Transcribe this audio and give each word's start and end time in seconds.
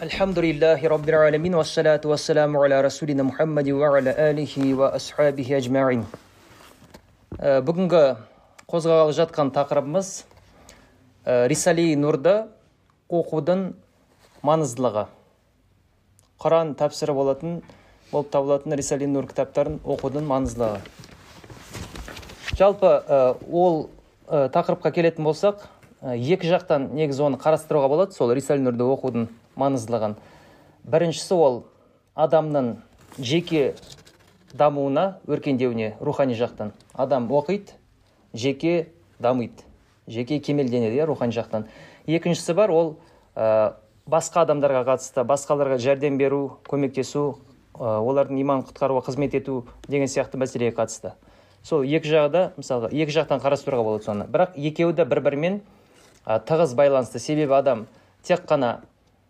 Раббил 0.00 1.56
вассалату 1.56 2.08
вассаламу 2.08 2.62
аля 2.62 2.82
Расулина 2.82 3.24
Мухаммади 3.24 3.72
ва 3.72 3.96
аля 3.96 4.12
алихи 4.12 4.72
ва 4.72 4.94
асхабихи 4.94 5.54
ажмаин. 5.54 6.04
Бүгінгі 7.34 8.16
қозғалып 8.70 9.10
жатқан 9.16 9.50
тақырыбымыз 9.56 10.22
Рисали-Нұрды 11.26 12.46
оқудың 13.10 13.74
маңыздылығы. 14.46 15.08
Құран 16.38 16.76
тәпсірі 16.78 17.16
болатын, 17.18 17.58
болып 18.12 18.30
табылатын 18.30 18.78
Рисали-Нұр 18.78 19.26
кітаптарын 19.32 19.80
оқудың 19.82 20.30
маңыздылығы. 20.30 20.78
Жалпы 22.54 23.02
ол 23.50 23.90
тақырыпқа 24.30 24.94
келетін 24.94 25.26
болсақ, 25.26 25.66
екі 26.06 26.54
жақтан 26.54 26.92
негізі 26.94 27.26
оны 27.32 27.42
қарастыруға 27.42 27.90
болады, 27.90 28.14
сол 28.14 28.30
Рисали 28.30 28.62
Нұрды 28.62 28.86
оқудың 28.86 29.26
маңыздылығын. 29.58 30.16
Біріншісі 30.88 31.34
ол 31.34 31.58
адамның 32.14 32.76
жеке 33.18 33.74
дамуына 34.54 35.18
өркендеуіне 35.26 35.96
рухани 36.00 36.34
жақтан. 36.38 36.72
Адам 36.94 37.28
оқиды 37.32 37.76
жеке 38.32 38.88
дамиды. 39.18 39.66
Жеке 40.06 40.38
кемелденеді 40.40 40.96
иә 40.96 41.06
рухани 41.06 41.32
жақтан. 41.32 41.66
Екіншісі 42.06 42.54
бар 42.54 42.70
ол 42.72 42.96
ә, 43.36 43.74
басқа 44.08 44.46
адамдарға 44.46 44.84
қатысты 44.88 45.24
басқаларға 45.28 45.78
жәрдем 45.82 46.16
беру 46.18 46.58
көмектесу 46.68 47.38
ә, 47.74 47.98
олардың 48.00 48.40
иманын 48.40 48.64
құтқаруға 48.70 49.04
қызмет 49.10 49.36
ету 49.36 49.66
деген 49.88 50.08
сияқты 50.08 50.40
мәселеге 50.40 50.74
қатысты. 50.76 51.12
Сол 51.62 51.84
екі 51.84 52.08
жағы 52.08 52.30
да 52.32 52.42
мысалға 52.56 52.88
екі 52.94 53.12
жақтан 53.12 53.42
қарастыруға 53.42 53.84
болады 53.84 54.04
соны. 54.04 54.24
Бірақ 54.24 54.56
екеуі 54.56 54.96
де 54.96 55.04
бір 55.04 55.20
бірімен 55.20 55.60
ә, 56.24 56.40
тығыз 56.40 56.72
байланысты. 56.78 57.20
Себебі 57.20 57.58
адам 57.58 57.86
тек 58.22 58.46
қана 58.48 58.80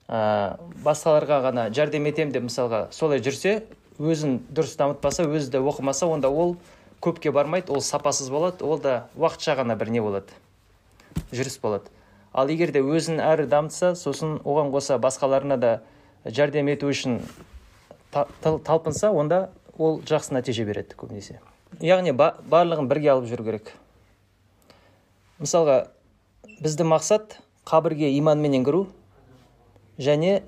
ә, 0.09 0.57
басқаларға 0.85 1.41
ғана 1.45 1.69
жәрдем 1.74 2.07
етемін 2.09 2.32
деп 2.32 2.46
мысалға 2.49 2.87
солай 2.96 3.21
жүрсе 3.21 3.63
өзін 4.01 4.38
дұрыс 4.55 4.77
дамытпаса 4.80 5.27
өзі 5.29 5.51
де 5.52 5.60
оқымаса 5.60 6.09
онда 6.09 6.30
ол 6.30 6.57
көпке 7.05 7.32
бармайды 7.32 7.73
ол 7.73 7.80
сапасыз 7.85 8.30
болады 8.30 8.65
ол 8.65 8.79
да 8.80 9.09
уақытша 9.19 9.57
ғана 9.60 9.77
бір 9.77 9.91
не 9.91 10.01
болады 10.01 10.32
жүріс 11.32 11.59
болады. 11.60 11.91
Ал 12.32 12.49
егер 12.49 12.71
де 12.73 12.80
өзін 12.80 13.21
әрі 13.24 13.47
дамытса 13.51 13.95
сосын 13.99 14.38
оған 14.45 14.71
қоса 14.73 14.99
басқаларына 15.02 15.57
да 15.59 15.71
жәрдем 16.25 16.69
ету 16.73 16.88
үшін 16.93 17.21
та- 18.13 18.27
тал- 18.43 18.60
талпынса 18.60 19.10
онда 19.10 19.51
ол 19.79 20.01
жақсы 20.01 20.35
нәтиже 20.37 20.65
береді 20.65 20.95
көбінесе. 20.97 21.41
Яғни 21.80 22.13
ба- 22.13 22.37
барлығын 22.51 22.88
бірге 22.88 23.10
алып 23.13 23.29
жүру 23.30 23.45
керек. 23.45 23.73
Мысалға 25.41 25.88
біздің 26.63 26.88
мақсат 26.93 27.38
қабірге 27.66 28.13
иманменен 28.19 28.65
кіру 28.65 28.87
және 29.99 30.43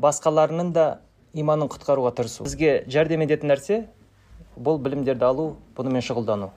басқаларының 0.00 0.72
да 0.72 0.86
иманын 1.34 1.68
құтқаруға 1.72 2.14
тырысу. 2.16 2.44
Бізге 2.46 2.84
жәрдем 2.88 3.24
ететін 3.26 3.52
нәрсе 3.52 3.80
бұл 4.56 4.78
білімдерді 4.82 5.26
алу 5.26 5.48
бұнымен 5.76 6.04
шұғылдану. 6.04 6.50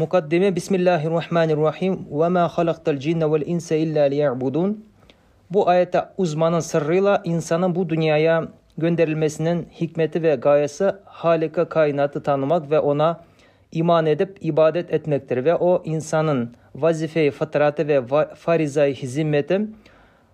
Мұқаддеме 0.00 0.50
бисмиллахи 0.50 1.08
рахмани 1.08 1.54
рахим 1.54 2.06
уама 2.10 2.48
халақтал 2.48 2.96
джинна 2.96 3.28
вал 3.28 3.42
инса 3.44 3.76
илля 3.76 4.08
лиябудун 4.08 4.84
bu 5.50 5.68
ayette 5.68 6.04
uzmanın 6.16 6.60
sırrıyla 6.60 7.20
insanın 7.24 7.74
bu 7.74 7.88
dünyaya 7.88 8.48
gönderilmesinin 8.78 9.68
hikmeti 9.80 10.22
ve 10.22 10.34
gayesi 10.34 10.92
Halika 11.04 11.68
kainatı 11.68 12.22
tanımak 12.22 12.70
iman 13.72 14.06
edip 14.06 14.38
ibadet 14.40 14.92
etmektir 14.92 15.44
ve 15.44 15.54
o 15.54 15.82
insanın 15.84 16.54
vazife-i 16.74 17.30
fıtratı 17.30 17.88
ve 17.88 18.02
farizayı 18.34 18.94
hizimmeti 18.94 19.60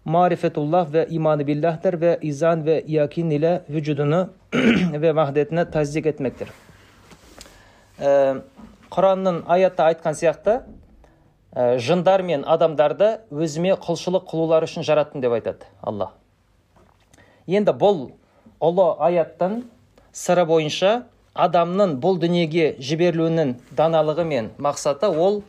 marifetullah 0.04 0.92
ve 0.92 1.06
imanı 1.10 1.46
billah'tır 1.46 2.00
ve 2.00 2.18
izan 2.22 2.66
ve 2.66 2.84
yakin 2.86 3.30
ile 3.30 3.62
vücudunu 3.68 4.30
ve 4.92 5.16
vahdetini 5.16 5.70
tasdik 5.70 6.06
etmektir. 6.06 6.48
Ee, 8.00 8.34
Құранның 8.88 9.42
аятта 9.52 9.84
айтқан 9.90 10.14
сияқты 10.16 10.54
жындар 11.84 12.22
мен 12.24 12.44
адамдарды 12.48 13.18
өзіме 13.28 13.74
құлшылық 13.84 14.24
қылулары 14.30 14.68
үшін 14.68 14.86
жараттым 14.88 15.20
деп 15.20 15.34
айтады 15.36 15.68
алла 15.84 16.14
енді 17.46 17.74
бұл 17.76 18.00
ұлы 18.64 18.86
аяттың 19.10 19.58
сыры 20.16 20.46
бойынша 20.48 20.94
адамның 21.36 21.98
бұл 22.00 22.16
дүниеге 22.22 22.70
жіберілуінің 22.80 23.54
даналығы 23.76 24.24
мен 24.28 24.50
мақсаты 24.56 25.12
ол 25.12 25.42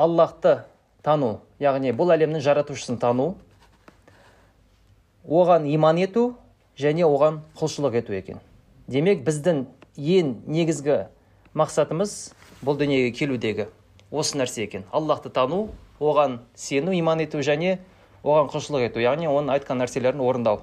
аллахты 0.00 0.62
тану 1.04 1.40
яғни 1.60 1.92
бұл 1.96 2.14
әлемнің 2.14 2.40
жаратушысын 2.44 2.96
тану 3.00 3.34
оған 5.28 5.66
иман 5.68 6.00
ету 6.00 6.34
және 6.80 7.04
оған 7.04 7.42
құлшылық 7.60 7.98
ету 8.00 8.16
екен. 8.16 8.40
Демек 8.88 9.20
біздің 9.26 9.66
ең 10.00 10.32
негізгі 10.48 11.02
мақсатымыз 11.52 12.16
бұл 12.64 12.80
дүниеге 12.80 13.12
келудегі 13.18 13.68
осы 14.10 14.40
нәрсе 14.40 14.64
екен. 14.64 14.88
Аллахты 14.92 15.28
тану 15.28 15.68
оған 16.00 16.40
сену 16.54 16.96
иман 16.96 17.20
ету 17.20 17.44
және 17.44 17.78
оған 18.24 18.48
құлшылық 18.52 18.88
ету 18.88 19.04
яғни 19.04 19.28
оның 19.28 19.58
айтқан 19.58 19.84
нәрселерін 19.84 20.24
орындау. 20.24 20.62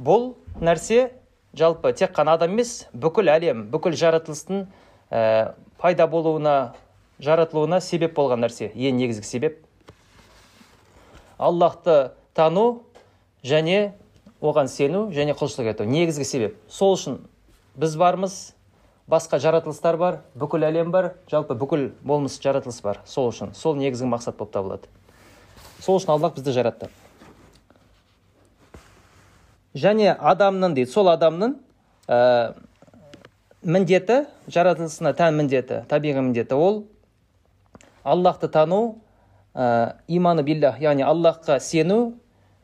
Бұл 0.00 0.34
нәрсе 0.60 1.10
жалпы 1.52 1.92
тек 1.92 2.16
қана 2.16 2.38
адам 2.38 2.56
емес 2.56 2.86
бүкіл 2.92 3.28
әлем 3.34 3.66
бүкіл 3.72 3.96
жаратылыстың 3.98 4.66
ә, 5.10 5.54
пайда 5.78 6.06
болуына 6.06 6.74
жаратылуына 7.22 7.80
себеп 7.80 8.14
болған 8.16 8.44
нәрсе 8.44 8.70
ең 8.74 8.98
негізгі 9.00 9.26
себеп. 9.26 9.58
Аллахты 11.38 12.12
тану 12.34 12.82
және 13.42 13.92
оған 14.40 14.68
сену 14.70 15.08
және 15.14 15.34
құлшылық 15.38 15.72
ету 15.72 15.86
негізгі 15.88 16.24
себеп. 16.24 16.56
Сол 16.68 16.94
үшін 16.94 17.18
біз 17.78 17.96
бармыз 17.98 18.38
басқа 19.10 19.40
жаратылыстар 19.42 19.96
бар 19.96 20.20
бүкіл 20.38 20.66
әлем 20.68 20.92
бар 20.94 21.14
жалпы 21.30 21.56
бүкіл 21.58 21.90
болмыс 22.02 22.38
жаратылыс 22.42 22.80
бар. 22.82 23.02
Сол 23.06 23.32
үшін 23.32 23.54
сол 23.54 23.76
негізгі 23.78 24.10
мақсат 24.10 24.38
болып 24.38 24.52
табылады. 24.54 24.90
Сол 25.80 25.98
үшін 25.98 26.14
аллах 26.14 26.36
бізді 26.36 26.54
жаратты. 26.54 26.90
Және 29.74 30.12
адамның 30.12 30.74
дейді 30.74 30.90
сол 30.90 31.10
адамның 31.12 31.56
ә, 32.08 32.54
міндеті 33.62 34.24
жаратылысына 34.50 35.12
тән 35.18 35.36
міндеті 35.38 35.82
табиғи 35.90 36.22
міндеті 36.24 36.56
ол 36.56 36.80
аллахты 38.02 38.48
тану 38.48 38.98
ә, 39.54 39.96
иманы 40.08 40.42
биллах 40.42 40.80
яғни 40.80 41.02
аллахқа 41.02 41.60
сену 41.60 42.14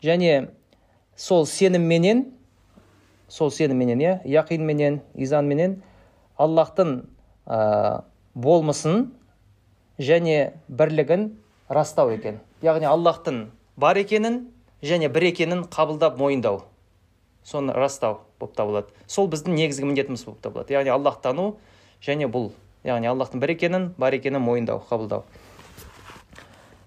және 0.03 0.50
сол 1.17 1.47
сенімменен 1.47 2.27
сол 3.28 3.50
сенімменен 3.50 4.00
иә 4.00 4.21
яқинменен 4.25 5.00
изанменен 5.15 5.83
аллахтың 6.37 7.05
ә, 7.47 8.03
болмысын 8.34 9.11
және 9.99 10.55
бірлігін 10.69 11.33
растау 11.69 12.11
екен. 12.11 12.41
Яғни 12.62 12.89
аллахтың 12.89 13.49
бар 13.77 13.99
екенін 14.01 14.49
және 14.83 15.09
бір 15.12 15.31
екенін 15.31 15.65
қабылдап 15.71 16.19
мойындау. 16.19 16.65
Соны 17.45 17.72
растау 17.72 18.21
болып 18.41 18.56
табылады. 18.56 18.93
Сол 19.06 19.28
біздің 19.28 19.55
негізгі 19.55 19.89
міндетіміз 19.91 20.25
болып 20.25 20.41
табылады. 20.43 20.75
Яғни 20.75 20.93
аллах 20.95 21.21
тану 21.22 21.56
және 22.03 22.28
бұл 22.28 22.53
яғни 22.84 23.09
аллахтың 23.09 23.41
бір 23.43 23.55
екенін 23.55 23.91
бар 23.99 24.15
екенін 24.17 24.43
мойындау 24.45 24.83
қабылдау. 24.91 25.25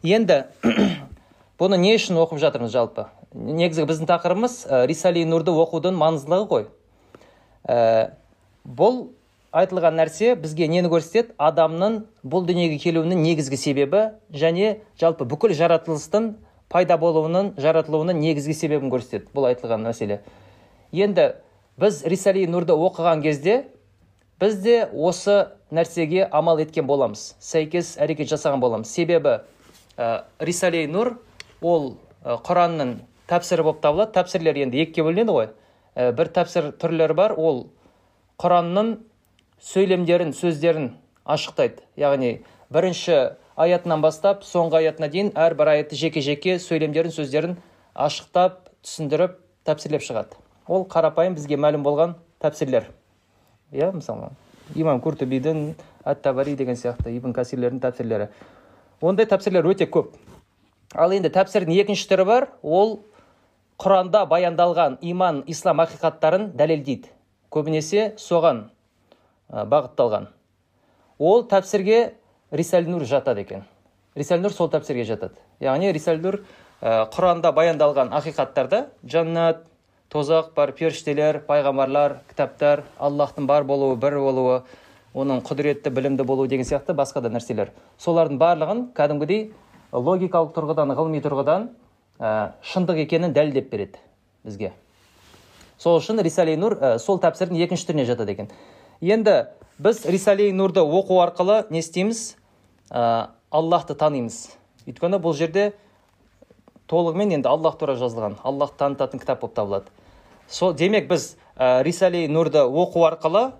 Енді 0.05 0.43
бұны 1.59 1.79
не 1.81 1.95
үшін 1.97 2.19
оқып 2.21 2.41
жатырмыз 2.41 2.71
жалпы? 2.73 3.07
Негізгі 3.33 3.87
біздің 3.89 4.09
тақырыбымыз 4.09 4.57
ә, 4.69 4.85
рисали 4.89 5.25
нұрды 5.25 5.53
оқудың 5.57 5.97
маңыздылығы 5.97 6.47
ғой. 6.51 6.67
Ә, 7.67 8.13
бұл 8.63 9.07
айтылған 9.51 9.97
нәрсе 9.97 10.35
бізге 10.37 10.67
нені 10.69 10.91
көрсетеді? 10.91 11.33
Адамның 11.41 12.03
бұл 12.23 12.45
дүниеге 12.47 12.77
келуінің 12.83 13.23
негізгі 13.25 13.57
себебі 13.57 14.03
және 14.29 14.77
жалпы 15.01 15.25
бүкіл 15.25 15.55
жаратылыстың 15.57 16.35
пайда 16.69 16.97
болуының 17.01 17.55
жаратылуының 17.57 18.19
негізгі 18.21 18.53
себебін 18.53 18.91
көрсетеді 18.93 19.31
бұл 19.33 19.49
айтылған 19.49 19.87
мәселе. 19.87 20.21
Енді 20.91 21.31
біз 21.79 22.03
рисали 22.05 22.45
нұрды 22.47 22.75
оқыған 22.75 23.23
кезде 23.23 23.63
біз 24.39 24.59
де 24.63 24.77
осы 24.93 25.49
нәрсеге 25.73 26.27
амал 26.31 26.59
еткен 26.61 26.87
боламыз. 26.87 27.35
Сәйкес 27.39 27.95
әрекет 28.01 28.29
жасаған 28.31 28.61
боламыз. 28.61 28.91
Себебі 28.91 29.39
ә, 29.97 30.23
рисали 30.39 30.85
нұр 30.89 31.15
ол 31.61 31.95
құранның 32.23 32.97
тәпсірі 33.29 33.65
болып 33.65 33.81
табылады. 33.83 34.13
Тәпсірлер 34.15 34.61
енді 34.63 34.83
екіге 34.83 35.07
бөлінеді 35.07 35.35
ғой. 35.35 35.49
Ә, 35.95 36.11
бір 36.15 36.31
тәпсір 36.35 36.71
түрлері 36.79 37.17
бар. 37.17 37.35
Ол 37.37 37.65
құранның 38.41 38.97
сөйлемдерін 39.63 40.33
сөздерін 40.37 40.91
ашықтайды. 41.25 41.83
Яғни 41.97 42.37
бірінші 42.73 43.17
аятынан 43.57 44.03
бастап 44.05 44.45
соңғы 44.45 44.83
аятына 44.83 45.09
дейін 45.11 45.33
әрбір 45.35 45.73
аятты 45.73 45.97
жеке 45.97 46.21
жеке 46.21 46.59
сөйлемдерін 46.61 47.15
сөздерін 47.15 47.57
ашықтап 47.95 48.67
түсіндіріп 48.85 49.39
тәпсірлеп 49.67 50.05
шығады. 50.05 50.37
Ол 50.67 50.85
қарапайым 50.85 51.35
бізге 51.35 51.57
мәлім 51.57 51.83
болған 51.83 52.15
тәпсірлер. 52.43 52.91
Иә 53.71 53.91
мысалы 53.91 54.31
имам 54.75 55.01
куртубидің 55.01 55.73
әт 56.07 56.21
табари 56.23 56.55
деген 56.55 56.75
сияқты 56.79 57.11
ибн 57.15 57.33
касирлердің 57.35 57.81
тәпсірлері 57.83 58.29
ондай 59.01 59.27
тәпсірлер 59.29 59.67
өте 59.67 59.87
көп 59.91 60.15
ал 60.95 61.13
енді 61.15 61.31
тәпсірдің 61.35 61.81
екінші 61.83 62.07
түрі 62.11 62.25
бар 62.27 62.49
ол 62.63 62.99
құранда 63.81 64.25
баяндалған 64.29 64.97
иман 65.01 65.43
ислам 65.47 65.83
ақиқаттарын 65.83 66.51
дәлелдейді 66.57 67.11
көбінесе 67.53 68.13
соған 68.17 68.65
бағытталған 69.51 70.29
ол 71.19 71.43
тәпсірге 71.51 71.99
рисәл 72.51 72.87
нұр 72.89 73.05
жатады 73.09 73.43
екен 73.43 73.67
рисәл 74.15 74.41
нұр 74.41 74.55
сол 74.55 74.71
тәпсірге 74.73 75.05
жатады 75.07 75.37
яғни 75.63 75.91
рисәл 75.93 76.21
нұр 76.23 76.41
құранда 76.81 77.51
баяндалған 77.57 78.11
ақиқаттарды 78.17 78.85
жаннат 79.03 79.63
тозақ 80.13 80.53
бар 80.55 80.71
періштелер 80.77 81.41
пайғамбарлар 81.47 82.21
кітаптар 82.29 82.83
аллахтың 82.97 83.47
бар 83.47 83.65
болуы 83.67 83.97
бір 83.99 84.19
болуы 84.23 84.57
оның 85.17 85.41
құдіретті 85.47 85.91
білімді 85.91 86.23
болуы 86.27 86.47
деген 86.47 86.65
сияқты 86.67 86.95
басқа 86.95 87.21
да 87.25 87.31
нәрселер. 87.33 87.71
Солардың 87.99 88.39
барлығын 88.39 88.83
кәдімгідей 88.95 89.49
логикалық 89.91 90.53
тұрғыдан 90.55 90.93
ғылыми 90.95 91.21
тұрғыдан 91.25 91.69
ә, 92.19 92.53
шындық 92.61 93.01
екенін 93.03 93.33
дәлелдеп 93.33 93.71
береді 93.71 93.99
бізге. 94.45 94.73
Сол 95.77 95.99
үшін 95.99 96.21
рисали 96.23 96.55
нұр 96.59 96.77
ә, 96.77 96.97
сол 96.99 97.19
тәпсірдің 97.23 97.63
екінші 97.65 97.89
түріне 97.89 98.05
жатады 98.07 98.35
екен. 98.35 98.51
Енді 99.01 99.47
біз 99.79 100.05
рисали 100.05 100.51
нұрды 100.53 100.85
оқу 100.85 101.19
арқылы 101.23 101.65
не 101.69 101.83
істейміз? 101.83 102.37
Ә, 102.89 103.33
аллахты 103.51 103.95
танимыз. 103.95 104.47
Өйткені 104.87 105.19
бұл 105.19 105.35
жерде 105.35 105.73
толығымен 106.87 107.35
енді 107.37 107.49
аллах 107.51 107.77
туралы 107.79 107.99
жазылған. 107.99 108.37
Аллахты 108.47 108.79
танытатын 108.83 109.19
кітап 109.21 109.41
болып 109.41 109.55
табылады. 109.55 109.91
Сол 110.47 110.73
демек 110.73 111.09
біз 111.09 111.35
ә, 111.57 111.83
рисали 111.83 112.27
нұрды 112.31 112.63
оқу 112.63 113.03
арқылы 113.07 113.51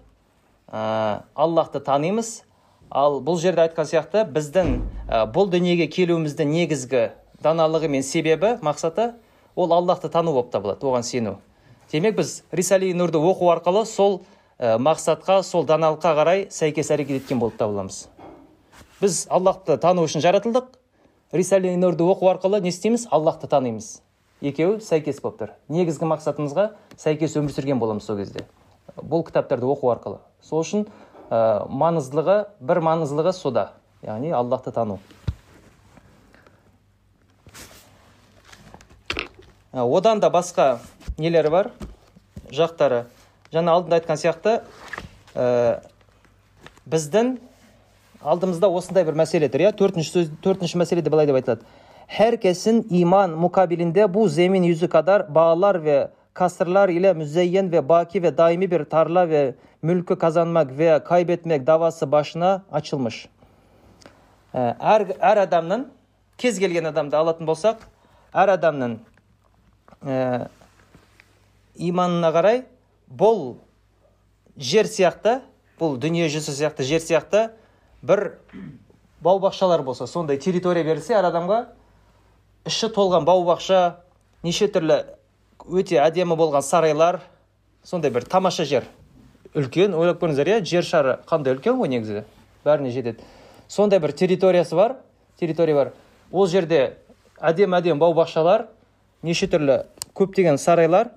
ә, 0.72 1.24
аллахты 1.36 1.80
танимыз. 1.80 2.44
Ал 2.90 3.20
бұл 3.20 3.40
жерде 3.42 3.66
айтқан 3.66 3.90
сияқты 3.90 4.24
біздің 4.32 4.78
ә, 5.10 5.26
бұл 5.28 5.52
дүниеге 5.52 5.90
келуіміздің 5.92 6.54
негізгі 6.56 7.04
даналығы 7.44 7.90
мен 7.92 8.04
себебі 8.04 8.56
мақсаты 8.64 9.12
ол 9.56 9.74
аллахты 9.76 10.10
тану 10.10 10.32
болып 10.32 10.54
табылады 10.54 10.88
оған 10.88 11.04
сену. 11.04 11.38
Демек 11.92 12.16
біз 12.16 12.44
рисали 12.52 12.94
нұрды 12.96 13.20
оқу 13.20 13.52
арқылы 13.52 13.84
сол 13.86 14.22
ә, 14.58 14.78
мақсатқа 14.80 15.42
сол 15.44 15.68
даналыққа 15.68 16.16
қарай 16.16 16.48
сәйкес 16.52 16.92
әрекет 16.96 17.24
еткен 17.24 17.44
болып 17.44 17.60
табыламыз. 17.60 18.06
Біз 19.02 19.26
аллахты 19.30 19.78
тану 19.78 20.08
үшін 20.08 20.24
жаратылдық. 20.24 20.72
Рисали 21.32 21.74
нұрды 21.76 22.06
оқу 22.08 22.30
арқылы 22.32 22.62
не 22.62 22.70
істейміз? 22.70 23.08
Аллахты 23.12 23.48
танимыз. 23.48 24.02
Екеуі 24.42 24.80
сәйкес 24.84 25.20
болып 25.24 25.40
тұр. 25.42 25.52
Негізгі 25.74 26.08
мақсатымызға 26.12 26.70
сәйкес 27.00 27.36
өмір 27.40 27.54
сүрген 27.56 27.80
боламыз 27.82 28.06
сол 28.06 28.20
кезде. 28.22 28.46
Бұл 29.02 29.26
кітаптарды 29.26 29.66
оқу 29.66 29.90
арқылы. 29.92 30.20
Сол 30.46 30.62
үшін 30.62 30.86
ә, 31.30 31.66
маңыздылығы 31.68 32.38
бір 32.62 32.82
маңыздылығы 32.86 33.34
сода. 33.34 33.72
Яғни 34.06 34.32
аллахты 34.32 34.72
тану. 34.72 35.00
Ә, 39.74 39.82
одан 39.82 40.22
да 40.22 40.30
басқа 40.30 40.78
нелері 41.18 41.50
бар? 41.50 41.72
Жақтары. 42.54 43.08
Жаңа 43.52 43.74
алдында 43.74 43.98
айтқан 44.00 44.22
сияқты 44.22 44.60
ә, 45.34 45.82
біздің 46.86 47.38
алдымызда 48.32 48.70
осындай 48.80 49.06
bir 49.08 49.16
мәселе 49.18 49.50
тұр 49.52 49.64
иә 49.68 49.74
төртінші 49.80 50.14
сөз 50.14 50.32
төртінші 50.44 50.82
мәселеде 50.84 51.12
былай 51.14 51.28
деп 51.30 51.40
айтылады 51.40 51.64
herkesin 52.08 52.86
iman 52.90 53.32
mukabilinde 53.32 54.14
bu 54.14 54.28
zemin 54.30 54.64
yüzü 54.64 54.90
kadar 54.90 55.36
bağlar 55.36 55.84
ve 55.84 56.10
kasırlar 56.34 56.90
ile 56.90 57.14
müzeyyen 57.14 57.72
ve 57.72 57.90
baki 57.90 58.24
ve 58.24 58.38
daimi 58.38 58.72
bir 58.72 58.84
tarla 58.84 59.30
ve 59.30 59.56
mülkü 59.82 60.16
kazanmak 60.16 60.78
veya 60.78 61.04
kaybetmek 61.04 61.68
davası 61.68 62.12
başına 62.12 62.62
açılmış. 62.72 63.28
әр 64.58 65.04
әр 65.22 65.44
адамның 65.44 65.84
кез 66.40 66.58
келген 66.58 66.88
адамды 66.90 67.18
алатын 67.20 67.46
болсақ 67.46 67.84
әр 68.34 68.54
адамның 68.56 68.96
ә, 70.02 70.48
иманына 71.76 72.32
қарай 72.34 72.64
бұл 73.12 73.58
жер 74.58 74.90
сияқты 74.90 75.42
бұл 75.78 76.00
дүние 76.02 76.30
жүзі 76.32 76.56
сияқты 76.58 76.88
жер 76.88 77.04
сияқты 77.04 77.44
бір 78.02 78.40
бау 79.22 79.40
бақшалар 79.40 79.84
болса 79.84 80.08
сондай 80.08 80.38
территория 80.38 80.84
берілсе 80.84 81.16
әр 81.18 81.30
адамға 81.32 81.64
іші 82.68 82.92
толған 82.94 83.26
бау 83.26 83.46
бақша 83.48 83.98
неше 84.44 84.68
түрлі 84.72 85.02
өте 85.68 86.00
әдемі 86.04 86.38
болған 86.38 86.62
сарайлар 86.62 87.22
сондай 87.84 88.12
бір 88.12 88.28
тамаша 88.30 88.66
жер. 88.66 88.86
Үлкен 89.56 89.96
ойлап 89.96 90.22
көріңіздер 90.22 90.52
иә 90.52 90.62
жер 90.66 90.86
шары 90.86 91.18
қандай 91.28 91.56
үлкен 91.56 91.80
ғой 91.80 91.90
негізі? 91.90 92.24
Бәріне 92.66 92.92
жетеді. 92.92 93.24
Сондай 93.68 94.00
бір 94.00 94.12
территориясы 94.12 94.76
бар 94.76 94.98
территория 95.40 95.76
бар. 95.76 95.94
Ол 96.32 96.48
жерде 96.48 96.98
әдемі 97.40 97.80
әдемі 97.80 98.00
бау 98.00 98.14
бақшалар 98.18 98.68
неше 99.24 99.48
түрлі 99.48 99.86
көптеген 100.14 100.60
сарайлар. 100.62 101.10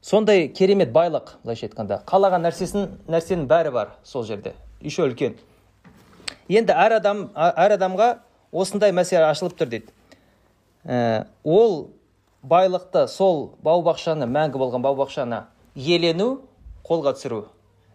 Сондай 0.00 0.48
керемет 0.48 0.90
байлық 0.94 1.36
былайша 1.44 1.68
айтқанда. 1.68 2.02
Қалаған 2.06 2.46
нәрсесін 2.46 2.88
нәрсенің 3.10 3.46
бәрі 3.50 3.74
бар 3.74 3.96
сол 4.04 4.24
жерде. 4.24 4.54
Еще 4.82 5.06
үлкен. 5.06 5.36
Енді 6.48 6.74
әр 6.74 6.98
адам 6.98 7.24
әр 7.34 7.76
адамға 7.78 8.08
осындай 8.52 8.92
мәселе 8.92 9.24
ашылып 9.30 9.56
тұр 9.58 9.70
дейді. 9.72 9.92
Ә, 10.84 11.26
ол 11.44 11.90
байлықты 12.42 13.06
сол 13.08 13.52
бау 13.62 13.84
бақшаны 13.86 14.26
мәңгі 14.26 14.58
болған 14.58 14.82
бау 14.82 14.96
бақшаны 14.98 15.44
иелену 15.74 16.42
қолға 16.84 17.14
түсіру 17.16 17.46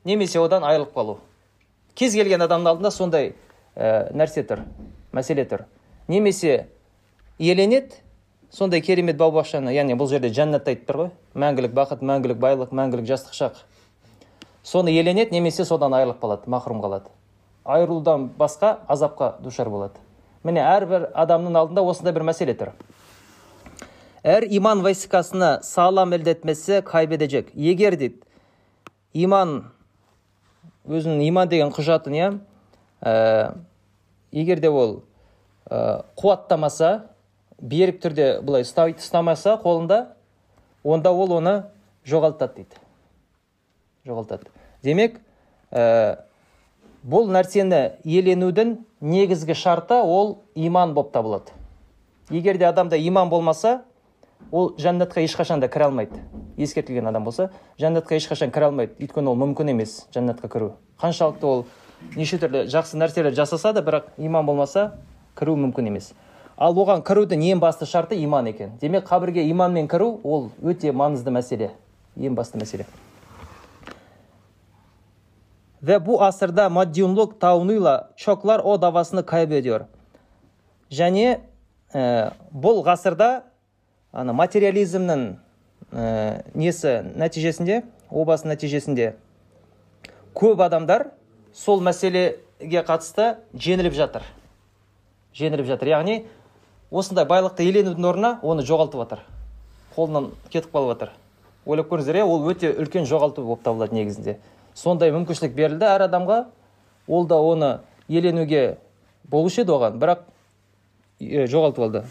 немесе 0.07 0.39
одан 0.39 0.63
айырылып 0.63 0.93
қалу. 0.95 1.17
Кез 1.95 2.15
келген 2.15 2.41
адамның 2.45 2.71
алдында 2.71 2.91
сондай 2.91 3.33
ә, 3.75 4.09
нәрсе 4.15 4.45
тұр 4.47 4.63
мәселе 5.11 5.45
тұр. 5.49 5.65
Немесе 6.07 6.67
иеленеді 7.39 7.99
сондай 8.51 8.81
керемет 8.81 9.17
бау 9.17 9.33
бақшаны 9.35 9.73
яғни 9.75 9.97
бұл 9.99 10.09
жерде 10.09 10.31
жәннатты 10.31 10.73
айтып 10.73 10.87
тұр 10.87 11.01
ғой. 11.01 11.11
Мәңгілік 11.35 11.75
бақыт 11.75 12.05
мәңгілік 12.07 12.39
байлық 12.39 12.71
мәңгілік 12.71 13.09
жастық 13.09 13.35
шақ. 13.35 13.59
Соны 14.67 14.91
иеленеді 14.91 15.31
немесе 15.31 15.63
содан 15.65 15.93
айырылып 15.95 16.19
қалады 16.19 16.49
махрұм 16.51 16.81
қалады. 16.83 17.07
Айырылудан 17.63 18.27
басқа 18.37 18.79
азапқа 18.87 19.37
душар 19.39 19.69
болады. 19.71 19.95
Міне 20.43 20.59
әрбір 20.59 21.07
адамның 21.15 21.55
алдында 21.55 21.83
осындай 21.87 22.13
бір 22.15 22.25
мәселе 22.27 22.55
тұр. 22.57 22.73
Әр 24.27 24.43
иман 24.51 24.83
васикасына 24.83 25.61
салам 25.63 26.13
etmesi 26.13 26.81
kaybedecek 26.83 27.53
егер 27.55 27.95
дейді 27.95 28.19
иман 29.13 29.71
өзінің 30.87 31.23
иман 31.29 31.47
деген 31.47 31.71
құжатын 31.71 32.17
иә 32.17 32.29
ә, 33.01 33.55
егер 34.31 34.59
де 34.59 34.69
ол 34.69 35.03
ә, 35.69 36.03
қуаттамаса 36.19 37.07
берік 37.61 38.01
түрде 38.03 38.41
былай 38.41 38.67
ұстамаса 38.67 39.55
қолында 39.63 40.09
онда 40.83 41.11
ол 41.11 41.39
оны 41.39 41.55
жоғалтады 42.03 42.55
дейді. 42.61 42.83
Жоғалтады. 44.05 44.56
Демек 44.83 45.19
ә, 45.71 46.23
бұл 47.03 47.29
нәрсені 47.31 47.99
иеленудің 48.03 48.77
негізгі 49.01 49.55
шарты 49.55 50.01
ол 50.01 50.39
иман 50.55 50.93
болып 50.93 51.13
табылады. 51.13 51.53
Егер 52.29 52.57
де 52.57 52.65
адамда 52.65 52.97
иман 52.97 53.29
болмаса 53.29 53.81
ол 54.51 54.73
жәннатқа 54.77 55.23
ешқашан 55.23 55.59
да 55.59 55.67
кіре 55.67 55.85
алмайды. 55.85 56.19
Ескертілген 56.57 57.07
адам 57.07 57.23
болса 57.23 57.49
жәннатқа 57.79 58.17
ешқашан 58.17 58.51
кіре 58.51 58.69
алмайды. 58.69 58.93
Өйткені 58.99 59.31
ол 59.31 59.39
мүмкін 59.39 59.71
емес 59.71 60.05
жәннатқа 60.13 60.49
кіру. 60.51 60.73
Қаншалықты 61.01 61.45
ол 61.45 61.65
неше 62.15 62.39
түрлі 62.41 62.65
жақсы 62.71 62.99
нәрселер 62.99 63.35
жасаса 63.35 63.73
да 63.73 63.81
бірақ 63.81 64.13
иман 64.17 64.45
болмаса 64.45 64.91
кіру 65.35 65.55
мүмкін 65.55 65.91
емес. 65.93 66.13
Ал 66.57 66.73
оған 66.73 67.03
кірудің 67.05 67.43
ең 67.53 67.59
басты 67.61 67.85
шарты 67.85 68.17
иман 68.23 68.47
екен. 68.47 68.77
Демек 68.81 69.07
қабірге 69.07 69.45
иманмен 69.51 69.87
кіру 69.87 70.19
ол 70.23 70.49
өте 70.63 70.91
маңызды 70.91 71.31
мәселе. 71.31 71.71
Ең 72.17 72.35
басты 72.35 72.57
мәселе. 72.57 72.85
Ve 75.87 76.05
bu 76.05 76.23
asırda 76.23 76.69
madyumluk 76.69 77.41
taunuyla 77.41 78.09
çoklar 78.15 78.59
o 78.59 78.81
davasını 78.81 79.25
kaybediyor. 79.25 79.81
Және 80.91 81.39
бұл 81.93 82.83
ғасырда 82.83 83.43
ана 84.13 84.33
материализмнің 84.35 85.23
ә, 85.93 86.43
несі 86.55 86.99
нәтижесінде 87.15 87.83
обасы 88.11 88.47
нәтижесінде 88.47 89.13
көп 90.35 90.63
адамдар 90.63 91.07
сол 91.53 91.79
мәселеге 91.83 92.83
қатысты 92.87 93.37
жеңіліп 93.55 93.95
жатыр 93.95 94.27
жеңіліп 95.37 95.69
жатыр 95.71 95.93
яғни 95.93 96.17
осындай 96.91 97.27
байлықты 97.29 97.63
иеленудің 97.63 98.09
орнына 98.11 98.33
оны 98.43 98.67
жоғалтып 98.67 99.03
жатыр 99.03 99.23
қолынан 99.95 100.31
кетіп 100.51 100.73
қалып 100.75 100.93
жатыр 100.95 101.15
ойлап 101.65 101.91
көріңіздер 101.91 102.19
иә 102.19 102.27
ол 102.27 102.47
өте 102.51 102.73
үлкен 102.75 103.07
жоғалту 103.07 103.47
болып 103.47 103.63
табылады 103.63 103.95
негізінде 103.95 104.37
сондай 104.77 105.11
мүмкіншілік 105.15 105.55
берілді. 105.57 105.89
Әр 105.89 106.05
адамға 106.05 106.39
ол 107.07 107.25
да 107.27 107.41
оны 107.41 107.71
иеленуге 108.07 108.77
болушы 109.25 109.63
еді 109.63 109.73
оған. 109.73 109.97
Бірақ 109.97 110.25
жоғалтып 111.49 111.87
алды. 111.87 112.03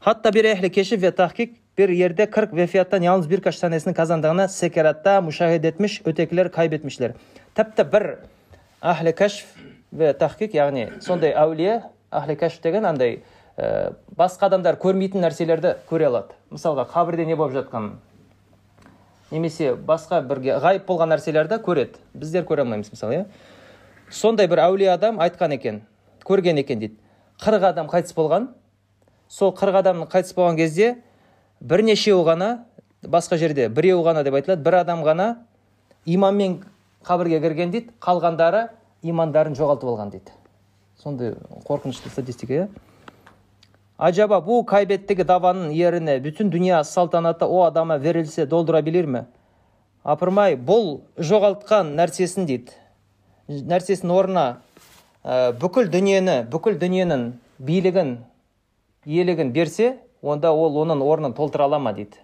Hatta 0.00 0.32
bir 0.34 0.44
ehli 0.44 0.72
keşif 0.72 1.02
ve 1.02 1.10
tahkik 1.14 1.60
bir 1.78 1.88
yerde 1.88 2.30
40 2.30 2.54
vefiyattan 2.54 3.02
yalnız 3.02 3.30
birkaç 3.30 3.58
tanesinin 3.58 3.94
kazandığını 3.94 4.48
sekeratta 4.48 5.20
müşahede 5.20 5.68
etmiş, 5.68 6.02
ötekiler 6.04 6.52
kaybetmişler. 6.52 7.12
Тіпті 7.54 7.84
бір 7.92 8.16
ahli 8.82 9.14
keşf 9.14 9.46
ve 9.92 10.12
tahkik 10.18 10.54
яғни 10.54 10.90
сондай 11.00 11.32
әулие 11.38 11.82
ahli 12.12 12.34
keşf 12.38 12.62
деген 12.62 12.84
андай 12.84 13.20
басқа 14.18 14.50
адамдар 14.50 14.74
көрмейтін 14.82 15.22
нәрселерді 15.22 15.76
көре 15.90 16.08
алады. 16.10 16.34
Мысалға 16.50 16.88
қабірде 16.90 17.26
не 17.26 17.36
болып 17.38 17.54
жатқанын 17.54 17.94
немесе 19.30 19.72
басқа 19.74 20.20
бірге 20.26 20.58
ғайып 20.62 20.86
болған 20.88 21.14
нәрселерді 21.14 21.58
көреді. 21.64 21.98
Біздер 22.14 22.44
көре 22.44 22.64
алмаймыз 22.64 22.90
мысалы 22.92 23.16
иә? 23.16 23.24
Сондай 24.10 24.48
бір 24.48 24.64
әулие 24.66 24.90
адам 24.92 25.20
айтқан 25.22 25.54
екен 25.56 25.82
көрген 26.26 26.60
екен 26.60 26.80
дейді. 26.80 26.98
Қырық 27.42 27.70
адам 27.70 27.88
қайтыс 27.88 28.14
болған. 28.16 28.48
Сол 29.28 29.54
қырық 29.56 29.80
адамның 29.80 30.10
қайтыс 30.12 30.34
болған 30.36 30.56
кезде 30.56 30.94
бірнешеуі 31.60 32.24
ғана 32.28 32.50
басқа 33.02 33.38
жерде 33.40 33.68
біреуі 33.68 34.04
ғана 34.06 34.24
деп 34.24 34.36
айтылады 34.38 34.62
бір 34.62 34.80
адам 34.82 35.02
ғана 35.04 35.28
иманмен 36.06 36.62
қабірге 37.04 37.40
кірген 37.40 37.72
дейді. 37.72 37.92
Қалғандары 38.00 38.68
имандарын 39.02 39.56
жоғалтып 39.56 39.90
алған 39.90 40.12
дейді. 40.12 40.32
Сондай 41.02 41.34
қорқынышты 41.66 42.12
статистика 42.12 42.54
иә? 42.54 42.68
Acaba 43.98 44.46
bu 44.46 44.66
kaybettiği 44.66 45.28
davanın 45.28 45.70
yerine 45.70 46.24
bütün 46.24 46.52
dünya 46.52 46.84
saltanatı 46.84 47.46
o 47.46 47.64
adama 47.64 48.02
verilse 48.02 48.50
doldurabilir 48.50 49.04
mi? 49.04 49.26
апырмай 50.04 50.54
бұл 50.60 51.00
жоғалтқан 51.16 51.94
нәрсесін 51.96 52.46
дейді. 52.48 52.74
Нәрсесінің 53.48 54.12
орнына 54.12 54.44
ә, 55.24 55.54
бүкіл 55.60 55.88
дүниені 55.92 56.42
бүкіл 56.52 56.76
дүниенің 56.80 57.24
билігін 57.58 58.18
иелігін 59.06 59.52
берсе 59.56 59.94
онда 60.22 60.52
ол 60.52 60.76
оның 60.84 61.00
орнын 61.04 61.36
толтыра 61.36 61.64
ала 61.64 61.80
ма 61.80 61.94
дейді. 61.96 62.20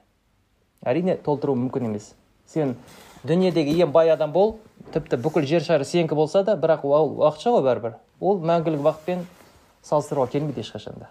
Әрине 0.84 1.16
толтыру 1.24 1.56
мүмкін 1.56 1.88
емес. 1.88 2.12
Сен 2.46 2.76
дүниедегі 3.24 3.80
ең 3.84 3.92
бай 3.96 4.12
адам 4.12 4.32
бол 4.36 4.58
тіпті 4.92 5.16
бүкіл 5.16 5.48
жер 5.48 5.64
шары 5.64 5.88
сенікі 5.88 6.16
болса 6.16 6.44
да 6.44 6.56
бірақ 6.60 6.84
ол 6.84 7.16
уақытша 7.20 7.56
ғой 7.56 7.64
бәрібір. 7.64 7.96
Ол 8.20 8.40
мәңгілік 8.44 8.84
бақытпен 8.84 9.24
салыстыруға 9.84 10.34
келмейді 10.36 10.60
ешқашан 10.60 11.00
да 11.00 11.08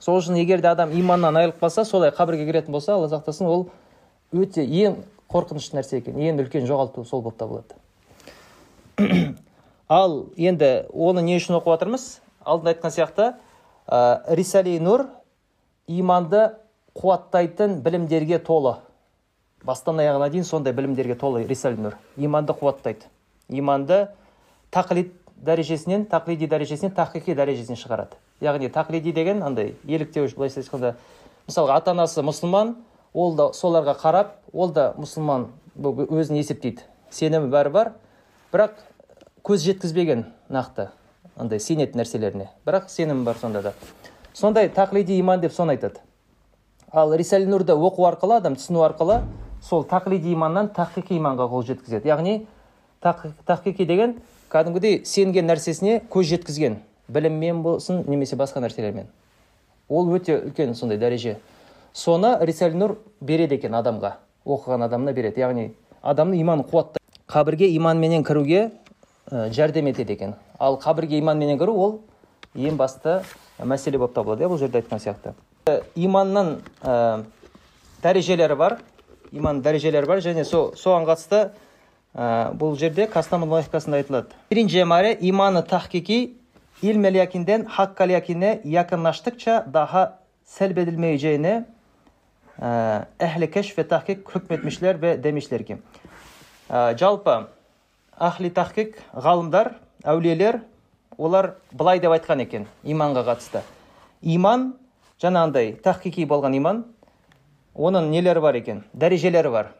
сол 0.00 0.20
үшін 0.20 0.38
егер 0.38 0.62
де 0.62 0.68
адам 0.70 0.92
иманнан 0.94 1.36
айырылып 1.36 1.60
қалса 1.62 1.84
солай 1.84 2.10
қабірге 2.14 2.46
кіретін 2.46 2.72
болса 2.72 2.94
алла 2.94 3.08
сақтасын 3.10 3.46
ол 3.46 3.68
өте 4.32 4.64
ең 4.64 5.02
қорқынышты 5.28 5.76
нәрсе 5.76 6.00
екен. 6.00 6.16
Ең 6.16 6.40
үлкен 6.44 6.66
жоғалту 6.68 7.04
сол 7.04 7.22
болып 7.22 7.38
табылады. 7.38 7.76
Ал 9.88 10.26
енді 10.36 10.86
оны 10.92 11.22
не 11.24 11.36
үшін 11.38 11.58
оқып 11.58 11.74
жатырмыз? 11.74 12.06
Алдында 12.44 12.74
айтқан 12.74 12.94
сияқты 12.94 13.28
ә, 13.86 14.34
рисали 14.36 14.78
нұр 14.80 15.06
иманды 15.86 16.50
қуаттайтын 16.98 17.80
білімдерге 17.84 18.38
толы. 18.38 18.76
Бастан 19.64 20.00
аяғына 20.00 20.30
дейін 20.30 20.44
сондай 20.44 20.72
білімдерге 20.72 21.16
толы 21.18 21.44
рисали 21.48 21.80
нұр 21.80 21.98
иманды 22.16 22.56
қуаттайды. 22.56 23.08
Иманды 23.48 24.06
тақлид 24.72 25.12
дәрежесінен 25.44 26.06
тақлиди 26.10 26.48
дәрежесінен 26.48 26.94
тахқиқи 26.96 27.36
дәрежесіне 27.36 27.78
шығарады. 27.80 28.16
Яғни 28.40 28.70
тақлиди 28.70 29.12
деген 29.12 29.42
андай 29.42 29.74
еліктеуіш 29.86 30.34
былайша 30.36 30.60
айтқанда 30.62 30.94
мысалға 31.48 31.78
ата 31.80 31.90
анасы 31.94 32.22
мұсылман 32.22 32.74
ол 33.14 33.34
да 33.34 33.50
соларға 33.56 33.96
қарап 33.98 34.36
ол 34.52 34.70
да 34.72 34.92
мұсылман 34.98 35.48
өзін 35.78 36.38
есептейді. 36.38 36.82
Сенімі 37.10 37.48
бәрі 37.50 37.72
бар 37.72 37.92
бірақ 38.52 38.82
көз 39.46 39.64
жеткізбеген 39.64 40.26
нақты 40.50 40.90
андай 41.36 41.60
сенетін 41.60 42.02
нәрселеріне. 42.02 42.50
Бірақ 42.66 42.88
сенімі 42.92 43.24
бар 43.24 43.38
сонда 43.40 43.62
да. 43.62 43.72
Сондай 44.34 44.68
тақлиди 44.68 45.18
иман 45.18 45.40
деп 45.40 45.52
соны 45.52 45.74
айтады. 45.76 46.00
Ал 46.92 47.14
рисали 47.14 47.46
нұрды 47.46 47.74
оқу 47.74 48.06
арқылы 48.08 48.38
адам 48.38 48.56
түсіну 48.56 48.84
арқылы 48.86 49.22
сол 49.62 49.84
тақлиди 49.84 50.32
иманнан 50.32 50.70
тахқиқи 50.74 51.16
иманға 51.18 51.48
қол 51.50 51.64
жеткізеді. 51.66 52.08
Яғни 52.08 52.46
тахқиқи 53.02 53.86
деген 53.86 54.18
кәдімгідей 54.50 55.04
сенген 55.04 55.48
нәрсесіне 55.50 56.02
көз 56.08 56.30
жеткізген. 56.32 56.78
Біліммен 57.08 57.62
болсын 57.62 58.04
немесе 58.06 58.36
басқа 58.36 58.60
нәрселермен. 58.60 59.06
Ол 59.88 60.10
өте 60.14 60.36
үлкен 60.38 60.74
сондай 60.74 60.98
дәреже. 60.98 61.36
Соны 61.92 62.36
рисал 62.44 62.74
нұр 62.76 62.98
береді 63.20 63.56
екен 63.56 63.74
адамға 63.74 64.16
оқыған 64.46 64.84
адамына 64.84 65.14
береді. 65.16 65.40
Яғни 65.40 65.70
адамның 66.02 66.42
иманын 66.42 66.66
қуаттайды 66.68 67.04
қабірге 67.28 67.70
иманменен 67.76 68.24
кіруге 68.24 68.70
жәрдем 69.30 69.88
етеді 69.88 70.12
екен. 70.12 70.34
Ал 70.58 70.78
қабірге 70.80 71.18
иманменен 71.18 71.58
кіру 71.58 71.74
ол 71.74 72.00
ең 72.54 72.76
басты 72.76 73.22
мәселе 73.58 73.98
болып 73.98 74.14
табылады 74.14 74.44
иә 74.44 74.48
бұл 74.52 74.58
жерде 74.60 74.82
айтқан 74.82 75.00
сияқты. 75.02 75.34
Иманның 75.96 76.58
ә, 76.82 77.24
дәрежелері 78.02 78.56
бар. 78.56 78.78
Иманның 79.32 79.62
дәрежелері 79.62 80.08
бар 80.08 80.22
және 80.24 80.44
со, 80.44 80.70
соған 80.76 81.04
қатысты 81.08 81.50
ә, 82.14 82.54
бұл 82.56 82.76
жерде 82.76 83.08
логикасында 83.08 83.96
айтылады. 83.96 85.18
Imanı 85.20 85.64
tahkiki 85.66 86.37
ilmel 86.82 87.14
yakinden 87.14 87.64
hakkal 87.64 88.10
yakine 88.10 88.60
yakınlaştıkça 88.64 89.66
daha 89.72 90.18
selbedilmeyeceğine 90.44 91.66
e, 92.62 92.66
ehli 93.20 93.50
keşf 93.50 93.78
ve 93.78 93.88
tahkik 93.88 94.34
hükmetmişler 94.34 95.02
ve 95.02 95.24
demişler 95.24 95.66
ki 95.66 95.78
e, 96.70 96.96
жалпы 96.98 97.46
ахли 98.18 98.50
тахкик 98.50 98.98
ғалымдар 99.14 99.72
әулиелер 100.04 100.60
олар 101.18 101.54
былай 101.72 102.00
деп 102.02 102.12
айтқан 102.14 102.42
екен 102.42 102.66
иманға 102.84 103.24
қатысты 103.28 103.62
иман 104.22 104.72
жаңағындай 105.22 105.76
тахкики 105.82 106.26
болған 106.26 106.56
иман 106.58 106.84
оның 107.74 108.10
нелері 108.10 108.42
бар 108.42 108.58
екен 108.58 108.82
дәрежелері 108.94 109.50
бар 109.54 109.70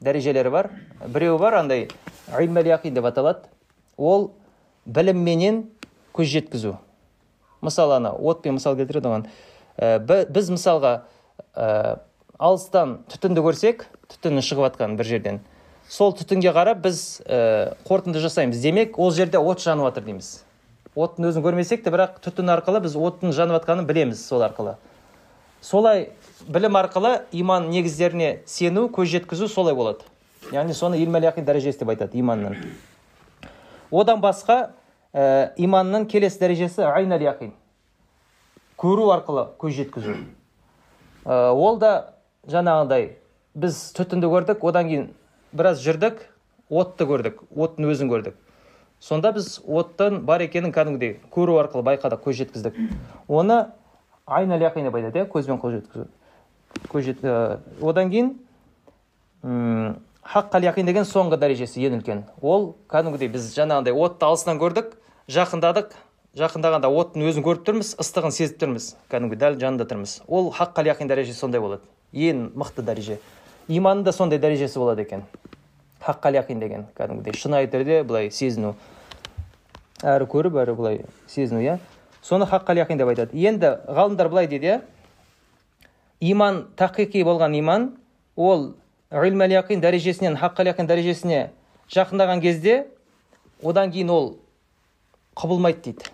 дәрежелері 0.00 0.50
бар 0.50 0.70
біреуі 1.06 1.38
бар 1.38 1.58
андай 1.60 1.88
аталады 2.32 3.48
ол 3.96 4.30
білімменен 4.86 5.64
көз 6.16 6.30
жеткізу. 6.32 6.76
Мысалы 7.64 7.98
ана 8.00 8.12
отпен 8.12 8.56
мысал 8.56 8.76
келтіреді 8.78 9.10
оған. 9.10 9.26
Ә, 9.76 9.98
біз 10.00 10.50
мысалға 10.52 10.94
ә, 11.54 11.98
алыстан 12.38 12.98
түтінді 13.12 13.44
көрсек 13.44 13.86
түтіннің 14.12 14.44
шығып 14.46 14.70
жатқанын 14.70 14.96
бір 14.98 15.10
жерден. 15.10 15.40
Сол 15.88 16.14
түтінге 16.16 16.52
қарап 16.56 16.82
біз 16.84 17.22
ә, 17.24 17.76
қорытынды 17.86 18.20
жасаймыз. 18.24 18.60
Демек 18.62 18.98
ол 18.98 19.12
жерде 19.14 19.38
от 19.38 19.62
жанып 19.62 19.90
жатыр 19.90 20.08
дейміз. 20.08 20.32
Оттың 20.96 21.28
өзін 21.28 21.44
көрмесек 21.44 21.84
те 21.84 21.92
бірақ 21.92 22.20
түтін 22.24 22.50
арқылы 22.56 22.80
біз 22.86 22.96
оттың 22.96 23.34
жанып 23.36 23.60
жатқанын 23.60 23.86
білеміз 23.88 24.22
сол 24.24 24.44
арқылы. 24.46 24.76
Солай 25.60 26.10
білім 26.48 26.78
арқылы 26.80 27.22
иман 27.32 27.68
негіздеріне 27.70 28.40
сену 28.46 28.86
көз 28.88 29.12
жеткізу 29.12 29.48
солай 29.48 29.74
болады. 29.74 30.06
Яғни 30.52 30.74
соны 30.74 30.96
дәрежесі 30.96 31.80
деп 31.80 31.88
айтады 31.90 32.18
иманның. 32.18 32.56
Одан 33.90 34.20
басқа 34.20 34.70
ә, 35.16 35.52
иманның 35.56 36.06
келесі 36.10 36.42
дәрежесі 36.42 36.84
айнал 36.84 37.22
яқин. 37.24 37.54
Көру 38.76 39.08
арқылы 39.14 39.46
көз 39.56 39.78
жеткізу. 39.78 40.16
Ә, 41.24 41.52
ол 41.56 41.78
да 41.80 42.12
жаңағыдай 42.52 43.14
біз 43.56 43.78
түтінді 43.96 44.28
көрдік 44.34 44.64
одан 44.68 44.90
кейін 44.90 45.06
біраз 45.56 45.80
жүрдік 45.80 46.20
отты 46.68 47.06
көрдік 47.08 47.40
оттың 47.56 47.88
өзін 47.88 48.12
көрдік. 48.12 48.36
Сонда 49.00 49.32
біз 49.32 49.58
оттың 49.64 50.20
бар 50.28 50.44
екенін 50.44 50.74
кәдімгідей 50.76 51.16
көру 51.32 51.56
арқылы 51.62 51.84
байқадық 51.86 52.22
көз 52.26 52.42
жеткіздік. 52.42 52.76
Оны 53.28 53.70
айнал 54.26 54.60
яқин 54.60 54.88
деп 54.88 55.00
айтады 55.00 55.22
иә 55.22 55.30
көзбен 55.32 55.60
қол 55.62 55.78
жеткізу. 55.78 56.08
Көз 56.92 57.08
жет, 57.08 57.24
ә, 57.24 57.58
одан 57.80 58.10
кейін 58.12 58.36
хаққал 60.26 60.64
яқин 60.66 60.88
деген 60.88 61.08
соңғы 61.08 61.38
дәрежесі 61.40 61.84
ең 61.86 62.00
үлкен. 62.00 62.24
Ол 62.42 62.74
кәдімгідей 62.90 63.30
біз 63.32 63.52
жаңағыдай 63.56 63.94
отты 63.94 64.26
алыстан 64.26 64.58
көрдік 64.60 64.96
жақындадық. 65.30 65.94
Жақындағанда 66.36 66.90
оттың 66.92 67.24
өзін 67.30 67.44
көріп 67.46 67.62
тұрмыз 67.64 67.94
ыстығын 68.02 68.34
сезіп 68.34 68.58
тұрмыз. 68.60 68.90
Кәдімгі 69.08 69.38
дәл 69.40 69.56
жанында 69.56 69.86
тұрмыз. 69.88 70.18
Ол 70.28 70.50
хаққал 70.52 70.90
яқин 70.90 71.08
дәрежесі 71.08 71.38
сондай 71.38 71.62
болады. 71.64 71.86
Ең 72.12 72.50
мықты 72.52 72.84
дәреже. 72.84 73.16
Иманның 73.68 74.04
да 74.04 74.12
сондай 74.12 74.38
дәрежесі 74.38 74.78
болады 74.78 75.06
екен. 75.06 75.24
Хаққал 76.04 76.36
яқин 76.36 76.60
деген 76.60 76.84
кәдімгідей 76.98 77.34
шынайы 77.40 77.70
түрде 77.72 78.02
былай 78.04 78.30
сезіну. 78.30 78.74
Әрі 80.04 80.28
көріп 80.28 80.60
әрі 80.60 80.76
былай 80.76 81.00
сезіну 81.26 81.64
иә. 81.64 81.78
Соны 82.22 82.44
хаққал 82.44 82.84
яқин 82.84 83.00
деп 83.00 83.08
айтады. 83.08 83.32
Енді 83.32 83.78
ғалымдар 83.88 84.28
былай 84.28 84.46
дейді 84.46 84.66
иә. 84.66 84.80
Иман 86.20 86.66
тақиқи 86.76 87.24
болған 87.24 87.56
иман 87.58 87.94
ол 88.36 88.74
илмәл 89.10 89.56
яқин 89.56 89.80
дәрежесінен 89.80 90.36
хаққал 90.36 90.68
яқин 90.68 90.86
дәрежесіне 90.86 91.50
жақындаған 91.88 92.40
кезде 92.44 92.86
одан 93.62 93.90
кейін 93.90 94.10
ол 94.10 94.36
құбылмайды 95.36 95.82
дейді. 95.84 96.10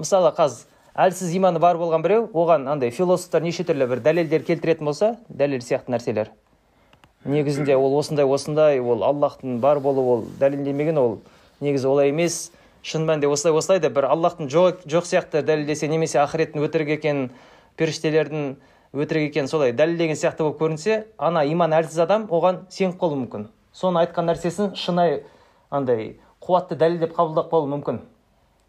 Мысалы 0.00 0.32
қазір 0.34 0.66
әлсіз 0.98 1.34
иманы 1.36 1.60
бар 1.62 1.78
болған 1.78 2.02
біреу 2.02 2.28
оған 2.34 2.66
андай 2.68 2.90
философтар 2.90 3.44
неше 3.44 3.64
түрлі 3.68 3.86
бір 3.90 4.00
дәлелдер 4.02 4.42
келтіретін 4.46 4.88
болса 4.88 5.12
дәлел 5.28 5.62
сияқты 5.62 5.94
нәрселер. 5.94 6.32
Негізінде 7.24 7.76
ол 7.76 7.94
осындай 7.98 8.26
осындай 8.26 8.80
ол 8.80 9.04
аллахтың 9.04 9.60
бар 9.60 9.78
болуы 9.80 10.16
ол 10.16 10.24
дәлелдемеген 10.40 10.98
ол 10.98 11.18
негізі 11.60 11.86
олай 11.86 12.10
емес. 12.10 12.50
Шын 12.82 13.04
мәнінде 13.04 13.28
осылай 13.28 13.54
осылай 13.58 13.80
деп 13.84 13.92
бір 13.92 14.06
аллахтың 14.08 14.48
жоқ, 14.48 14.86
жоқ 14.88 15.04
сияқты 15.04 15.42
дәлелдесе 15.44 15.88
немесе 15.88 16.18
ақыреттің 16.22 16.64
өтірік 16.64 16.94
екенін 16.96 17.26
періштелердің 17.76 18.54
өтірік 18.96 19.28
екенін 19.28 19.50
солай 19.52 19.74
дәлелдеген 19.76 20.16
сияқты 20.16 20.46
болып 20.46 20.62
көрінсе 20.62 21.02
ана 21.18 21.44
иман 21.44 21.76
әлсіз 21.76 22.00
адам 22.06 22.24
оған 22.32 22.64
сеніп 22.72 22.96
қалуы 22.96 23.20
мүмкін. 23.20 23.46
Соны 23.76 24.00
айтқан 24.00 24.32
нәрсесін 24.32 24.72
шынайы 24.80 25.20
андай 25.68 26.16
қуатты 26.50 26.74
дәлел 26.74 26.98
деп 26.98 27.14
қабылдап 27.14 27.50
қалуы 27.52 27.70
мүмкін. 27.76 28.00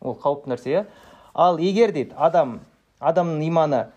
Ол 0.01 0.17
қауіпті 0.21 0.53
нәрсе 0.53 0.75
иә? 0.75 0.85
Ал 1.33 1.57
егер 1.57 1.91
дейді 1.91 2.13
адам 2.17 2.59
адамның 3.00 3.41
иманы 3.47 3.88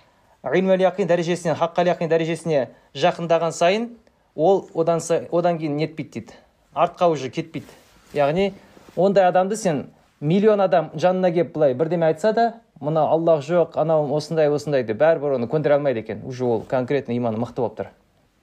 яқин 0.44 1.08
дәрежесінен 1.08 1.56
хаққал 1.60 1.88
яқин 1.92 2.08
дәрежесіне 2.08 2.70
жақындаған 2.94 3.52
сайын 3.52 3.90
ол 4.34 4.68
одан, 4.74 5.00
одан 5.32 5.58
кейін 5.58 5.76
нетпейді 5.76 6.10
дейді. 6.12 6.32
Артқа 6.74 7.10
уже 7.10 7.30
кетпейді. 7.30 7.66
Яғни 8.14 8.52
ондай 8.96 9.28
адамды 9.28 9.56
сен 9.56 9.90
миллион 10.20 10.60
адам 10.60 10.90
жанына 10.94 11.30
келіп 11.32 11.52
былай 11.54 11.74
бірдеме 11.74 12.06
айтса 12.06 12.32
да 12.32 12.54
мына 12.80 13.08
аллах 13.08 13.44
жоқ 13.44 13.76
анау 13.80 14.14
осындай 14.14 14.48
осындай 14.48 14.84
деп 14.84 14.98
бәрібір 14.98 15.36
оны 15.38 15.46
көндіре 15.46 15.74
алмайды 15.74 16.00
екен. 16.00 16.22
Уже 16.24 16.44
ол 16.44 16.62
конкретно 16.62 17.16
иманы 17.16 17.38
мықты 17.38 17.60
болып 17.60 17.78
тұр. 17.78 17.86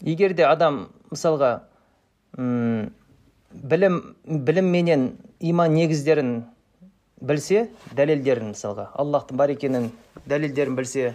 Егер 0.01 0.33
де 0.33 0.45
адам 0.45 0.89
мысалға 1.12 1.62
білім 3.53 4.15
білімменен 4.25 5.12
иман 5.39 5.74
негіздерін 5.74 6.43
білсе 7.22 7.67
дәлелдерін 7.96 8.51
мысалға. 8.53 8.89
Аллахтың 8.93 9.38
бар 9.38 9.53
екенін 9.53 9.91
дәлелдерін 10.25 10.75
білсе 10.75 11.13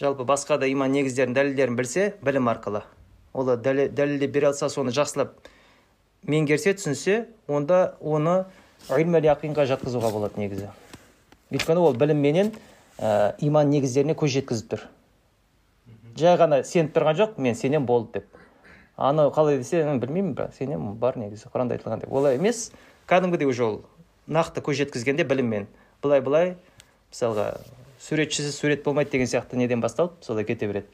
жалпы 0.00 0.26
басқа 0.28 0.58
да 0.58 0.68
иман 0.70 0.92
негіздерін 0.92 1.34
дәлелдерін 1.34 1.76
білсе 1.76 2.12
білім 2.22 2.50
арқылы. 2.52 2.82
Ол 3.32 3.56
дәлелдеп 3.56 4.30
бере 4.30 4.50
алса 4.52 4.68
соны 4.68 4.92
жақсылап 4.92 5.34
меңгерсе 6.28 6.74
түсінсе 6.76 7.26
онда 7.48 7.96
оны 8.00 8.44
илмәл 8.90 9.24
яқинға 9.26 9.66
жатқызуға 9.70 10.12
болады 10.12 10.40
негізі. 10.42 10.68
Өйткені 11.52 11.80
ол 11.80 11.96
білімменен 11.96 12.52
ә, 12.98 13.34
иман 13.40 13.70
негіздеріне 13.70 14.14
көз 14.18 14.36
жеткізіп 14.36 14.70
тұр. 14.72 14.84
Жай 16.18 16.36
ғана 16.36 16.62
сеніп 16.66 16.94
тұрған 16.94 17.18
жоқ 17.18 17.38
мен 17.40 17.56
сенем 17.56 17.86
болды 17.86 18.20
деп. 18.20 18.41
Анау 19.02 19.32
қалай 19.34 19.58
десе 19.58 19.82
білмеймін 19.82 20.34
бірақ 20.38 20.54
сенемін 20.56 20.94
бар 21.00 21.18
негізі 21.18 21.50
құранда 21.52 21.76
айтылған 21.76 22.04
деп 22.04 22.12
олай 22.12 22.36
емес. 22.38 22.70
Кәдімгідей 23.10 23.48
уже 23.50 23.64
ол 23.64 23.80
нақты 24.28 24.62
көз 24.62 24.78
жеткізгенде 24.84 25.24
біліммен. 25.26 25.66
Былай 26.02 26.20
былай 26.22 26.54
мысалға 27.10 27.56
суретшісіз 28.00 28.54
сурет 28.54 28.84
болмайды 28.84 29.10
деген 29.10 29.26
сияқты 29.26 29.56
неден 29.58 29.80
басталып 29.82 30.22
солай 30.22 30.44
кете 30.44 30.68
береді. 30.70 30.86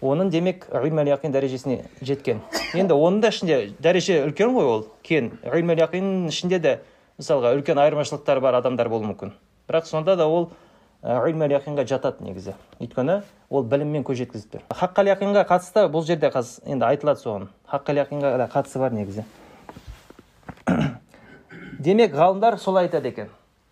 Оның 0.00 0.30
демек 0.30 0.68
илмәл 0.70 1.08
яқин 1.10 1.32
дәрежесіне 1.34 1.86
жеткен. 2.02 2.42
Енді 2.74 2.94
оның 2.94 3.20
да 3.24 3.32
ішінде 3.32 3.58
дәреже 3.82 4.20
үлкен 4.26 4.54
ғой 4.54 4.70
ол. 4.70 4.86
Кен 5.02 5.32
илмәл 5.42 5.80
яқиннің 5.86 6.28
ішінде 6.30 6.58
де 6.60 6.74
мысалға 7.18 7.54
үлкен 7.56 7.80
айырмашылықтар 7.80 8.40
бар 8.44 8.60
адамдар 8.60 8.90
болуы 8.92 9.10
мүмкін. 9.14 9.32
Бірақ 9.66 9.88
сонда 9.88 10.16
да 10.16 10.28
ол 10.28 10.50
илмәл 11.02 11.52
яқинға 11.56 11.84
жатады 11.86 12.24
негізі. 12.24 12.54
Өйткені 12.80 13.20
ол 13.50 13.64
біліммен 13.68 14.04
көз 14.06 14.22
жеткізіп 14.22 14.56
тұр. 14.56 14.62
Хаққал 14.74 15.10
яқинға 15.12 15.44
қатысты 15.48 15.86
бұл 15.92 16.06
жерде 16.06 16.30
қазір 16.34 16.72
енді 16.72 16.86
айтылады 16.88 17.22
соған. 17.22 17.48
Хаққал 17.70 18.00
да 18.38 18.48
қатысы 18.52 18.78
бар 18.78 18.92
негізі. 18.96 19.24
Демек 21.78 22.14
ғалымдар 22.14 22.58
солай 22.58 22.88
айтады 22.88 23.08
екен. 23.12 23.28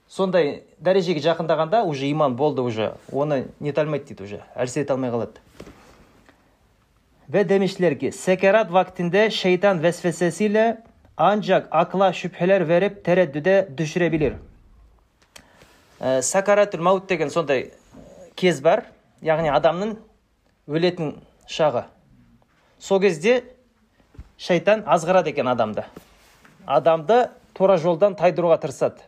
Сондай 0.09 0.63
дәрежеге 0.79 1.21
жақындағанда 1.25 1.83
уже 1.83 2.11
иман 2.11 2.37
болды 2.37 2.63
уже. 2.63 2.95
Оны 3.11 3.49
нете 3.61 3.81
алмайды 3.81 4.13
дейді 4.13 4.23
уже. 4.23 4.43
Әлсір 4.55 4.85
ете 4.85 4.93
алмай 4.93 5.11
қалады. 5.11 5.41
Ve 7.29 7.49
demişler 7.49 7.99
ki 7.99 8.13
sekerat 8.13 8.73
vaktinde 8.73 9.31
şeytan 9.31 9.83
ancak 11.17 11.69
akla 11.71 12.13
şüpheler 12.13 12.69
verip 12.69 13.05
tereddüde. 13.05 13.69
Ә, 16.01 16.23
сакаратул 16.23 16.83
маут 16.83 17.07
деген 17.07 17.31
сондай 17.31 17.71
кез 18.37 18.61
бар. 18.61 18.87
Яғни 19.23 19.49
адамның 19.49 19.97
өлетін 20.69 21.15
шағы. 21.49 21.85
Сол 22.79 23.01
кезде 23.01 23.45
шайтан 24.37 24.83
азғырады 24.87 25.31
екен 25.31 25.49
адамды. 25.49 25.85
Адамды 26.67 27.31
тура 27.55 27.77
жолдан 27.79 28.17
тайдыруға 28.19 28.59
тырысады. 28.61 29.05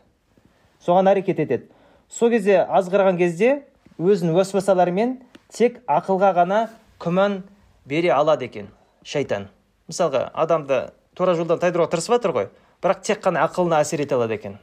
Соған 0.81 1.11
әрекет 1.11 1.41
етеді. 1.43 1.67
Сол 2.09 2.31
кезде 2.31 2.61
азғырған 2.63 3.17
кезде 3.19 3.65
өзінің 3.99 4.37
уәсуасаларымен 4.37 5.17
тек 5.53 5.81
ақылға 5.87 6.31
ғана 6.37 6.61
күмән 7.03 7.41
бере 7.85 8.13
алады 8.15 8.47
екен 8.47 8.71
шайтан. 9.03 9.49
Мысалға 9.89 10.29
адамды 10.33 10.87
тура 11.15 11.35
жолдан 11.35 11.59
тайдыруға 11.59 11.91
тырысып 11.91 12.17
жатыр 12.17 12.35
ғой 12.35 12.49
бірақ 12.81 13.03
тек 13.03 13.21
қана 13.23 13.43
ақылына 13.47 13.81
әсер 13.81 14.01
ете 14.05 14.15
алады 14.15 14.37
екен. 14.37 14.57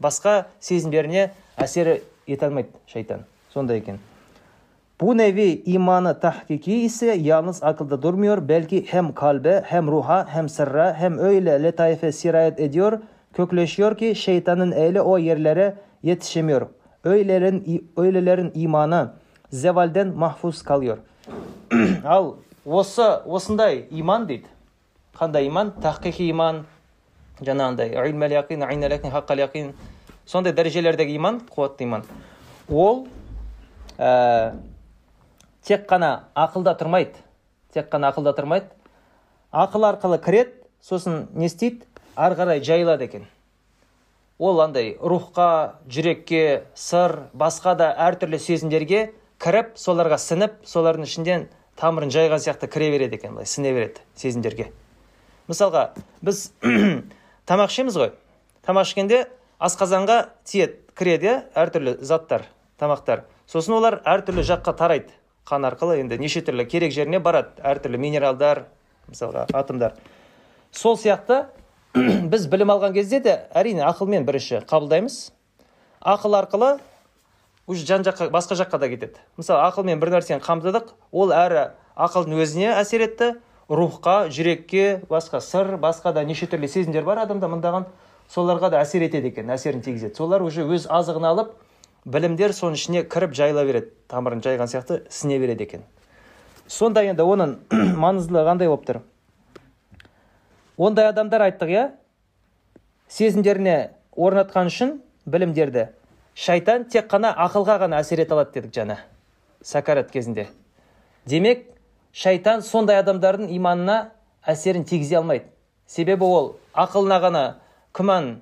Басқа 0.00 0.46
сезімдеріне 0.60 1.30
әсер 1.56 2.00
ете 2.26 2.46
алмайды 2.46 2.68
шайтан 2.86 3.24
сондай 3.52 3.78
екен 3.78 3.98
nevi 5.00 5.62
imanı 5.66 6.20
tahkiki 6.20 6.80
ise 6.80 7.06
yalnız 7.06 7.62
akılda 7.62 8.02
durmuyor. 8.02 8.48
Belki 8.48 8.86
hem 8.88 9.14
kalbe 9.14 9.62
hem 9.66 9.86
ruha 9.86 10.26
hem 10.28 10.48
sırra 10.48 10.94
hem 10.94 11.18
öyle 11.18 11.62
letaife 11.62 12.12
sirayet 12.12 12.60
ediyor. 12.60 12.98
Kökleşiyor 13.32 13.96
ki 13.96 14.14
şeytanın 14.14 14.72
eli 14.72 15.00
o 15.00 15.18
yerlere 15.18 15.74
yetişemiyor. 16.02 16.66
Öylelerin, 17.04 17.90
öylelerin 17.96 18.52
imanı 18.54 19.12
zevalden 19.50 20.08
mahfuz 20.08 20.62
kalıyor. 20.62 20.98
Al 22.04 22.34
осы 22.66 23.02
осындай 23.26 23.86
иман 23.90 24.26
дейді 24.26 24.48
қандай 25.18 25.46
иман 25.46 25.72
тахқиқи 25.82 26.30
иман 26.30 26.64
жаңағындай 27.40 27.90
сондай 30.26 30.54
дәрежелердегі 30.56 31.16
иман 31.18 31.40
қуатты 31.50 31.84
иман 31.84 32.04
ол 32.68 33.06
ә, 33.98 34.54
тек 35.62 35.84
қана 35.88 36.30
ақылда 36.34 36.76
тұрмайды 36.80 37.20
тек 37.74 37.90
қана 37.92 38.10
ақылда 38.12 38.32
тұрмайды 38.38 38.70
ақыл 39.52 39.84
арқылы 39.90 40.18
кіреді 40.24 40.54
сосын 40.80 41.26
не 41.34 41.50
істейді 41.50 41.84
ары 42.16 42.38
қарай 42.38 42.62
жайылады 42.64 43.04
екен 43.04 43.26
ол 44.38 44.60
андай 44.64 44.96
рухқа 45.00 45.76
жүрекке 45.88 46.64
сыр 46.74 47.28
басқа 47.34 47.76
да 47.76 47.90
әртүрлі 48.08 48.40
сезімдерге 48.40 49.10
кіріп 49.42 49.76
соларға 49.76 50.18
сініп 50.18 50.62
солардың 50.64 51.04
ішінден 51.04 51.46
тамырын 51.76 52.10
жайған 52.14 52.40
сияқты 52.40 52.70
кіре 52.70 52.90
береді 52.96 53.20
екен 53.20 53.36
былай 53.36 53.46
сіне 53.50 53.74
береді 53.76 54.00
сезімдерге 54.16 54.70
мысалға 55.50 55.90
біз 56.24 56.48
тамақ 57.46 57.70
ішеміз 57.72 57.96
ғой. 57.98 58.12
Тамақ 58.64 58.88
ішкенде 58.88 59.24
асқазанға 59.60 60.18
тиеді 60.48 60.80
кіреді 60.96 61.28
иә 61.28 61.34
әртүрлі 61.58 61.98
заттар 62.00 62.46
тамақтар. 62.80 63.24
Сосын 63.50 63.76
олар 63.78 64.00
әртүрлі 64.04 64.44
жаққа 64.46 64.74
тарайды. 64.78 65.12
Қан 65.44 65.66
арқылы 65.68 65.98
енді 66.00 66.18
неше 66.18 66.40
түрлі 66.44 66.64
керек 66.70 66.94
жеріне 66.94 67.20
барады. 67.20 67.52
Әртүрлі 67.60 68.00
минералдар 68.00 68.64
мысалға 69.10 69.46
атомдар. 69.52 69.94
Сол 70.72 70.96
сияқты 70.96 71.44
біз 72.32 72.48
білім 72.50 72.72
алған 72.74 72.94
кезде 72.96 73.20
де 73.20 73.36
әрине 73.54 73.84
ақылмен 73.86 74.24
бірінші 74.24 74.64
қабылдаймыз. 74.70 75.18
Ақыл 76.00 76.38
арқылы 76.40 76.78
уже 77.66 77.86
жан 77.86 78.02
жаққа 78.04 78.30
басқа 78.32 78.56
жаққа 78.58 78.78
да 78.78 78.88
кетеді. 78.88 79.20
Мысалы 79.36 79.62
ақылмен 79.68 80.00
бір 80.00 80.16
нәрсені 80.16 80.42
қамтыдық 80.44 80.94
ол 81.12 81.32
әрі 81.36 81.68
ақылдың 81.94 82.40
өзіне 82.42 82.72
әсер 82.74 83.04
етті 83.06 83.34
рухқа 83.68 84.28
жүрекке 84.28 85.02
басқа 85.08 85.40
сыр 85.40 85.76
басқа 85.80 86.12
да 86.12 86.24
неше 86.24 86.46
түрлі 86.46 86.68
сезімдер 86.68 87.04
бар. 87.04 87.22
Адамда 87.24 87.48
мыңдаған 87.48 87.86
соларға 88.30 88.70
да 88.70 88.82
әсер 88.82 89.04
етеді 89.06 89.30
екен 89.32 89.50
әсерін 89.50 89.82
тигізеді. 89.84 90.14
Солар 90.16 90.42
уже 90.42 90.64
өз 90.64 90.86
азығын 90.90 91.26
алып 91.30 91.54
білімдер 92.04 92.52
соның 92.52 92.78
ішіне 92.78 93.04
кіріп 93.08 93.34
жайыла 93.34 93.64
береді. 93.64 93.92
Тамырын 94.08 94.42
жайған 94.44 94.68
сияқты 94.68 95.02
сіне 95.10 95.38
береді 95.38 95.64
екен. 95.64 95.82
Сонда 96.68 97.04
енді 97.04 97.24
оның 97.24 97.56
маңыздылығы 98.04 98.48
қандай 98.50 98.68
болып 98.68 98.86
тұр? 98.88 99.02
Ондай 100.76 101.08
адамдар 101.08 101.48
айттық 101.48 101.70
иә? 101.72 101.84
Сезімдеріне 103.08 103.92
орнатқан 104.16 104.68
үшін 104.72 104.98
білімдерді 105.26 105.88
шайтан 106.34 106.88
тек 106.90 107.06
қана 107.12 107.30
ақылға 107.46 107.78
ғана 107.84 108.00
әсер 108.02 108.24
ете 108.24 108.34
алады 108.34 108.56
дедік 108.56 108.74
жаңа 108.74 108.98
сакарат 109.62 110.10
кезінде. 110.10 110.48
Демек 111.26 111.68
шайтан 112.14 112.62
сондай 112.62 113.00
адамдардың 113.02 113.50
иманына 113.56 114.12
әсерін 114.46 114.86
тигізе 114.86 115.18
алмайды. 115.18 115.48
Себебі 115.86 116.24
ол 116.24 116.50
ақылына 116.72 117.18
ғана 117.20 117.44
күмән 117.94 118.36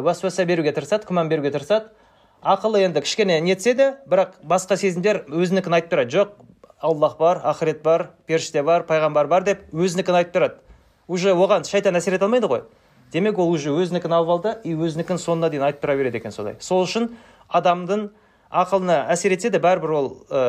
уәсуаса 0.00 0.46
беруге 0.48 0.72
тырысады 0.72 1.06
күмән 1.08 1.28
беруге 1.28 1.52
тырысады. 1.52 1.92
Ақылы 2.40 2.80
енді 2.86 3.02
кішкене 3.04 3.40
нетсе 3.44 3.74
де 3.76 3.90
бірақ 4.08 4.38
басқа 4.42 4.78
сезімдер 4.80 5.26
өзінікін 5.28 5.76
айтып 5.76 5.92
тұрады. 5.92 6.14
Жоқ 6.16 6.32
аллах 6.80 7.18
бар 7.18 7.42
ақырет 7.44 7.82
бар 7.84 8.08
періште 8.26 8.62
бар 8.64 8.86
пайғамбар 8.88 9.28
бар 9.28 9.44
деп 9.44 9.66
өзінікін 9.74 10.22
айтып 10.22 10.38
тұрады. 10.38 10.56
Уже 11.06 11.34
оған 11.34 11.68
шайтан 11.68 12.00
әсер 12.00 12.16
ете 12.16 12.24
алмайды 12.24 12.48
ғой. 12.48 12.64
Демек 13.12 13.38
ол 13.38 13.50
уже 13.52 13.74
өзінікін 13.74 14.14
алып 14.16 14.30
алды 14.36 14.54
и 14.64 14.72
өзінікін 14.72 15.20
соңына 15.20 15.50
дейін 15.50 15.66
айтып 15.68 15.84
тұра 15.84 15.96
береді 15.98 16.22
екен 16.22 16.32
солай. 16.32 16.56
Сол 16.60 16.86
үшін 16.86 17.10
адамдың 17.48 18.08
ақылына 18.50 19.04
әсер 19.12 19.32
етсе 19.34 19.50
де 19.50 19.60
бәрібір 19.62 19.92
ол 19.94 20.08
ә, 20.28 20.40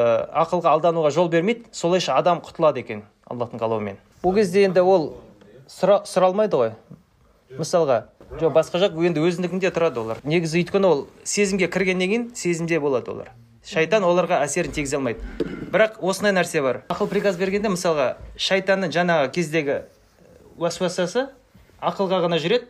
ақылға 0.43 0.73
алдануға 0.73 1.11
жол 1.13 1.29
бермейді 1.29 1.69
солайша 1.71 2.17
адам 2.17 2.41
құтылады 2.41 2.81
екен 2.81 3.03
аллахтың 3.29 3.61
қалауымен. 3.61 3.99
Ол 4.23 4.33
кезде 4.35 4.65
енді 4.65 4.81
ол 4.81 5.13
сұра, 5.69 6.01
сұралмайды 6.09 6.57
ғой. 6.57 6.73
Мысалға 7.59 8.03
жоқ 8.41 8.55
басқа 8.55 8.81
жақ 8.81 8.97
енді 9.05 9.21
өзінікінде 9.21 9.69
тұрады 9.75 10.01
олар. 10.01 10.21
Негізі 10.23 10.63
өйткені 10.63 10.89
ол 10.89 11.05
сезімге 11.23 11.69
кіргеннен 11.69 12.09
кейін 12.09 12.27
сезімде 12.35 12.79
болады 12.79 13.13
олар. 13.13 13.31
Шайтан 13.61 14.03
оларға 14.07 14.41
әсерін 14.41 14.73
тигізе 14.73 14.97
алмайды. 14.97 15.21
Бірақ 15.71 15.99
осындай 16.01 16.33
нәрсе 16.33 16.63
бар. 16.65 16.81
Ақыл 16.89 17.09
приказ 17.11 17.37
бергенде 17.37 17.69
мысалға 17.69 18.15
шайтанның 18.35 18.89
жаңағы 18.95 19.29
кездегі 19.35 19.75
уәсуасасы 20.57 21.27
ақылға 21.81 22.23
ғана 22.25 22.39
жүреді 22.41 22.65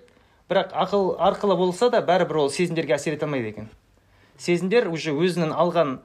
бірақ 0.51 0.75
ақыл 0.75 1.13
арқылы 1.15 1.55
болса 1.55 1.89
да 1.89 2.01
бәрібір 2.03 2.43
ол 2.43 2.51
сезімдерге 2.51 2.97
әсер 2.97 3.15
ете 3.15 3.25
алмайды 3.25 3.53
екен. 3.53 3.69
Сезімдер 4.41 4.89
уже 4.89 5.13
өзінің 5.13 5.53
алған 5.53 5.99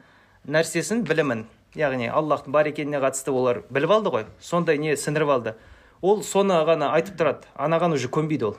нәрсесін 0.44 1.04
білімін. 1.08 1.46
Яғни 1.76 2.08
аллахтың 2.08 2.52
бар 2.52 2.68
екеніне 2.70 3.00
қатысты 3.02 3.32
олар 3.32 3.62
біліп 3.72 3.92
алды 3.96 4.12
ғой. 4.12 4.24
Сондай 4.40 4.78
не 4.78 4.96
сіңіріп 4.96 5.32
алды. 5.32 5.54
Ол 6.02 6.22
соны 6.24 6.56
ғана 6.68 6.92
айтып 6.96 7.16
тұрады. 7.20 7.48
Анаған 7.56 7.96
уже 7.96 8.08
көнбейді 8.12 8.50
ол. 8.50 8.56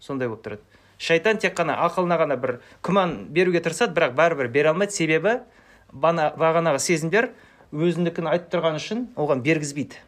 Сондай 0.00 0.28
болып 0.28 0.44
тұрады. 0.44 0.64
Шайтан 0.98 1.38
тек 1.38 1.56
қана 1.56 1.76
ақылына 1.86 2.18
ғана 2.20 2.36
бір 2.40 2.58
күмән 2.84 3.28
беруге 3.32 3.60
тырысады 3.64 3.96
бірақ 3.96 4.16
бәрібір 4.18 4.48
бере 4.52 4.72
алмайды. 4.72 4.92
Себебі 4.92 5.38
бана, 5.92 6.32
бағанағы 6.36 6.80
сезімдер 6.80 7.30
өзінікін 7.72 8.28
айтып 8.32 8.52
тұрған 8.56 8.80
үшін 8.80 9.06
оған 9.16 9.44
бергізбейді. 9.44 10.00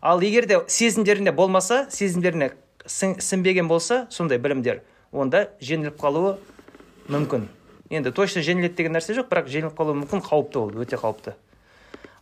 Ал 0.00 0.20
егер 0.24 0.46
де 0.48 0.60
сезімдерінде 0.66 1.32
болмаса 1.32 1.86
сезімдеріне 1.90 2.52
сіңбеген 2.86 3.68
болса 3.68 4.06
сондай 4.10 4.38
білімдер 4.38 4.82
онда 5.12 5.50
жеңіліп 5.60 6.00
қалуы 6.00 6.38
мүмкін. 7.08 7.48
Енді 7.90 8.12
точно 8.14 8.42
жеңіледі 8.46 8.76
деген 8.78 8.94
нәрсе 8.94 9.16
жоқ 9.18 9.30
бірақ 9.30 9.50
жеңіліп 9.50 9.78
қалуы 9.78 9.96
мүмкін 10.04 10.22
қауіпті 10.22 10.60
ол 10.62 10.74
өте 10.84 10.98
қауіпті. 11.00 11.34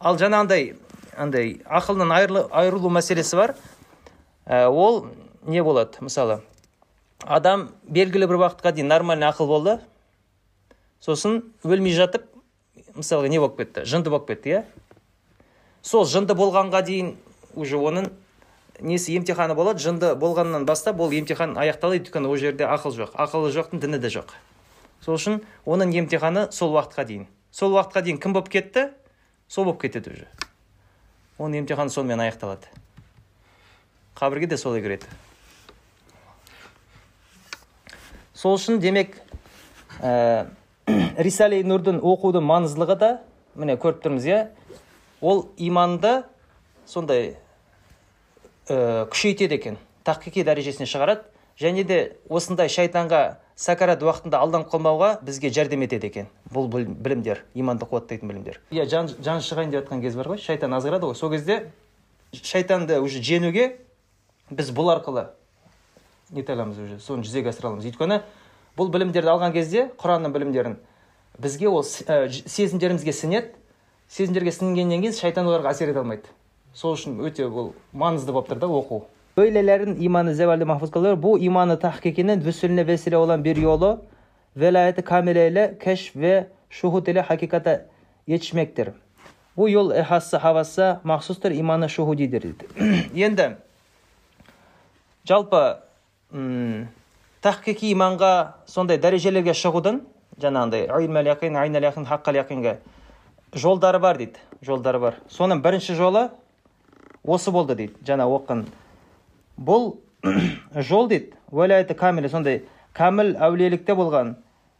Ал 0.01 0.17
жаңағындай 0.17 0.73
андай 1.17 1.59
ақылынан 1.65 2.15
айырылу 2.15 2.91
мәселесі 2.95 3.37
бар. 3.37 3.55
Ә, 4.47 4.69
ол 4.69 5.07
не 5.45 5.63
болады? 5.63 6.01
Мысалы 6.01 6.41
адам 7.27 7.69
белгілі 7.85 8.29
бір 8.31 8.41
уақытқа 8.45 8.73
дейін 8.73 8.89
нормальный 8.89 9.29
ақыл 9.29 9.49
болды. 9.51 9.79
Сосын 11.05 11.43
өлмей 11.65 11.93
жатып 11.95 12.25
мысалға 12.95 13.29
не 13.29 13.39
болып 13.43 13.59
кетті? 13.59 13.85
Жынды 13.85 14.11
болып 14.11 14.29
кетті 14.31 14.55
иә? 14.55 14.63
Сол 15.83 16.07
жынды 16.07 16.35
болғанға 16.39 16.83
дейін 16.87 17.17
уже 17.55 17.77
оның 17.77 18.11
несі 18.81 19.17
емтиханы 19.19 19.55
болады. 19.59 19.83
Жынды 19.83 20.15
болғаннан 20.15 20.67
бастап 20.67 21.01
ол 21.01 21.11
емтихан 21.11 21.57
аяқталады 21.59 22.03
өйткені 22.03 22.31
ол 22.31 22.37
жерде 22.39 22.67
ақыл 22.67 22.95
жоқ. 22.95 23.15
Ақылы 23.19 23.53
жоқтың 23.55 23.83
діні 23.83 23.99
де 23.99 24.11
жоқ. 24.15 24.35
Сол 25.05 25.19
үшін 25.19 25.41
оның 25.67 25.95
емтиханы 26.03 26.49
сол 26.53 26.75
уақытқа 26.77 27.05
дейін. 27.09 27.27
Сол 27.51 27.75
уақытқа 27.77 28.03
дейін 28.03 28.19
кім 28.23 28.35
болып 28.37 28.51
кетті? 28.53 28.91
Сол 29.49 29.65
болып 29.65 29.81
кетеді 29.83 30.11
уже. 30.11 30.29
Оның 31.39 31.63
емтиханы 31.63 31.91
сонымен 31.91 32.21
аяқталады. 32.27 32.69
Қабірге 34.19 34.47
де 34.51 34.57
солай 34.59 34.83
кіреді. 34.83 35.07
Сол 38.35 38.57
үшін 38.59 38.81
демек 38.83 39.17
ә, 40.03 40.47
рисали 41.19 41.63
нұрдың 41.63 42.03
оқудың 42.03 42.45
маңыздылығы 42.47 42.99
да 42.99 43.11
міне 43.55 43.79
көріп 43.79 44.03
тұрмыз 44.05 44.27
иә? 44.27 44.41
Ол 45.21 45.49
иманды 45.57 46.23
сондай 46.87 47.37
ә, 48.69 49.07
күшейтеді 49.11 49.59
екен. 49.59 49.79
Тақиқи 50.07 50.45
дәрежесіне 50.47 50.87
шығарады. 50.87 51.27
Және 51.59 51.83
де 51.87 51.99
осындай 52.31 52.71
шайтанға 52.71 53.39
сәкарат 53.59 54.03
уақытында 54.07 54.39
алданып 54.39 54.71
қалмауға 54.71 55.11
бізге 55.27 55.51
жәрдем 55.51 55.83
етеді 55.83 56.07
екен. 56.07 56.29
Бұл 56.55 56.69
білімдер 56.71 57.43
иманды 57.59 57.89
қуаттайтын 57.91 58.31
білімдер. 58.31 58.61
Иә 58.71 58.87
жан, 58.87 59.11
жан 59.19 59.43
шығайын 59.43 59.73
деп 59.73 59.83
жатқан 59.83 60.03
кез 60.05 60.15
бар 60.15 60.31
ғой. 60.31 60.39
Шайтан 60.39 60.77
азғырады 60.79 61.11
ғой. 61.11 61.19
Сол 61.19 61.33
кезде 61.35 61.73
шайтанды 62.33 63.01
уже 63.03 63.19
жеңуге 63.19 63.73
біз 64.51 64.71
бұл 64.71 64.93
арқылы 64.95 65.27
нете 66.31 66.53
аламыз 66.53 66.79
уже 66.79 67.01
соны 67.01 67.27
жүзеге 67.27 67.51
асыра 67.51 67.73
аламыз. 67.73 67.89
Өйткені 67.91 68.23
бұл 68.79 68.93
білімдерді 68.95 69.33
алған 69.35 69.53
кезде 69.53 69.89
құранның 69.99 70.35
білімдерін 70.37 70.79
бізге 71.39 71.69
ол 71.69 71.83
ә, 71.83 72.29
сезімдерімізге 72.31 73.13
сіңеді. 73.13 73.55
Сезімдерге 74.09 74.53
сіңгеннен 74.55 75.03
кейін 75.03 75.17
шайтан 75.17 75.49
оларға 75.49 75.75
әсер 75.75 75.91
ете 75.91 76.03
алмайды. 76.03 76.31
Сол 76.75 76.95
үшін 76.95 77.19
өте 77.27 77.49
бұл 77.51 77.73
mаңызды 77.93 78.33
болып 78.33 78.53
тұр 78.53 78.63
да 78.63 78.69
оқу. 78.71 79.03
Böylelerin 79.39 80.01
imanı 80.01 80.35
zevalde 80.35 80.65
mahfuz 80.65 80.91
kalıyor. 80.91 81.23
Bu 81.23 81.39
imanı 81.39 81.79
tahkikinin 81.79 82.45
vüsülüne 82.45 82.87
vesile 82.87 83.17
olan 83.17 83.45
bir 83.45 83.57
yolu 83.57 84.05
velayeti 84.57 85.03
kamileyle 85.03 85.79
keşf 85.85 86.17
ve 86.17 86.47
şuhud 86.71 87.07
ile 87.07 87.21
hakikate 87.21 87.87
yetişmektir. 88.27 88.89
Bu 89.57 89.69
yol 89.69 89.91
ehası 89.91 90.37
havası 90.37 91.01
mahsustur 91.05 91.51
imanı 91.51 91.91
şuhudidir 91.91 92.43
dedi. 92.43 92.67
Енді 93.15 93.57
жалпы 95.29 95.61
тахқиқи 97.45 97.93
иманға 97.93 98.33
сондай 98.71 98.99
дәрежелерге 99.03 99.53
шығудың 99.57 100.01
жаңағындай 100.41 100.89
илмәл 100.89 101.29
яқин 101.35 101.59
айнал 101.61 101.85
яқин 101.85 102.07
хаққал 102.09 102.39
яқинға 102.41 102.77
жолдары 103.53 104.01
бар 104.01 104.21
дейді 104.21 104.41
жолдары 104.65 105.01
бар 105.03 105.19
соның 105.33 105.61
бірінші 105.65 105.99
жолы 106.01 106.29
осы 107.25 107.53
болды 107.53 107.77
дейді 107.77 108.09
жаңа 108.09 108.29
оқыған 108.39 108.65
бұл 109.59 109.99
жол 110.89 111.09
дейді. 111.11 111.35
Уәлаяты 111.51 111.95
камилі 111.99 112.31
сондай 112.31 112.63
кәміл 112.97 113.35
әулиелікте 113.43 113.95
болған 113.97 114.35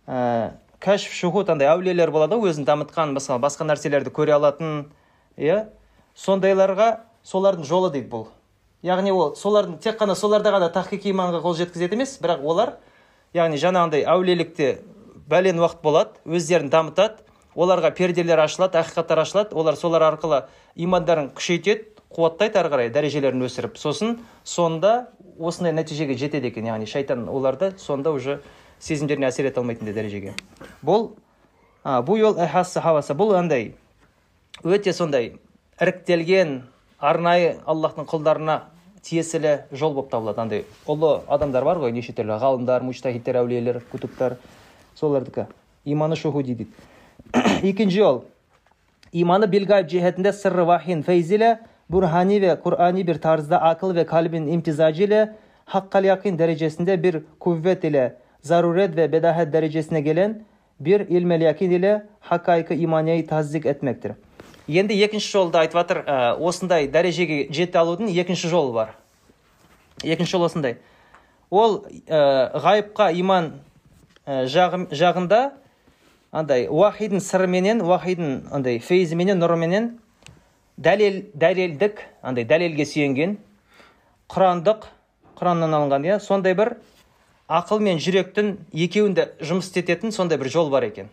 ә, 0.07 0.55
кәшф 0.83 1.15
шухут 1.15 1.51
андай 1.51 1.71
әулиелер 1.71 2.13
болады 2.15 2.39
ғой 2.39 2.53
өзін 2.53 2.67
дамытқан 2.69 3.15
мысалы 3.17 3.43
басқа 3.43 3.67
нәрселерді 3.69 4.13
көре 4.15 4.37
алатын 4.37 4.89
иә? 5.37 5.69
Сондайларға 6.19 6.91
солардың 7.25 7.65
жолы 7.69 7.93
дейді 7.95 8.11
бұл. 8.13 8.27
Яғни 8.83 9.13
ол 9.15 9.35
солардың 9.39 9.79
тек 9.83 9.99
қана 9.99 10.15
соларда 10.19 10.53
ғана 10.55 10.69
тахқиқи 10.75 11.11
иманға 11.13 11.41
қол 11.43 11.57
жеткізеді 11.59 11.99
емес 11.99 12.19
бірақ 12.23 12.45
олар 12.47 12.77
яғни 13.35 13.59
жаңағындай 13.59 14.05
әулиелікте 14.07 14.69
бәлен 15.29 15.59
уақыт 15.59 15.83
болады 15.83 16.23
өздерін 16.25 16.71
дамытады 16.73 17.25
оларға 17.59 17.91
перделер 17.97 18.39
ашылады 18.45 18.79
ақиқаттар 18.81 19.23
ашылады 19.25 19.57
олар 19.59 19.77
солар 19.77 20.05
арқылы 20.13 20.45
имандарын 20.77 21.33
күшейтеді 21.35 21.98
қуаттайды 22.15 22.59
ары 22.59 22.71
қарай 22.73 22.91
дәрежелерін 22.93 23.45
өсіріп 23.47 23.77
сосын 23.81 24.19
сонда 24.45 25.11
осындай 25.39 25.75
нәтижеге 25.77 26.17
жетеді 26.19 26.49
екен 26.49 26.69
яғни 26.71 26.89
шайтан 26.89 27.29
оларды 27.29 27.75
сонда 27.79 28.13
уже 28.13 28.41
сезімдеріне 28.81 29.29
әсер 29.29 29.49
ете 29.51 29.61
алмайтындай 29.61 29.95
дәрежеге. 29.95 30.35
Бұл 30.83 31.13
а, 31.85 32.01
бұл 32.03 32.39
хаваса 32.49 33.15
бұл 33.15 33.37
андай 33.39 33.75
өте 34.65 34.93
сондай 34.93 35.35
іріктелген 35.81 36.63
арнайы 36.99 37.59
аллахтың 37.67 38.09
құлдарына 38.09 38.61
тиесілі 39.03 39.69
жол 39.71 39.95
болып 39.95 40.11
табылады. 40.11 40.41
Андай 40.41 40.65
ұлы 40.87 41.21
адамдар 41.29 41.65
бар 41.65 41.79
ғой 41.83 41.93
неше 41.93 42.15
түрлі 42.17 42.41
ғалымдар 42.41 42.83
муштахидтер 42.87 43.43
әулиелер 43.43 43.83
күтіптар 43.93 44.39
солардікі. 44.99 45.47
Иманы 45.85 46.17
шухуди 46.17 46.55
дейді. 46.55 46.73
Екінші 47.63 48.01
жол 48.01 48.25
иманы 49.13 49.47
bilgayb 49.47 49.89
cihetinde 49.89 50.33
sırrı 50.33 50.67
vahyin 50.67 51.03
feyziyle 51.03 51.59
burhani 51.91 52.43
ve 52.43 52.61
Kur'ani 52.61 53.07
bir 53.07 53.15
tarzda 53.15 53.63
akıl 53.63 53.95
ve 53.95 54.07
kalbin 54.07 54.47
imtizacı 54.47 55.03
ile 55.03 55.35
hakkal 55.65 56.05
yakin 56.05 56.39
derecesinde 56.39 57.03
bir 57.03 57.23
kuvvet 57.41 57.85
ile 57.85 58.17
zaruret 58.41 58.97
ve 58.97 59.13
bedahet 59.13 59.53
derecesine 59.53 60.01
gelen 60.01 60.45
bir 60.81 61.01
ilmel 61.01 61.41
yakin 61.41 61.71
ile 61.71 62.07
hakkaykı 62.21 62.75
imaniyeyi 62.75 63.27
tasdik 63.27 63.67
etmektir. 63.67 64.13
Енді 64.69 64.93
екінші 65.01 65.31
жолды 65.33 65.57
айтып 65.57 65.79
жатыр 65.81 65.99
осындай 66.45 66.91
дәрежеге 66.93 67.47
жете 67.49 67.79
алудың 67.81 68.11
екінші 68.13 68.51
жолы 68.53 68.75
бар 68.75 68.91
екінші 70.05 70.37
жол 70.37 70.45
осындай 70.45 70.75
ол 71.49 71.79
ғайыпқа 72.13 73.09
иман 73.17 73.49
жағында 74.29 75.41
андай 76.33 76.67
уахидың 76.69 77.25
сырыменен 77.25 77.81
уахидың 77.81 78.53
андай 78.53 78.77
фейзіменен 78.85 79.41
нұрыменен 79.41 79.89
дәлел 80.79 81.25
дәлелдік 81.35 82.01
андай 82.23 82.47
дәлелге 82.47 82.87
сүйенген 82.87 83.37
құрандық 84.31 84.87
құраннан 85.39 85.75
алынған 85.75 86.07
иә? 86.07 86.19
Сондай 86.23 86.55
бір 86.55 86.77
ақыл 87.49 87.83
мен 87.83 87.99
жүректің 88.03 88.55
екеуін 88.73 89.17
де 89.17 89.29
жұмыс 89.41 89.71
істететін 89.71 90.13
сондай 90.15 90.39
бір 90.39 90.51
жол 90.53 90.71
бар 90.71 90.87
екен. 90.87 91.09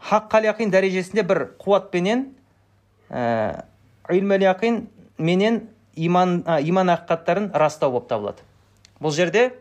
Хаққал 0.00 0.48
яқин 0.50 0.72
дәрежесінде 0.72 1.24
бір 1.24 1.46
қуатпенен 1.60 2.26
ә, 3.08 3.64
яқин 4.08 4.86
менен 5.18 5.68
иман 5.96 6.42
ә, 6.46 6.60
иман 6.62 6.90
ақиқаттарын 6.90 7.50
растау 7.54 7.92
болып 7.92 8.08
табылады. 8.08 8.42
Бұл 9.00 9.12
жерде 9.16 9.52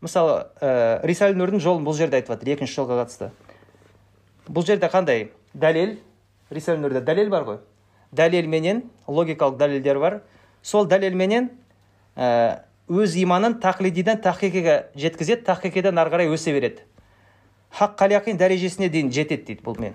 мысалы 0.00 0.46
ә, 0.60 1.00
рисал 1.06 1.34
нұрдың 1.34 1.60
жолын 1.60 1.84
бұл 1.86 1.94
жерде 1.94 2.18
айтып 2.18 2.34
жатыр 2.34 2.54
екінші 2.56 2.80
жолға 2.80 3.04
қатысты. 3.04 3.30
Бұл 4.48 4.66
жерде 4.66 4.90
қандай 4.90 5.30
дәлел? 5.54 5.98
Рисал 6.50 6.78
нұрда 6.78 7.02
дәлел 7.04 7.30
бар 7.30 7.44
ғой. 7.44 7.58
Дәлелменен 8.16 8.82
логикалық 9.06 9.58
дәлелдер 9.58 9.98
бар. 9.98 10.20
Сол 10.62 10.86
дәлелменен 10.86 11.50
ә, 12.16 12.64
өз 12.88 13.16
иманын 13.20 13.58
тақлидиден 13.60 14.20
тахқиқиға 14.24 14.76
жеткізеді 14.96 15.44
тахқиқидан 15.48 16.00
ары 16.00 16.12
қарай 16.14 16.30
өсе 16.32 16.52
береді. 16.52 16.84
Хақ 17.74 17.96
қаляқин 17.98 18.38
дәрежесіне 18.38 18.88
дейін 18.88 19.10
жетеді 19.12 19.44
дейді 19.50 19.64
бұл 19.64 19.80
мен. 19.80 19.94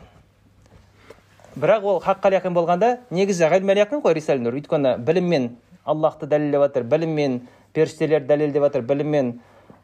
Бірақ 1.56 1.86
ол 1.88 2.00
хақ 2.04 2.22
қаляқин 2.26 2.54
болғанда 2.54 2.98
негізі 3.10 3.48
ғилмәл 3.50 3.86
ғой 4.04 4.14
рисал 4.14 4.42
нұр 4.44 4.60
өйткені 4.60 4.98
біліммен 5.00 5.50
аллахты 5.86 6.28
дәлелдеп 6.28 6.68
жатыр 6.68 6.84
біліммен 6.84 7.42
періштелерді 7.74 8.28
дәлелдеп 8.28 8.68
жатыр 8.68 8.82
біліммен 8.82 9.40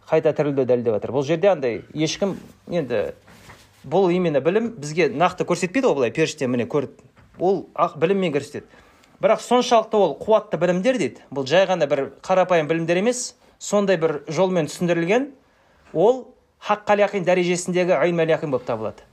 қайта 0.10 0.34
тірілуді 0.36 0.66
дәлелдеп 0.66 1.00
жатыр. 1.00 1.16
Бұл 1.16 1.26
жерде 1.26 1.50
андай 1.50 1.82
ешкім 1.94 2.38
енді 2.70 3.14
бұл 3.86 4.12
именно 4.14 4.42
білім 4.42 4.74
бізге 4.78 5.10
нақты 5.10 5.48
көрсетпейді 5.48 5.90
ғой 5.90 6.02
былай 6.02 6.14
періште 6.14 6.48
міне 6.48 6.66
көрді 6.70 7.15
ол 7.40 7.66
біліммен 7.96 8.34
көрсетеді. 8.34 8.66
Бірақ 9.22 9.42
соншалықты 9.42 9.98
ол 9.98 10.16
қуатты 10.20 10.60
білімдер 10.60 10.98
дейді. 11.00 11.24
Бұл 11.32 11.48
жай 11.48 11.66
ғана 11.68 11.88
бір 11.88 12.12
қарапайым 12.22 12.68
білімдер 12.68 13.00
емес 13.00 13.36
сондай 13.60 13.98
бір 13.98 14.24
жолмен 14.28 14.68
түсіндірілген 14.68 15.30
ол 15.94 16.36
хаққал 16.60 17.00
яқин 17.06 17.26
дәрежесіндегі 17.26 17.96
яқин 17.96 18.52
болып 18.52 18.66
табылады. 18.66 19.04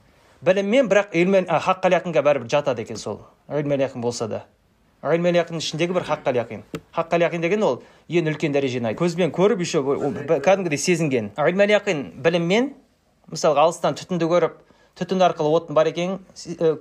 Біліммен 0.42 0.88
бірақ 0.90 1.14
хаққал 1.14 1.98
яқинға 2.00 2.22
бәрібір 2.22 2.50
жатады 2.50 2.82
екен 2.82 2.96
сол. 2.96 3.20
Яқин 3.48 4.00
болса 4.00 4.28
да. 4.28 4.44
Яқиннің 5.02 5.58
ішіндегі 5.58 5.94
бір 5.94 6.02
хаққал 6.06 6.34
яқин. 6.34 6.62
Хаққал 6.94 7.22
яқин 7.28 7.40
деген 7.42 7.62
ол 7.62 7.82
ең 8.08 8.28
үлкен 8.30 8.52
дәрежені 8.54 8.90
айтады 8.90 9.04
көзбен 9.04 9.32
көріп 9.34 9.62
еще 9.62 9.82
кәдімгідей 9.82 10.78
сезінген. 10.78 11.30
Яқин 11.36 12.04
біліммен 12.22 12.72
мысалға 13.30 13.68
алыстан 13.68 13.94
түтінді 13.98 14.28
көріп 14.30 14.58
түтін 14.98 15.24
арқылы 15.28 15.52
оттың 15.56 15.76
бар 15.76 15.88
екенін 15.90 16.20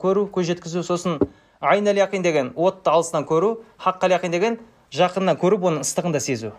көру 0.02 0.28
көз 0.32 0.52
жеткізу 0.52 0.84
сосын 0.84 1.20
айнал 1.60 1.96
яқин 1.96 2.24
деген 2.24 2.54
отты 2.56 2.90
алыстан 2.90 3.26
көру 3.26 3.62
хаққал 3.80 4.18
яқин 4.18 4.32
деген 4.32 4.60
жақыннан 4.92 5.38
көріп 5.40 5.68
оның 5.70 5.86
ыстығын 5.86 6.12
да 6.12 6.20
сезу. 6.20 6.52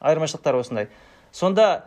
Айырмашылықтары 0.00 0.60
осындай. 0.60 0.88
Сонда 1.32 1.84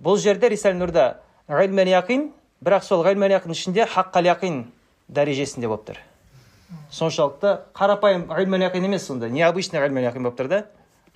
бұл 0.00 0.18
жерде 0.18 0.48
рисал 0.48 0.76
нұрда 0.78 1.16
яқин 1.48 2.30
бірақ 2.62 2.84
сол 2.84 3.02
ғилмәл 3.04 3.32
яқин 3.32 3.54
ішінде 3.56 3.86
хаққал 3.88 4.28
яқин 4.28 4.64
дәрежесінде 5.08 5.66
болып 5.66 5.88
тұр. 5.88 5.98
Соншалықты 6.92 7.56
қарапайым 7.74 8.28
ғилмәл 8.30 8.68
яқин 8.68 8.84
емес 8.86 9.06
сонда. 9.06 9.28
Необычный 9.28 9.80
ғилмәл 9.80 10.06
яқин 10.10 10.22
болып 10.22 10.38
тұр 10.38 10.48
да. 10.52 10.60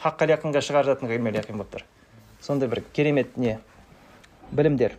Хаққал 0.02 0.34
яқинға 0.34 0.64
шығаратын 0.64 1.10
ғилмәл 1.12 1.38
яқин 1.38 1.60
болып 1.60 1.76
тұр. 1.76 1.84
Сондай 2.40 2.68
бір 2.68 2.82
керемет 2.92 3.36
не? 3.36 3.58
Білімдер. 4.50 4.98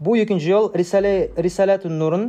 Бұл 0.00 0.20
екінші 0.22 0.48
жол 0.48 0.70
рисалатун 0.74 1.98
нұрын 2.00 2.26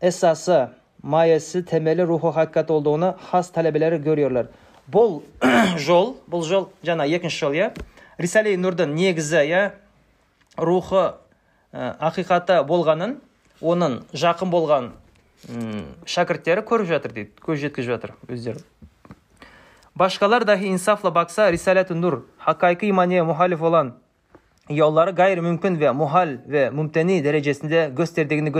esası, 0.00 0.70
mayesi, 1.02 1.64
temeli 1.64 2.06
ruhu 2.06 2.32
hakikat 2.36 2.70
olduğunu 2.70 3.14
has 3.30 3.52
talebeleri 3.52 4.02
görüyorlar. 4.02 4.46
Бұл 4.92 5.20
жол, 5.78 6.16
бұл 6.30 6.42
жол 6.42 6.70
жаңа 6.84 7.06
екінші 7.06 7.44
жол, 7.44 7.52
иә. 7.54 7.70
Рисали 8.18 8.56
нұрдың 8.58 8.90
негізі, 8.96 9.44
иә, 9.46 9.60
рухы, 10.58 11.14
ә, 11.72 11.94
ақиқаты 12.10 12.58
болғанын, 12.68 13.14
оның 13.60 14.00
жақын 14.12 14.50
болған 14.52 14.90
шәкірттері 16.04 16.64
көріп 16.68 16.90
жатыр 16.90 17.14
дейді, 17.16 17.32
көз 17.40 17.62
жеткізіп 17.62 17.94
жатыр 17.94 18.12
өздері. 18.28 18.60
Başkalar 19.94 20.44
dahi 20.46 20.68
insafla 20.68 21.14
baksa 21.14 21.52
Risalet-i 21.52 21.94
Nur, 21.94 22.24
hakiki 22.38 22.86
imaniye 22.86 23.22
muhalif 23.22 23.62
olan 23.62 23.94
yolları 24.70 25.10
gayri 25.10 25.40
mümkün 25.40 25.80
ve 25.80 25.90
muhal 25.90 26.36
ve 26.46 26.70
mümteni 26.70 27.24
derecesinde 27.24 27.90
gösterdiğini 27.96 28.52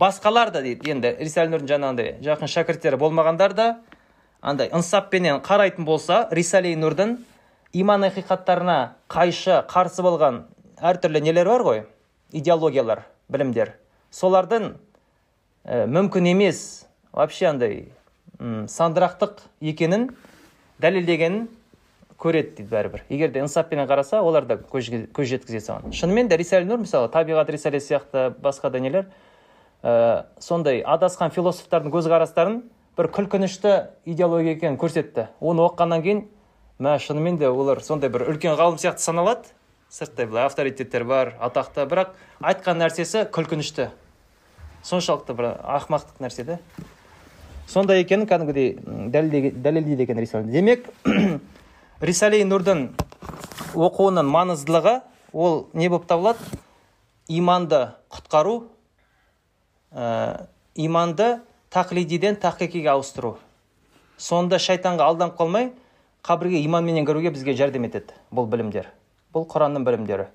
басқалар 0.00 0.50
да 0.50 0.62
дейді 0.62 0.90
енді 0.90 1.12
рисал 1.22 1.50
нұрдың 1.52 1.68
жаңағындай 1.70 2.16
жақын 2.24 2.50
шәкірттері 2.50 2.98
болмағандар 2.98 3.54
да 3.54 3.66
андай 4.42 4.70
ынсаппенен 4.74 5.38
қарайтын 5.46 5.86
болса 5.86 6.24
рисали 6.34 6.74
нұрдың 6.74 7.14
иман 7.78 8.02
ақиқаттарына 8.08 8.78
қайшы 9.08 9.60
қарсы 9.70 10.02
болған 10.02 10.40
әртүрлі 10.82 11.22
нелер 11.22 11.46
бар 11.46 11.66
ғой 11.68 11.82
идеологиялар 12.34 13.04
білімдер 13.30 13.76
солардың 14.10 14.72
мүмкін 15.64 16.32
емес 16.32 16.86
вообще 17.12 17.52
андай 17.52 17.84
сандырақтық 18.40 19.46
екенін 19.62 20.08
дәлелдегенін 20.82 21.46
көреді 22.18 22.56
дейді 22.56 22.70
бәрібір. 22.70 23.02
Егер 23.10 23.32
де 23.32 23.42
ынсаппенен 23.42 23.88
қараса 23.88 24.20
олар 24.22 24.46
да 24.46 24.56
көз, 24.56 24.90
жеткізеді 24.90 25.62
соған 25.64 25.94
шынымен 25.94 26.28
де 26.28 26.36
рисали 26.36 26.68
нұр 26.68 26.84
мысалы 26.84 27.10
табиғат 27.12 27.50
рисале 27.50 27.80
сияқты 27.80 28.30
басқа 28.42 28.70
да 28.70 28.80
нелер 28.80 29.06
ә, 29.82 30.24
сондай 30.38 30.82
адасқан 30.82 31.34
философтардың 31.34 31.92
көзқарастарын 31.94 32.62
бір 32.96 33.10
күлкінішті 33.14 33.74
идеология 34.06 34.54
екенін 34.54 34.78
көрсетті. 34.78 35.28
Оны 35.40 35.66
оқығаннан 35.66 36.02
кейін 36.06 36.24
мә 36.78 36.96
шынымен 37.02 37.38
де 37.38 37.50
олар 37.50 37.82
сондай 37.82 38.10
бір 38.10 38.28
үлкен 38.30 38.56
ғалым 38.58 38.78
сияқты 38.78 39.04
саналады. 39.04 39.52
Сырттай 39.90 40.26
былай 40.26 40.46
авторитеттер 40.46 41.04
бар 41.04 41.34
атақты. 41.42 41.84
Бірақ 41.90 42.14
айтқан 42.42 42.80
нәрсесі 42.80 43.28
күлкінішті. 43.34 43.90
Соншалықты 44.82 45.36
бір 45.36 45.52
ақымақтық 45.62 46.22
нәрсе 46.22 46.44
да 46.48 46.58
сондай 47.70 48.02
екенін 48.04 48.28
кәдімгідей 48.28 48.74
дәлелдейді 49.10 50.04
екен 50.04 50.50
демек 50.50 50.90
рисали 52.04 52.42
нұрдың 52.44 52.88
оқуының 53.74 54.28
маңыздылығы 54.28 54.94
ол 55.32 55.66
не 55.72 55.88
болып 55.88 56.06
табылады? 56.10 56.38
Иманды 57.28 57.80
құтқару 58.12 58.66
ә, 59.90 60.46
иманды 60.74 61.40
тақлидиден 61.72 62.36
тақиқиге 62.42 62.92
ауыстыру. 62.92 63.38
Сонда 64.18 64.58
шайтанға 64.60 65.08
алданып 65.08 65.38
қалмай 65.38 65.70
қабірге 66.22 66.60
иманменен 66.66 67.06
кіруге 67.08 67.32
бізге 67.32 67.54
жәрдем 67.56 67.88
етеді 67.88 68.12
бұл 68.30 68.50
білімдер 68.52 68.90
бұл 69.34 69.48
құранның 69.50 69.86
білімдері. 69.86 70.28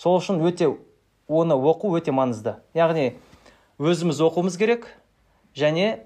Сол 0.00 0.18
үшін 0.18 0.40
өте 0.42 0.70
оны 1.28 1.54
оқу 1.54 1.92
өте 1.98 2.14
маңызды. 2.16 2.56
Яғни 2.74 3.12
өзіміз 3.78 4.22
оқуымыз 4.24 4.56
керек 4.58 4.88
және 5.54 6.00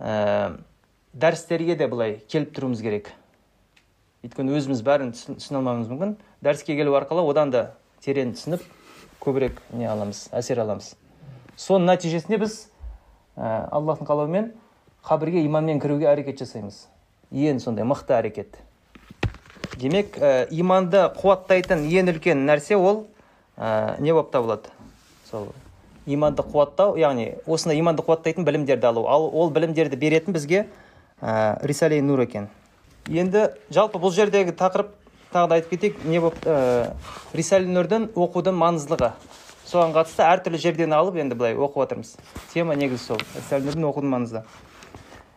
ә, 0.00 0.56
дәрістерге 1.12 1.76
де 1.76 1.86
былай 1.88 2.18
келіп 2.32 2.56
тұруымыз 2.56 2.82
керек. 2.82 3.12
Өйткені 4.24 4.56
өзіміз 4.56 4.80
бәрін 4.84 5.12
түсіне 5.12 5.58
алмауымыз 5.60 5.90
мүмкін. 5.92 6.14
Дәріске 6.44 6.76
келу 6.78 6.96
арқылы 6.96 7.24
одан 7.28 7.50
да 7.52 7.64
терең 8.04 8.32
түсініп 8.32 8.62
көбірек 9.20 9.60
не 9.76 9.84
аламыз 9.88 10.30
әсер 10.32 10.62
аламыз. 10.64 10.94
Соның 11.60 11.90
нәтижесінде 11.92 12.38
біз 12.40 12.56
ә, 13.36 13.68
аллахтың 13.68 14.08
қалауымен 14.08 14.48
қабірге 15.04 15.44
иманмен 15.44 15.80
кіруге 15.82 16.08
әрекет 16.08 16.40
жасаймыз. 16.40 16.86
Ең 17.32 17.60
сондай 17.60 17.84
мықты 17.84 18.16
әрекет. 18.16 18.56
Демек 19.76 20.16
ә, 20.16 20.48
иманды 20.50 21.04
қуаттайтын 21.20 21.84
ең 21.84 22.14
үлкен 22.14 22.46
нәрсе 22.48 22.80
ол 22.80 23.04
ә, 23.58 24.00
не 24.00 24.12
болып 24.12 24.32
табылады? 24.32 24.72
Сол 25.28 25.52
иманды 26.06 26.42
қуаттау 26.42 26.96
яғни 27.00 27.34
осындай 27.46 27.80
иманды 27.80 28.04
қуаттайтын 28.06 28.44
білімдерді 28.44 28.88
алу. 28.88 29.06
Ал 29.08 29.28
ол 29.28 29.50
білімдерді 29.52 29.96
беретін 29.96 30.32
бізге 30.32 30.66
ә, 31.20 31.58
рисалей 31.62 32.00
нур 32.00 32.24
екен. 32.24 32.48
Енді 33.08 33.48
жалпы 33.74 34.00
бұл 34.00 34.12
жердегі 34.14 34.54
тақырып 34.56 34.92
тағы 35.32 35.48
да 35.48 35.58
айтып 35.58 35.74
кетейік 35.74 36.04
не 36.04 36.20
болып 36.20 36.38
ә, 36.46 36.94
нұрдың 37.34 38.12
оқудың 38.14 38.54
маңыздылығы. 38.60 39.10
Соған 39.64 39.94
қатысты 39.96 40.22
әртүрлі 40.24 40.60
жерден 40.60 40.92
алып 40.92 41.16
енді 41.18 41.34
былай 41.34 41.56
оқып 41.56 41.82
отырмыз. 41.84 42.14
Тема 42.52 42.76
негізі 42.78 43.14
сол 43.14 43.24
рисалинурдың 43.34 43.88
оқудың 43.90 44.14
маңызды 44.14 44.44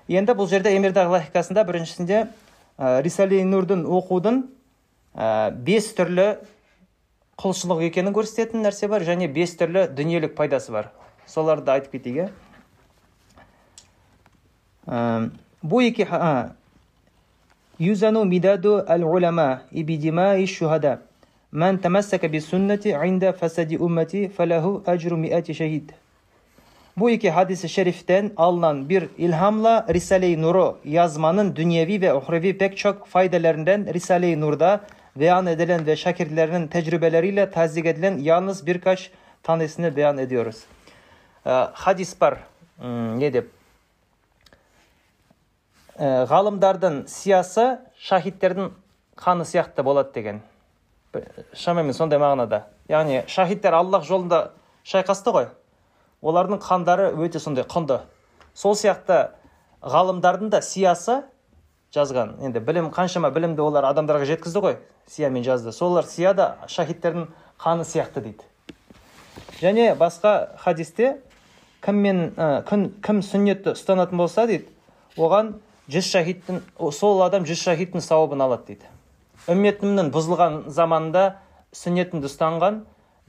енді 0.08 0.36
бұл 0.38 0.48
жерде 0.48 0.72
эмирдағы 0.78 1.12
логикасында 1.18 1.64
біріншісінде 1.68 2.28
ә, 2.78 3.02
оқудың 3.04 4.44
ә, 5.16 5.52
бес 5.52 5.90
түрлі 5.98 6.28
құлшылық 7.38 7.84
екенін 7.90 8.16
көрсететін 8.16 8.64
нәрсе 8.64 8.88
бар 8.88 9.04
және 9.04 9.28
бес 9.28 9.58
түрлі 9.60 9.88
дүниелік 9.92 10.36
пайдасы 10.38 10.72
бар. 10.72 10.92
Соларды 11.28 11.72
айтып 11.72 11.92
кетейік 11.98 12.32
иә 14.88 16.56
Yüzenu 17.80 18.26
midadu 18.26 18.86
el 18.90 19.04
ulema 19.04 19.62
ibidimai 19.72 20.48
şuhada. 20.48 21.00
Men 21.52 21.78
temesseke 21.78 22.34
bi 22.34 22.42
sünneti 22.42 22.90
inde 22.90 23.32
fesedi 23.32 23.76
ümmeti 23.76 24.30
felehu 24.30 24.84
ecru 24.88 25.18
mi'ati 25.18 25.56
şehid. 25.56 25.90
Bu 26.98 27.10
iki 27.10 27.32
hadisi 27.32 27.70
şeriften 27.70 28.32
alınan 28.38 28.90
bir 28.90 29.10
ilhamla 29.18 29.86
Risale-i 29.94 30.42
Nur'u 30.42 30.78
yazmanın 30.86 31.56
dünyevi 31.56 32.02
ve 32.02 32.14
uhrevi 32.14 32.58
pek 32.58 32.78
çok 32.78 33.08
faydalarından 33.08 33.86
Risale-i 33.94 34.42
Nur'da 34.42 34.82
beyan 35.16 35.46
edilen 35.46 35.86
ve 35.86 35.96
şakirlerinin 35.96 36.68
tecrübeleriyle 36.68 37.52
tazik 37.52 37.86
edilen 37.86 38.18
yalnız 38.18 38.66
birkaç 38.66 39.12
tanesini 39.44 39.96
beyan 39.96 40.18
ediyoruz. 40.18 40.64
Ee, 41.46 41.50
hadis 41.74 42.22
var. 42.22 42.38
Hmm, 42.78 43.20
ne 43.20 43.34
diyeyim? 43.34 43.50
Деп? 45.98 46.30
Ғалымдардың 46.30 47.08
сиясы 47.08 47.80
шахидтердің 48.00 48.72
қаны 49.18 49.46
сияқты 49.46 49.84
болады 49.84 50.14
деген. 50.14 50.42
Шамамен 51.54 51.94
сондай 51.94 52.20
мағынада. 52.20 52.64
Яғни 52.90 53.24
шахидтер 53.28 53.74
аллах 53.74 54.04
жолында 54.06 54.52
шайқасты 54.86 55.34
ғой. 55.34 55.48
Олардың 56.22 56.62
қандары 56.62 57.14
өте 57.16 57.40
сондай 57.40 57.66
құнды. 57.66 58.02
Сол 58.54 58.76
сияқты 58.76 59.32
ғалымдардың 59.82 60.50
да 60.50 60.62
сиясы 60.62 61.24
жазған. 61.94 62.38
Енді 62.46 62.60
білім 62.60 62.92
қаншама 62.92 63.32
білімді 63.32 63.62
олар 63.62 63.90
адамдарға 63.90 64.26
жеткізді 64.26 64.62
ғой. 64.62 64.78
Сиямен 65.08 65.44
жазды. 65.44 65.72
Солар 65.72 66.06
сия 66.06 66.34
да 66.34 66.58
шахидтердің 66.68 67.28
қаны 67.58 67.86
сияқты 67.86 68.22
дейді. 68.22 68.44
Және 69.62 69.96
басқа 69.98 70.58
хадисте 70.60 71.22
кіммен 71.82 72.34
ә, 72.38 72.64
кім, 72.68 72.92
кім 73.02 73.22
сүннетті 73.26 73.74
ұстанатын 73.74 74.18
болса 74.18 74.46
дейді 74.48 74.68
оған 75.18 75.56
жүз 75.92 76.08
шахидтің 76.12 76.62
сол 76.92 77.22
адам 77.24 77.46
жүз 77.48 77.62
шахидтің 77.64 78.04
сауабын 78.04 78.44
алады 78.44 78.74
дейді. 78.74 78.90
Үмметімнің 79.48 80.12
бұзылған 80.12 80.58
заманында 80.74 81.38
сүннетімді 81.76 82.28
ұстанған 82.28 82.82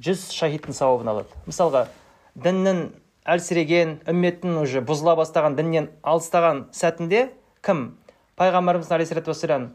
жүз 0.03 0.29
шахидтің 0.35 0.75
сауабын 0.75 1.13
алады. 1.13 1.39
Мысалға 1.47 1.87
діннің 2.35 2.83
әлсіреген 3.29 3.95
үмметтің 4.11 4.59
уже 4.63 4.83
бұзыла 4.83 5.15
бастаған 5.19 5.55
діннен 5.59 5.91
алыстаған 6.03 6.67
сәтінде 6.75 7.29
кім? 7.63 7.93
Пайғамбарымыз 8.39 8.91
алейхисалату 8.95 9.33
вассалам 9.33 9.71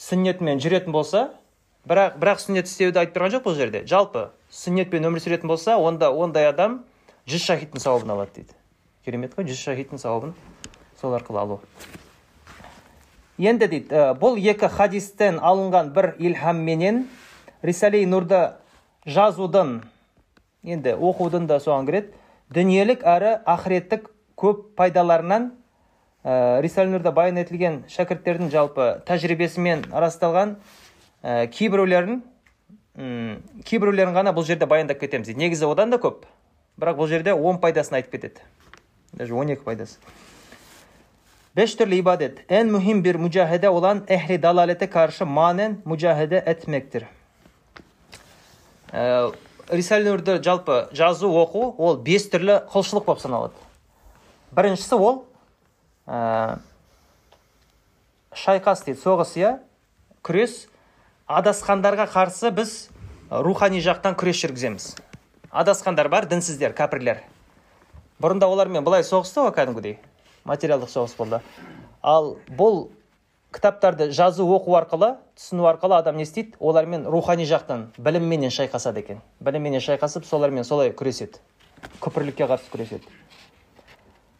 сүннетімен 0.00 0.60
жүретін 0.60 0.92
болса 0.92 1.28
бірақ 1.88 2.16
бірақ 2.20 2.42
сүннет 2.42 2.68
істеуді 2.68 3.00
айтып 3.02 3.16
тұрған 3.16 3.36
жоқ 3.36 3.46
бұл 3.46 3.56
жерде. 3.56 3.84
Жалпы 3.88 4.30
сүннетпен 4.50 5.08
өмір 5.08 5.24
сүретін 5.24 5.52
болса 5.52 5.76
онда 5.76 6.10
ондай 6.12 6.48
адам 6.48 6.82
жүз 7.28 7.44
шахидтің 7.46 7.84
сауабын 7.84 8.16
алады 8.16 8.40
дейді. 8.40 8.58
Керемет 9.04 9.36
қой 9.36 9.46
жүз 9.46 9.60
шахидтің 9.68 10.02
сауабын 10.02 10.34
сол 11.00 11.14
арқылы 11.14 11.44
алу. 11.44 11.60
Енді 13.38 13.68
дейді 13.68 13.92
«Ә, 13.92 14.14
бұл 14.18 14.38
екі 14.40 14.68
хадистен 14.72 15.40
алынған 15.40 15.92
бір 15.96 16.14
илхамменен 16.18 17.04
рисали 17.62 18.04
нұрды 18.08 18.56
жазудың 19.06 19.82
енді 20.64 20.96
оқудың 20.96 21.46
да 21.46 21.60
соған 21.60 21.86
кіреді. 21.88 22.14
Дүниелік 22.54 23.02
әрі 23.04 23.36
ақыреттік 23.46 24.08
көп 24.38 24.72
пайдаларынан 24.78 25.50
ә, 26.24 26.60
рисали 26.64 26.92
нұрда 26.94 27.12
баян 27.12 27.42
етілген 27.42 27.82
шәкірттердің 27.92 28.50
жалпы 28.54 28.88
тәжірибесімен 29.06 29.88
расталған 29.92 30.56
ә, 31.22 31.46
кейбіреулерін 31.52 32.22
кейбіреулерін 32.96 34.14
ғана 34.16 34.32
бұл 34.32 34.46
жерде 34.48 34.64
баяндап 34.64 34.96
кетеміз 35.02 35.28
дейді. 35.28 35.42
Негізі 35.42 35.66
одан 35.68 35.90
да 35.92 35.98
көп. 36.00 36.24
Бірақ 36.80 36.96
бұл 36.96 37.10
жерде 37.10 37.34
он 37.34 37.58
пайдасын 37.60 37.98
айтып 37.98 38.16
кетеді. 38.16 38.40
Даже 39.12 39.34
он 39.34 39.52
екі 39.52 39.64
пайдасы. 39.64 39.98
Beş 41.56 41.74
türlü 41.74 41.94
ibadet. 41.94 42.44
En 42.48 42.66
mühim 42.66 43.04
bir 43.04 43.14
mücahede 43.14 43.68
olan 43.68 44.04
ehli 44.08 44.42
dalalete 44.42 44.90
karşı 44.90 45.26
manen 45.26 45.78
mücahede 45.84 46.36
etmektir. 46.46 47.04
Ә, 48.92 49.32
рисал 49.68 50.04
нұрды 50.06 50.38
жалпы 50.44 50.86
жазу 50.94 51.28
оқу 51.34 51.72
ол 51.82 51.98
бес 51.98 52.28
түрлі 52.30 52.60
құлшылық 52.70 53.06
болып 53.08 53.22
саналады 53.22 53.58
біріншісі 54.54 54.94
ол 54.94 55.16
ә, 56.06 56.60
шайқас 58.30 58.84
дейді 58.86 59.02
соғыс 59.02 59.34
иә 59.40 59.52
күрес 60.22 60.68
адасқандарға 61.26 62.06
қарсы 62.12 62.52
біз 62.54 62.76
рухани 63.30 63.82
жақтан 63.82 64.14
күрес 64.14 64.44
жүргіземіз 64.44 64.92
адасқандар 65.50 66.08
бар 66.14 66.30
дінсіздер 66.30 66.76
кәпірлер 66.78 67.24
бұрында 68.22 68.46
олармен 68.46 68.86
былай 68.86 69.02
соғысты 69.02 69.42
ғой 69.42 69.54
кәдімгідей 69.58 69.98
материалдық 70.46 70.90
соғыс 70.90 71.16
болды. 71.18 71.40
Ал 72.02 72.36
бұл 72.48 72.88
кітаптарды 73.54 74.10
жазу 74.14 74.46
оқу 74.52 74.76
арқылы 74.78 75.16
түсіну 75.36 75.66
арқылы 75.70 75.98
адам 75.98 76.16
не 76.16 76.26
істейді? 76.26 76.56
Олармен 76.60 77.06
рухани 77.06 77.46
жақтан 77.48 77.88
білімменен 77.98 78.52
шайқасады 78.54 79.02
екен. 79.02 79.22
Білімменен 79.40 79.80
шайқасып 79.80 80.26
солармен 80.28 80.64
солай 80.64 80.92
күреседі. 80.92 81.40
Күпірлікке 82.00 82.48
қарсы 82.48 82.70
күреседі. 82.72 83.08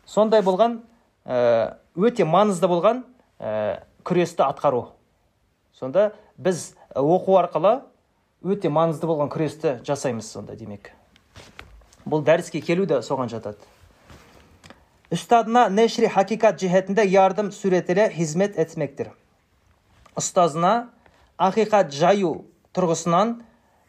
Сондай 0.07 0.43
болған 0.43 0.81
ә, 1.25 1.77
өте 1.97 2.27
маңызды 2.29 2.69
болған 2.71 3.05
ә, 3.41 3.83
күресті 4.05 4.47
атқару. 4.47 4.93
Сонда 5.75 6.13
біз 6.39 6.75
оқу 6.95 7.39
арқылы 7.41 7.81
өте 8.45 8.71
маңызды 8.71 9.09
болған 9.09 9.33
күресті 9.33 9.79
жасаймыз 9.87 10.29
сонда 10.31 10.57
демек. 10.57 10.93
Бұл 12.07 12.23
дәріске 12.25 12.61
келу 12.63 12.87
де 12.87 13.01
соған 13.03 13.33
жатады. 13.33 13.59
Üstadına 15.11 15.69
neşri 15.69 16.09
hakikat 16.09 16.59
cihetinde 16.61 17.03
yardım 17.03 17.53
suretiyle 17.53 18.11
hizmet 18.11 18.59
etmektir. 18.59 19.09
Ұстазына 20.17 20.89
ақиқат 21.39 21.93
жаю 21.93 22.47
тұрғысынан 22.75 23.37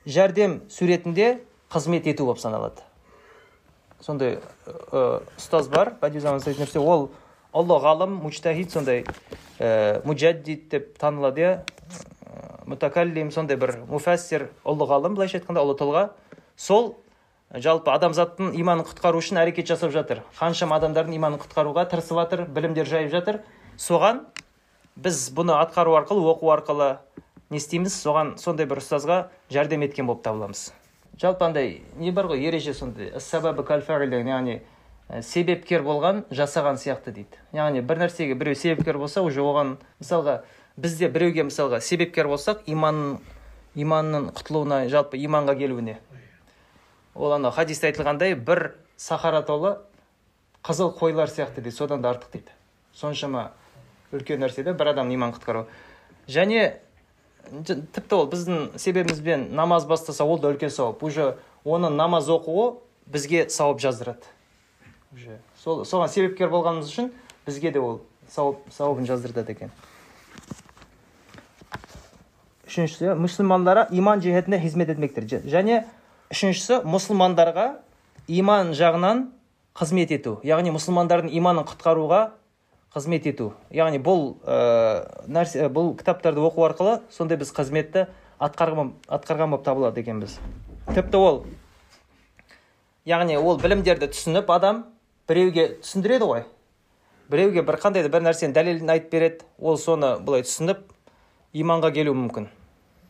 жәрдем 0.08 0.62
суретінде 0.70 1.38
қызмет 1.72 2.08
ету 2.08 2.28
болып 2.28 2.42
саналады 2.44 2.84
сондай 4.04 4.38
ұстаз 4.92 5.70
бар 5.72 5.96
бадизаман 6.02 6.44
нәрсе 6.44 6.80
ол 6.80 7.10
ұлы 7.56 7.80
ғалым 7.82 8.20
мучтахид 8.22 8.72
сондай 8.72 9.04
ә, 9.60 10.04
муджаддид 10.06 10.68
деп 10.70 10.98
танылады 11.00 11.42
иә 11.42 11.54
мутакаллим 12.68 13.32
сондай 13.32 13.58
бір 13.58 13.80
муфассир 13.90 14.50
ұлы 14.64 14.88
ғалым 14.88 15.18
былайша 15.18 15.40
айтқанда 15.40 15.64
ұлы 15.66 15.78
тұлға 15.80 16.04
сол 16.56 16.96
жалпы 17.54 17.92
адамзаттың 17.94 18.52
иманын 18.60 18.86
құтқару 18.88 19.22
үшін 19.22 19.40
әрекет 19.40 19.70
жасап 19.70 19.94
жатыр. 19.94 20.24
Қаншама 20.40 20.78
адамдардың 20.82 21.16
иманын 21.16 21.40
құтқаруға 21.40 21.86
тырысып 21.92 22.20
жатыр 22.20 22.44
білімдер 22.52 22.88
жайып 22.88 23.12
жатыр. 23.12 23.40
Соған 23.80 24.26
біз 24.96 25.30
бұны 25.36 25.56
атқару 25.56 25.96
арқылы 25.96 26.26
оқу 26.28 26.52
арқылы 26.52 26.90
не 27.50 27.62
істейміз? 27.62 27.96
Соған 27.96 28.36
сондай 28.42 28.68
бір 28.68 28.82
ұстазға 28.84 29.30
жәрдем 29.54 29.86
еткен 29.88 30.10
болып 30.10 30.26
табыламыз. 30.28 30.74
Жалпы 31.22 31.46
андай 31.48 31.82
не 31.96 32.12
бар 32.12 32.28
ғой 32.28 32.44
ереже 32.44 32.74
сондай 32.74 33.14
яғни 33.16 34.60
себепкер 35.24 35.86
болған 35.88 36.26
жасаған 36.36 36.76
сияқты 36.76 37.14
дейді. 37.16 37.38
Яғни 37.56 37.80
бір 37.80 38.02
нәрсеге 38.04 38.36
біреу 38.36 38.56
себепкер 38.60 38.98
болса 39.00 39.22
уже 39.24 39.40
оған 39.40 39.78
мысалға 40.02 40.42
бізде 40.76 41.08
біреуге 41.08 41.46
мысалға 41.48 41.80
себепкер 41.80 42.28
болсақ 42.28 42.66
иман 42.68 43.20
иманның 43.78 44.32
құтылуына 44.36 44.82
жалпы 44.92 45.18
иманға 45.22 45.56
келуіне 45.56 45.98
ол 47.18 47.34
анау 47.34 47.52
хадисте 47.52 47.90
айтылғандай 47.90 48.36
бір 48.36 48.76
сахара 48.98 49.42
толы 49.42 49.78
қызыл 50.64 50.94
қойлар 50.98 51.30
сияқты 51.30 51.62
дейді. 51.62 51.76
Содан 51.76 52.02
да 52.02 52.12
артық 52.14 52.32
дейді. 52.34 52.52
Соншама 52.94 53.52
үлкен 54.12 54.42
нәрсе 54.42 54.64
да 54.64 54.74
бір 54.74 54.94
адамның 54.94 55.18
иманын 55.18 55.36
құтқару. 55.38 55.66
Және 56.28 56.80
тіпті 57.66 58.16
ол 58.16 58.28
біздің 58.30 58.78
себебімізбен 58.78 59.50
намаз 59.56 59.86
бастаса 59.88 60.26
ол 60.26 60.40
да 60.40 60.52
үлкен 60.52 60.70
сауап. 60.70 61.04
Уже 61.04 61.38
оның 61.66 61.96
намаз 61.96 62.30
оқуы 62.30 62.78
бізге 63.06 63.50
сауап 63.50 63.80
жаздырады. 63.80 64.24
Уже 65.14 65.40
сол 65.64 65.86
соған 65.86 66.12
себепкер 66.12 66.52
болғанымыз 66.52 66.92
үшін 66.92 67.12
бізге 67.46 67.72
де 67.72 67.80
ол 67.80 68.02
сауап 68.30 68.66
сауабын 68.76 69.08
жаздыртады 69.08 69.56
екен. 69.56 69.72
Үшіншісі 72.68 73.16
мұсылмандарға 73.16 73.88
иман 73.96 74.20
жиһетіне 74.22 74.60
қызмет 74.60 74.92
етмектір 74.92 75.24
және 75.48 75.86
үшіншісі 76.34 76.82
мұсылмандарға 76.88 77.68
иман 78.28 78.74
жағынан 78.76 79.28
қызмет 79.78 80.12
ету. 80.12 80.38
Яғни 80.44 80.74
мұсылмандардың 80.76 81.32
иманын 81.38 81.68
құтқаруға 81.70 82.22
қызмет 82.96 83.28
ету. 83.30 83.54
Яғни 83.72 84.02
бұл 84.04 84.36
ә, 84.44 85.06
нәрсе 85.30 85.70
бұл 85.72 85.94
кітаптарды 86.00 86.42
оқу 86.44 86.66
арқылы 86.68 86.98
сондай 87.14 87.40
біз 87.40 87.54
қызметті 87.56 88.08
атқарған, 88.44 88.92
атқарған 89.08 89.54
болып 89.54 89.66
табылады 89.66 90.02
екенбіз. 90.02 90.38
Тіпті 90.92 91.22
ол 91.22 91.40
яғни 93.08 93.38
ол 93.40 93.60
білімдерді 93.62 94.12
түсініп 94.12 94.52
адам 94.52 94.84
біреуге 95.30 95.70
түсіндіреді 95.84 96.28
ғой. 96.28 96.44
Біреуге 97.32 97.64
бір 97.68 97.80
қандай 97.84 98.04
да 98.04 98.12
бір 98.12 98.28
нәрсенің 98.28 98.56
дәлелін 98.56 98.92
айтып 98.92 99.12
береді. 99.12 99.48
Ол 99.60 99.78
соны 99.80 100.16
былай 100.20 100.44
түсініп 100.48 100.84
иманға 101.54 101.92
келуі 101.96 102.16
мүмкін. 102.16 102.52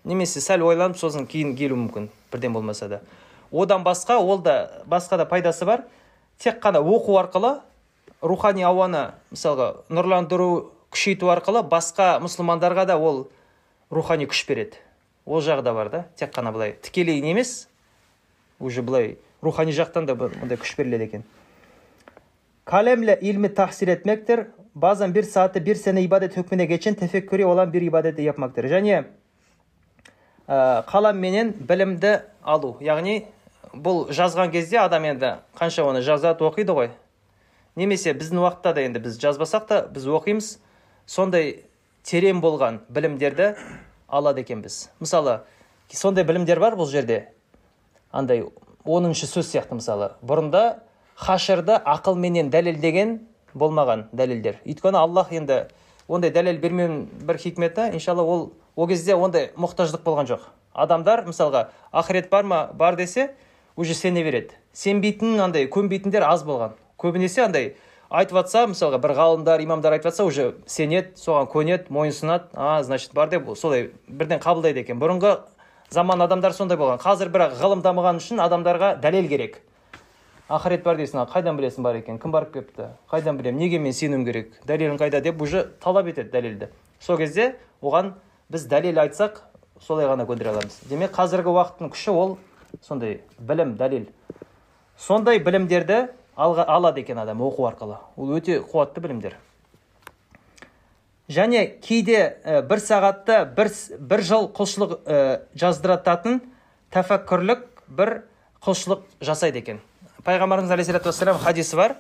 Немесе 0.08 0.42
сәл 0.42 0.66
ойланып 0.66 0.98
сосын 0.98 1.28
кейін 1.30 1.56
келуі 1.58 1.86
мүмкін. 1.86 2.10
Бірден 2.32 2.54
болмаса 2.54 2.88
да. 2.88 3.02
Одан 3.52 3.84
басқа 3.84 4.18
ол 4.18 4.38
да 4.40 4.84
басқа 4.86 5.18
да 5.18 5.26
пайдасы 5.26 5.66
бар. 5.66 5.86
Тек 6.38 6.62
қана 6.64 6.80
оқу 6.80 7.18
арқылы 7.18 7.62
рухани 8.22 8.64
ауаны 8.64 9.14
мысалға 9.32 9.84
нұрландыру 9.90 10.72
күшейту 10.92 11.32
арқылы 11.32 11.64
басқа 11.64 12.18
мұсылмандарға 12.22 12.86
да 12.86 12.98
ол 12.98 13.28
рухани 13.90 14.28
күш 14.28 14.46
береді. 14.48 14.78
Ол 15.26 15.42
жағы 15.42 15.64
да 15.64 15.74
бар 15.74 15.90
да. 15.90 16.06
Тек 16.16 16.34
қана 16.36 16.52
былай 16.52 16.76
тікелей 16.82 17.22
емес 17.22 17.68
уже 18.60 18.82
былай 18.82 19.18
рухани 19.42 19.72
жақтан 19.72 20.06
да 20.06 20.16
мындай 20.16 20.58
күш 20.58 20.76
беріледі 20.78 21.04
екен. 21.04 21.24
Kalemle 22.66 23.20
ilmi 23.22 23.54
tahsil 23.54 23.88
etmektir. 23.88 24.48
Bazen 24.76 25.16
bir 25.16 25.24
saatte 25.24 25.66
bir 25.66 25.76
sene 25.76 26.02
ibadet 26.02 26.38
hükmüne 26.38 27.46
olan 27.46 27.74
bir 27.74 27.82
ibadeti 27.82 28.22
yapmaktır. 28.22 28.64
Және 28.64 29.04
қаламменен 30.48 31.54
білімді 31.68 32.22
алу. 32.44 32.78
Яғни 32.82 33.26
бұл 33.74 34.08
жазған 34.16 34.52
кезде 34.52 34.80
адам 34.80 35.06
енді 35.10 35.34
қанша 35.60 35.84
оны 35.84 36.02
жазады 36.02 36.46
оқиды 36.48 36.76
ғой. 36.76 36.92
Немесе 37.76 38.14
біздің 38.16 38.42
уақытта 38.42 38.74
да 38.74 38.86
енді 38.88 39.04
біз 39.04 39.20
жазбасақ 39.22 39.68
та 39.68 39.82
біз 39.92 40.08
оқимыз 40.08 40.58
сондай 41.06 41.66
терең 42.08 42.40
болған 42.42 42.80
білімдерді 42.90 43.56
алады 44.08 44.42
екенбіз 44.42 44.90
мысалы 45.00 45.42
сондай 45.92 46.24
білімдер 46.24 46.60
бар 46.60 46.78
бұл 46.80 46.88
жерде. 46.90 47.28
Андай 48.12 48.46
оныншы 48.86 49.28
сөз 49.28 49.52
сияқты 49.52 49.76
мысалы. 49.76 50.14
Бұрында 50.24 50.80
хашырды 51.16 51.76
ақылменен 51.84 52.50
дәлелдеген 52.50 53.20
болмаған 53.54 54.08
дәлелдер. 54.16 54.62
Өйткені 54.66 54.98
аллах 55.02 55.34
енді 55.36 55.66
ондай 56.08 56.32
дәлел 56.32 56.60
бермеуінің 56.62 57.26
бір 57.28 57.40
хикметі 57.42 57.90
иншалла 57.94 58.24
ол 58.24 58.52
ол 58.78 58.88
кезде 58.88 59.16
ондай 59.18 59.50
мұқтаждық 59.58 60.04
болған 60.06 60.30
жоқ. 60.30 60.46
Адамдар 60.78 61.24
мысалға 61.26 61.68
ақырет 61.92 62.30
бар 62.30 62.46
ма? 62.46 62.70
Бар 62.74 62.96
десе 62.96 63.32
уже 63.76 63.94
сене 63.94 64.24
береді. 64.24 64.54
Сенбейтін 64.74 65.40
андай 65.42 65.66
көнбейтіндер 65.66 66.22
аз 66.22 66.44
болған. 66.46 66.78
Көбінесе 67.02 67.42
андай 67.48 67.74
айтып 68.10 68.38
жатса 68.38 68.68
мысалға 68.70 69.02
бір 69.02 69.16
ғалымдар 69.18 69.64
имамдар 69.66 69.98
айтып 69.98 70.12
жатса 70.12 70.26
уже 70.30 70.54
сенеді 70.68 71.18
соған 71.18 71.50
көнеді 71.50 71.90
мойынсұнады 71.90 72.54
а 72.54 72.84
значит 72.84 73.14
бар 73.18 73.30
деп 73.34 73.50
солай 73.58 73.90
бірден 74.08 74.40
қабылдайды 74.40 74.86
екен. 74.86 75.02
Бұрынғы 75.02 75.40
заман 75.90 76.22
адамдар 76.22 76.54
сондай 76.54 76.78
болған. 76.78 77.02
Қазір 77.02 77.34
бірақ 77.34 77.58
ғылым 77.58 77.82
дамыған 77.82 78.22
үшін 78.22 78.44
адамдарға 78.46 79.00
дәлел 79.02 79.28
керек. 79.28 79.64
Ақырет 80.48 80.84
бар 80.86 81.02
дейсің 81.02 81.26
қайдан 81.34 81.58
білесің 81.58 81.84
бар 81.84 81.98
екен? 81.98 82.22
Кім 82.22 82.32
барып 82.32 82.54
келіпті 82.54 82.92
қайдан 83.12 83.42
білемін? 83.42 83.60
Неге 83.60 83.80
мен 83.80 83.94
сенуім 83.94 84.24
керек? 84.24 84.54
Дәлелің 84.68 85.02
қайда? 85.02 85.20
деп 85.22 85.42
уже 85.42 85.66
талап 85.84 86.08
етеді 86.08 86.30
дәлелді. 86.32 86.70
Сол 87.00 87.18
кезде 87.18 87.56
оған 87.82 88.14
біз 88.50 88.68
дәлел 88.72 89.02
айтсақ 89.04 89.42
солай 89.84 90.08
ғана 90.08 90.26
көндіре 90.28 90.54
аламыз. 90.54 90.80
Демек 90.90 91.12
қазіргі 91.16 91.52
уақыттың 91.52 91.92
күші 91.94 92.14
ол 92.14 92.38
сондай 92.86 93.22
білім 93.40 93.76
дәлел. 93.78 94.08
Сондай 94.98 95.40
білімдерді 95.44 96.08
алға, 96.36 96.66
алады 96.68 97.02
екен 97.04 97.20
адам 97.20 97.42
оқу 97.46 97.68
арқылы. 97.70 98.00
Ол 98.16 98.34
өте 98.38 98.60
қуатты 98.62 99.02
білімдер. 99.04 99.38
Және 101.28 101.66
кейде 101.84 102.38
ә, 102.46 102.62
бір 102.64 102.80
сағатта 102.80 103.42
бір, 103.52 103.70
бір 104.00 104.24
жыл 104.24 104.48
құлшылық 104.56 104.98
ә, 105.04 105.42
жаздырататын 105.60 106.40
тәфәккүрлік 106.96 107.66
бір 107.92 108.14
құлшылық 108.64 109.04
жасайды 109.20 109.60
екен. 109.60 109.82
Пайғамбарымыз 110.24 110.72
вассалам 111.04 111.38
хадисі 111.44 111.76
бар. 111.76 111.98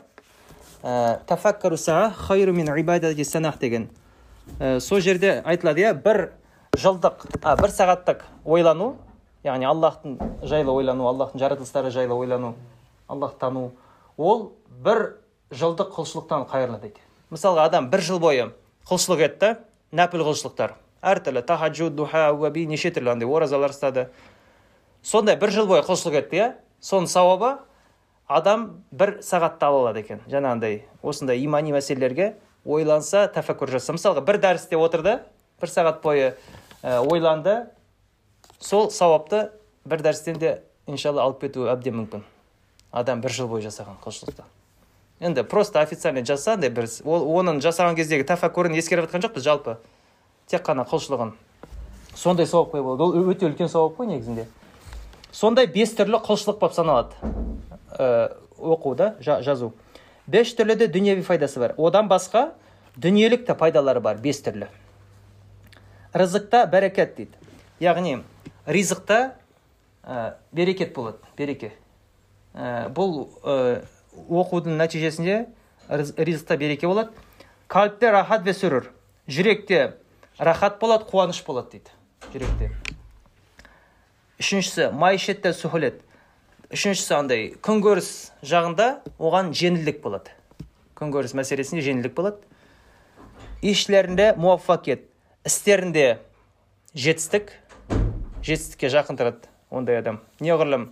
Ә, 0.81 1.19
деген. 3.59 3.89
Ә, 4.59 4.79
сол 4.79 4.99
жерде 4.99 5.41
айтылады 5.45 5.85
иә 5.85 5.93
бір 5.93 6.31
жылдық 6.77 7.27
а, 7.43 7.55
бір 7.55 7.73
сағаттық 7.73 8.23
ойлану 8.45 8.95
яғни 9.43 9.67
аллахтың 9.69 10.17
жайлы 10.43 10.71
ойлану 10.71 11.07
аллахтың 11.07 11.41
жаратылыстары 11.41 11.91
жайлы 11.91 12.13
ойлану 12.13 12.55
аллахты 13.07 13.39
тану 13.39 13.71
ол 14.17 14.53
бір 14.69 15.17
жылдық 15.51 15.93
құлшылықтан 15.95 16.47
қайырлы 16.51 16.81
дейді 16.81 17.03
мысалға 17.29 17.67
адам 17.69 17.89
бір 17.91 18.01
жыл 18.01 18.19
бойы 18.23 18.51
құлшылық 18.87 19.23
етті 19.25 19.55
нәпіл 19.91 20.23
құлшылықтар. 20.27 20.75
Әртүрлі 21.03 21.43
тахаджуд 21.47 21.95
духа 21.95 22.31
уаби 22.31 22.65
неше 22.67 22.91
түрлі 22.91 23.13
андай 23.13 23.27
оразалар 23.29 23.73
ұстады 23.73 24.07
сондай 25.03 25.37
бір 25.39 25.51
жыл 25.51 25.67
бойы 25.67 25.83
құлшылық 25.87 26.21
етті 26.21 26.39
иә. 26.39 26.47
Соның 26.79 27.09
сауабы 27.11 27.57
адам 28.27 28.83
бір 28.91 29.17
сағатта 29.25 29.67
ала 29.67 29.85
алады 29.85 30.03
екен. 30.03 30.21
Жаңағындай 30.31 30.83
осындай 31.01 31.43
имани 31.43 31.73
мәселелерге 31.75 32.35
ойланса 32.65 33.27
тәфәккүр 33.35 33.71
жасаса 33.75 33.95
мысалға 33.97 34.23
бір 34.27 34.39
дәрісте 34.43 34.79
отырды 34.79 35.19
бір 35.61 35.71
сағат 35.71 36.01
бойы 36.03 36.33
ойланды 36.83 37.67
сол 38.59 38.89
сауапты 38.91 39.49
бір 39.85 40.03
дәрістен 40.05 40.39
де 40.41 40.61
иншалла 40.87 41.23
алып 41.27 41.41
кетуі 41.45 41.71
әбден 41.71 41.97
мүмкін 42.01 42.23
адам 42.91 43.21
бір 43.21 43.35
жыл 43.35 43.49
бойы 43.51 43.65
жасаған 43.67 43.99
құлшылықты 44.03 44.45
енді 45.19 45.43
просто 45.43 45.81
официально 45.81 46.25
жазса 46.25 46.53
андай 46.53 46.69
бір 46.69 46.89
ол 47.05 47.25
оның 47.39 47.61
жасаған 47.63 47.97
кездегі 47.97 48.27
тәфәккурын 48.29 48.77
ескеріп 48.77 49.07
жатқан 49.07 49.25
жоқпыз 49.25 49.47
жалпы 49.47 49.77
тек 50.47 50.65
қана 50.67 50.85
құлшылығын 50.87 51.33
сондай 52.15 52.47
сауапқа 52.47 52.81
болады 52.83 53.03
ол 53.03 53.31
өте 53.31 53.49
үлкен 53.49 53.69
сауап 53.71 53.97
қой 53.97 54.11
негізінде 54.11 54.47
сондай 55.31 55.67
бес 55.67 55.95
түрлі 55.97 56.21
құлшылық 56.25 56.59
болып 56.61 56.77
саналады 56.77 57.13
оқу 58.57 58.95
да 58.95 59.15
жазу 59.21 59.73
бес 60.27 60.53
түрлі 60.55 60.75
де 60.75 60.87
дүниеви 60.91 61.23
пайдасы 61.23 61.59
бар 61.59 61.73
одан 61.77 62.09
басқа 62.11 62.51
дүниелік 62.97 63.45
те 63.47 63.55
пайдалары 63.55 64.01
бар 64.03 64.19
бес 64.21 64.41
түрлі 64.43 64.67
рызықта 66.13 66.65
бәрекет 66.71 67.15
дейді 67.15 67.37
яғни 67.79 68.17
ризықта 68.65 69.35
ә, 70.03 70.33
берекет 70.51 70.93
болады 70.95 71.17
береке 71.37 71.71
ә, 72.53 72.89
бұл 72.89 73.29
ә, 73.43 73.85
оқудың 74.27 74.77
нәтижесінде 74.81 75.45
ризықта 75.89 76.57
береке 76.57 76.87
болады 76.87 77.11
қаліпте 77.69 78.11
рахат 78.11 78.43
ве 78.43 78.55
сүрүр 78.57 78.91
жүректе 79.27 79.93
рахат 80.39 80.79
болады 80.79 81.07
қуаныш 81.11 81.43
болады 81.45 81.77
дейді 81.77 81.95
жүректе 82.33 82.71
үшіншісі 84.39 84.91
майшетте 84.93 85.53
сухулет 85.53 86.01
үшіншісі 86.73 87.13
андай 87.15 87.43
күнкөріс 87.63 88.09
жағында 88.43 88.87
оған 89.19 89.53
жеңілдік 89.55 90.01
болады. 90.03 90.33
Күнкөріс 90.99 91.35
мәселесінде 91.37 91.83
жеңілдік 91.85 92.15
болады. 92.17 92.41
Ишлерінде 93.61 94.33
муаффакет 94.35 95.05
істерінде 95.47 96.19
жетістік. 96.93 97.53
Жетістікке 98.43 98.91
жақын 98.91 99.19
тұрады 99.19 99.47
ондай 99.71 100.01
адам. 100.01 100.19
Неғұрлым 100.43 100.89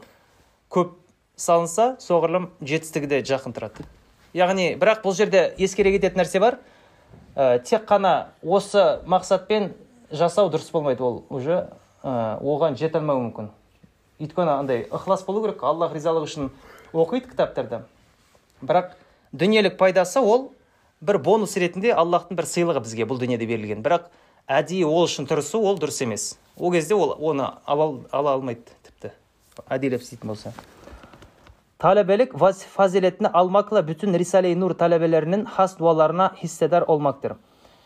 көп 0.71 0.95
салынса 1.35 1.95
соғұрлым 2.03 2.49
жетістігі 2.63 3.11
де 3.11 3.21
жақын 3.27 3.55
тұрады. 3.55 3.83
Яғни 4.35 4.73
бірақ 4.79 5.03
бұл 5.03 5.15
жерде 5.15 5.49
ескере 5.59 5.91
кететін 5.97 6.23
нәрсе 6.23 6.39
бар. 6.39 6.59
Ә, 7.35 7.59
тек 7.59 7.83
қана 7.87 8.31
осы 8.43 9.01
мақсатпен 9.07 9.73
жасау 10.11 10.49
дұрыс 10.51 10.71
болмайды 10.71 11.03
ол 11.03 11.25
уже. 11.29 11.65
Ә, 12.03 12.39
оған 12.39 12.79
жете 12.79 12.99
алмауы 13.01 13.27
мүмкін. 13.27 13.51
Өйткені 14.19 14.51
андай 14.59 14.85
ықылас 14.89 15.25
болу 15.25 15.41
керек 15.45 15.63
аллах 15.63 15.95
ризалығы 15.95 16.29
үшін 16.29 16.51
оқиды 16.93 17.31
кітаптарды 17.31 17.81
бірақ 18.61 18.93
дүниелік 19.33 19.77
пайдасы 19.77 20.19
ол 20.19 20.51
бір 21.01 21.19
бонус 21.19 21.55
ретінде 21.59 21.93
аллахтың 21.93 22.37
бір 22.39 22.47
сыйлығы 22.49 22.81
бізге 22.85 23.05
бұл 23.09 23.19
дүниеде 23.19 23.47
берілген. 23.49 23.83
Бірақ 23.85 24.07
әдейі 24.47 24.87
ол 24.87 25.05
үшін 25.05 25.27
тырысу 25.29 25.61
ол 25.61 25.77
дұрыс 25.81 26.01
емес. 26.05 26.37
Ол 26.57 26.71
кезде 26.73 26.95
ол 26.95 27.15
оны 27.19 27.51
ала, 27.65 27.89
ала 28.11 28.35
алмайды 28.37 28.63
тіпті. 28.87 29.11
Әдейілеп 29.67 30.05
істейтін 30.05 30.31
болса. 30.31 30.53
Talebелік 31.81 32.33
фазилетini 32.73 33.29
almakla 33.33 33.83
бүтін 33.85 34.15
Risale-i 34.17 34.55
Nur 34.55 34.73
talebелерінің 34.73 35.45
хас 35.45 35.75
дуаларына. 35.75 36.31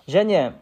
Және 0.09 0.53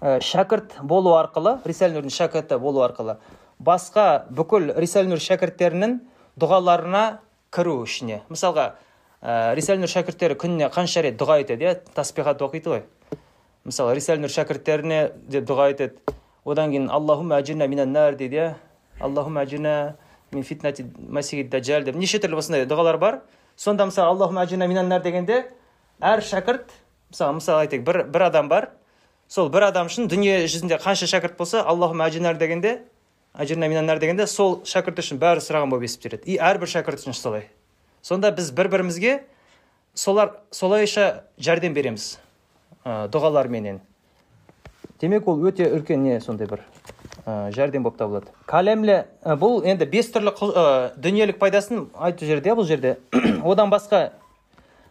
ә, 0.00 0.20
шәкірт 0.20 0.78
болу 0.82 1.12
арқылы, 1.16 1.58
Risale-i 1.64 1.98
Nur'un 1.98 2.12
шәкірті 2.12 2.58
болу 2.58 2.80
арқылы, 2.80 3.16
басқа 3.64 4.26
бүкіл 4.30 4.72
Nur 5.08 5.22
шәкірттерінің 5.22 5.98
дұғаларына 6.36 7.20
кіру 7.54 7.82
ішіне. 7.84 8.22
Мысалға, 8.28 8.74
ә, 9.22 9.54
шәкірттері 9.54 10.36
күніне 10.36 10.70
қанша 10.70 11.02
рет 11.02 11.16
дұға 11.20 11.40
етеді, 11.42 11.64
иә? 11.64 11.74
таспихат 11.94 12.42
оқиды 12.42 12.70
ғой. 12.70 12.82
Мысалы, 13.64 13.94
Nur 14.18 14.28
шәкірттеріне 14.28 15.12
де 15.28 15.40
дұға 15.40 15.70
етеді. 15.72 16.00
Одан 16.44 16.70
кейін 16.70 16.90
Аллахумма 16.90 17.40
әжірна 17.40 17.68
минан 17.68 17.92
нар 17.92 18.16
дейді, 18.16 18.36
иә? 18.36 18.54
Аллахумма 19.00 19.44
әжірна 19.46 19.94
мен 20.34 20.44
фитнати 20.44 20.84
масиги 21.08 21.44
даджал 21.48 21.84
деп 21.84 21.96
неше 21.96 22.18
түрлі 22.22 22.40
осындай 22.40 22.64
дұғалар 22.66 22.98
бар 22.98 23.18
сонда 23.56 23.86
мысалы 23.86 24.14
аллахума 24.14 24.42
ажина 24.42 24.66
минаннар 24.66 25.02
дегенде 25.02 25.44
әр 26.00 26.22
шәкірт 26.24 26.72
мысалы 27.12 27.36
мысалы 27.38 27.66
айтайық 27.66 27.84
бір, 27.84 28.02
бір 28.08 28.26
адам 28.28 28.48
бар 28.48 28.70
сол 29.28 29.50
бір 29.52 29.68
адам 29.68 29.90
үшін 29.90 30.08
дүние 30.08 30.46
жүзінде 30.46 30.80
қанша 30.82 31.08
шәкірт 31.10 31.36
болса 31.36 31.62
аллахума 31.62 32.08
ажинар 32.08 32.38
дегенде 32.40 32.80
ажирна 33.32 33.68
минаннар 33.68 33.98
дегенде 33.98 34.26
сол 34.26 34.60
шәкірт 34.68 35.00
үшін 35.00 35.20
бәрі 35.20 35.40
сұраған 35.40 35.72
болып 35.72 35.86
есептеледі 35.88 36.28
и 36.28 36.36
әрбір 36.36 36.68
шәкірт 36.68 37.00
үшін 37.00 37.16
солай. 37.16 37.46
Сонда 38.02 38.30
біз 38.34 38.50
бір 38.52 38.68
бірімізге 38.68 39.22
солар 39.94 40.34
солайша 40.50 41.24
жәрдем 41.40 41.72
береміз 41.72 42.18
ә, 42.84 43.08
дұғаларменен. 43.08 43.80
Демек 45.00 45.28
ол 45.28 45.40
өте 45.48 45.70
үлкен 45.72 46.04
не 46.04 46.20
сондай 46.20 46.48
бір 46.50 46.64
ә, 47.24 47.50
жәрдем 47.56 47.86
болып 47.86 47.98
табылады. 47.98 48.34
Калемле 48.46 49.06
ә, 49.24 49.36
бұл 49.38 49.62
енді 49.64 49.88
бес 49.88 50.12
түрлі 50.12 50.34
ә, 50.34 50.92
дүниелік 50.96 51.40
пайдасын 51.40 51.86
айту 51.94 52.28
жерде 52.28 52.52
бұл 52.58 52.68
жерде 52.68 52.98
одан 53.44 53.72
басқа 53.72 54.10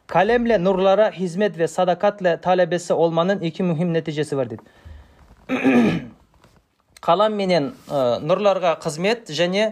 калемле 0.07 0.57
нұрлара 0.57 1.11
хизмет 1.13 1.55
ве 1.57 1.67
садакатле 1.69 2.39
талебесі 2.41 2.97
олманың 2.97 3.45
екі 3.45 3.67
мұхим 3.69 3.93
нәтижесі 3.93 4.39
бар 4.39 4.55
дейді. 4.55 4.65
қалам 7.01 7.33
менен 7.33 7.71
ә, 7.89 8.19
нұрларға 8.21 8.75
қызмет 8.81 9.31
және 9.33 9.71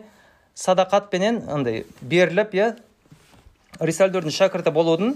садақатпенен 0.57 1.43
андай 1.53 1.84
беріліп 2.01 2.55
иә 2.57 2.69
рисальдөрдің 3.80 4.34
шәкірті 4.34 4.73
болудың 4.73 5.13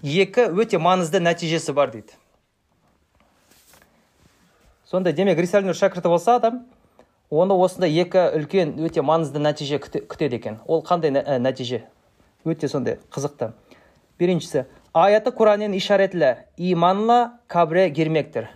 екі 0.00 0.48
өте 0.48 0.80
маңызды 0.80 1.20
нәтижесі 1.20 1.74
бар 1.76 1.92
дейді. 1.92 2.16
Сонда 4.88 5.12
демек 5.12 5.38
рисалнур 5.38 5.76
шәкірті 5.76 6.08
болса 6.08 6.38
адам 6.40 6.64
оны 7.30 7.54
осындай 7.54 7.92
екі 8.00 8.24
үлкен 8.40 8.78
өте 8.80 9.04
маңызды 9.04 9.42
нәтиже 9.44 9.78
күтеді 9.78 10.40
екен. 10.40 10.58
Ол 10.66 10.80
қандай 10.82 11.12
ә, 11.12 11.36
нәтиже? 11.38 11.84
Өте 12.48 12.68
сондай 12.68 12.96
қызықты. 13.12 13.52
Біріншісі 14.18 14.64
аяты 14.96 15.30
құранен 15.36 15.76
ишаретлі 15.76 16.38
иманла 16.56 17.38
кабре 17.46 17.90
гермектір 17.90 18.48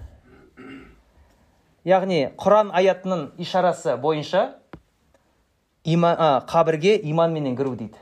яғни 1.84 2.30
құран 2.40 2.70
аятының 2.74 3.26
ишарасы 3.38 3.96
бойынша 4.00 4.54
има, 5.84 6.14
ә, 6.14 6.28
қабірге 6.48 6.96
иманменен 7.02 7.56
кіру 7.56 7.74
дейді. 7.76 7.98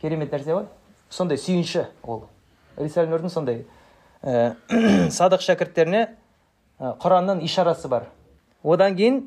Керемет 0.00 0.32
нәрсе 0.32 0.54
ғой. 0.54 0.68
Сондай 1.10 1.38
сүйінші 1.38 1.86
ол. 2.02 2.28
Рисалнурдың 2.78 3.30
сондай 3.30 3.64
ә, 4.22 4.54
садық 5.10 5.42
шәкірттеріне 5.44 6.06
құранның 6.78 7.42
ишарасы 7.44 7.90
бар. 7.90 8.06
Одан 8.62 8.94
кейін 8.96 9.24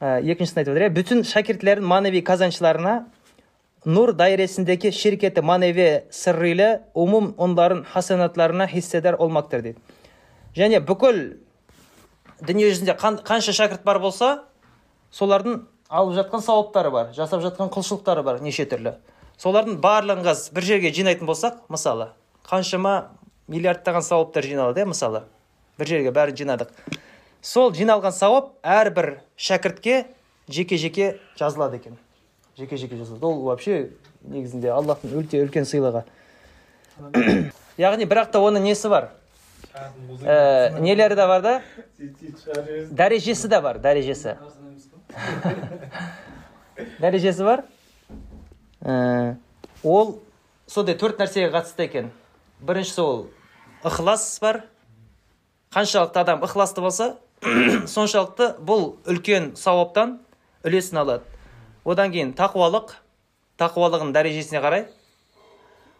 ә, 0.00 0.18
екіншісін 0.20 0.62
айтып 0.62 0.74
жатыр 0.74 0.86
иә 0.88 0.94
бүтін 0.96 1.22
шәкіртлердің 1.28 1.86
маневи 1.86 2.24
казаншыларына 2.26 3.04
нұр 3.86 4.12
дайресіндегі 4.18 4.90
ширкеті 4.92 5.44
маневи 5.46 6.02
сыррилі 6.10 6.80
умум 6.94 7.34
онларын 7.38 7.84
хасанатларына 7.84 8.66
хисседар 8.68 9.16
олмақтыр 9.16 9.62
дейді. 9.62 9.78
Және 10.56 10.82
бүкіл 10.84 11.38
дүние 12.46 12.70
жүзінде 12.70 12.96
қанша 12.98 13.52
шәкірт 13.56 13.84
бар 13.84 13.98
болса 14.00 14.30
солардың 15.12 15.64
алып 15.88 16.16
жатқан 16.16 16.42
сауаптары 16.44 16.90
бар 16.94 17.12
жасап 17.16 17.42
жатқан 17.44 17.70
құлшылықтары 17.74 18.22
бар 18.24 18.40
неше 18.40 18.66
түрлі. 18.70 18.94
Солардың 19.40 19.80
барлығын 19.82 20.24
қазір 20.26 20.54
бір 20.56 20.68
жерге 20.68 20.92
жинайтын 20.94 21.28
болсақ 21.28 21.62
мысалы 21.72 22.10
қаншама 22.48 23.10
миллиардтаған 23.50 24.04
сауаптар 24.06 24.46
жиналады 24.46 24.82
иә 24.82 24.88
мысалы. 24.90 25.24
Бір 25.78 25.86
жерге 25.88 26.12
бәрін 26.14 26.36
жинадық. 26.36 26.72
Сол 27.42 27.72
жиналған 27.74 28.12
сауап 28.12 28.52
әрбір 28.62 29.20
шәкіртке 29.36 30.04
жеке 30.48 30.76
жеке 30.76 31.10
жазылады 31.38 31.80
екен. 31.80 31.96
Жеке 32.58 32.76
жеке 32.76 32.96
жазылады. 32.96 33.24
Ол 33.26 33.42
вообще 33.48 33.90
негізінде 34.22 34.70
аллахтың 34.74 35.16
өте 35.22 35.40
үлкен 35.44 35.64
сыйлығы. 35.64 36.04
Яғни 37.80 38.04
бірақ 38.04 38.30
та 38.34 38.42
оның 38.44 38.68
несі 38.68 38.90
бар? 38.92 39.10
Ә, 39.74 40.80
нелері 40.80 41.14
де 41.14 41.26
бар 41.26 41.42
да 41.42 41.54
дәрежесі 42.90 43.48
де 43.48 43.60
бар 43.60 43.78
дәрежесі 43.78 44.36
дәрежесі 47.00 47.44
бар 47.44 47.64
Ә, 48.80 49.36
ол 49.84 50.14
сондай 50.66 50.96
төрт 50.96 51.18
нәрсеге 51.20 51.50
қатысты 51.52 51.84
екен 51.84 52.06
біріншісі 52.64 53.02
ол 53.04 53.18
ықылас 53.84 54.24
бар 54.40 54.62
қаншалықты 55.74 56.22
адам 56.22 56.40
ықыласты 56.46 56.80
болса 56.80 57.10
соншалықты 57.44 58.54
бұл 58.64 58.94
үлкен 59.04 59.52
сауаптан 59.60 60.16
үлесін 60.64 61.02
алады 61.02 61.28
одан 61.84 62.08
кейін 62.14 62.32
тақуалық 62.38 62.96
тақуалығының 63.60 64.16
дәрежесіне 64.16 64.64
қарай 64.64 64.86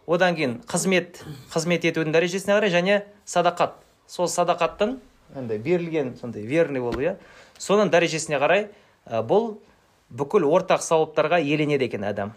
одан 0.07 0.37
кейін 0.37 0.59
қызмет 0.69 1.21
қызмет 1.53 1.85
етудің 1.89 2.15
дәрежесіне 2.15 2.57
қарай 2.57 2.73
және 2.73 3.01
садақат. 3.27 3.75
Сол 4.07 4.29
садақаттың 4.29 4.99
андай 5.37 5.59
берілген 5.59 6.17
сондай 6.21 6.43
верный 6.47 6.81
болу 6.81 7.01
иә. 7.01 7.17
Соның 7.59 7.91
дәрежесіне 7.93 8.41
қарай 8.41 8.69
ә, 9.07 9.23
бұл 9.23 9.59
бүкіл 10.11 10.47
ортақ 10.49 10.83
сауаптарға 10.83 11.41
еленеді 11.45 11.87
екен 11.87 12.05
адам. 12.05 12.33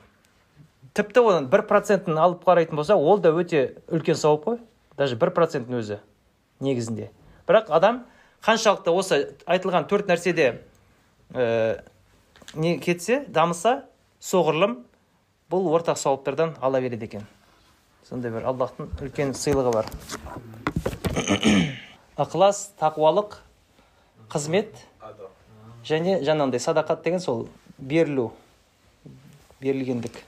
Тіпті 0.94 1.24
оның 1.26 1.50
бір 1.50 1.66
процентін 1.70 2.20
алып 2.22 2.44
қарайтын 2.46 2.78
болса 2.78 2.96
ол 2.96 3.18
да 3.20 3.32
өте 3.34 3.80
үлкен 3.90 4.16
сауап 4.20 4.46
қой. 4.46 4.60
Даже 4.98 5.16
бір 5.18 5.34
проценттің 5.34 5.80
өзі 5.80 6.00
негізінде. 6.62 7.10
Бірақ 7.48 7.72
адам 7.74 8.04
қаншалықты 8.46 8.94
осы 8.94 9.22
айтылған 9.50 9.88
төрт 9.90 10.12
нәрседе 10.12 10.62
ә, 11.34 11.82
не 12.54 12.78
кетсе 12.78 13.24
дамыса 13.28 13.86
соғұрлым 14.22 14.84
бұл 15.50 15.72
ортақ 15.74 15.98
сауаптардан 15.98 16.56
ала 16.62 16.82
береді 16.82 17.10
екен. 17.10 17.26
Сондай 18.08 18.32
бір 18.34 18.48
аллахтың 18.52 18.90
үлкен 19.02 19.34
сыйлығы 19.38 19.72
бар. 19.74 19.88
Ықылас 22.20 22.74
тақуалық 22.80 23.38
қызмет 24.32 24.76
және 25.88 26.20
жаңағындай 26.26 26.62
садақат 26.64 27.04
деген 27.06 27.20
сол 27.24 27.48
берілу 27.78 28.32
берілгендік. 29.62 30.20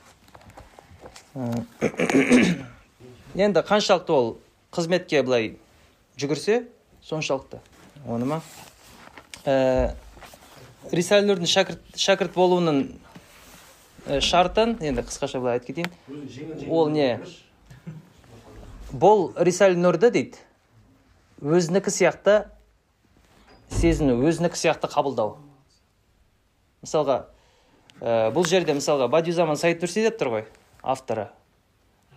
Енді 3.36 3.60
қаншалықты 3.68 4.12
ол 4.16 4.38
қызметке 4.72 5.24
былай 5.24 5.58
жүгірсе 6.18 6.64
соншалықты. 7.04 7.60
Оны 8.08 8.26
ма? 8.26 8.42
Ә, 9.46 9.96
шәкірт, 11.52 11.82
шәкірт 12.00 12.34
болуының 12.34 12.86
шартын 14.22 14.78
енді 14.80 15.04
қысқаша 15.08 15.42
былай 15.42 15.60
айтып 15.60 15.76
кетейін. 15.76 16.70
Ол 16.70 16.90
не? 16.90 17.20
Бұл 18.92 19.32
рисал 19.38 19.76
нұрды 19.80 20.12
дейді. 20.14 20.42
Өзінікі 21.42 21.92
сияқты 21.92 22.46
сезіну 23.72 24.18
өзінікі 24.26 24.60
сияқты 24.60 24.90
қабылдау. 24.92 25.38
Мысалға 26.86 27.18
ә, 28.00 28.32
бұл 28.36 28.46
жерде 28.48 28.76
мысалға 28.78 29.10
бадиузаман 29.12 29.58
саид 29.60 29.82
нурси 29.82 30.06
деп 30.06 30.20
тұр 30.20 30.32
ғой 30.36 30.46
авторы. 30.84 31.30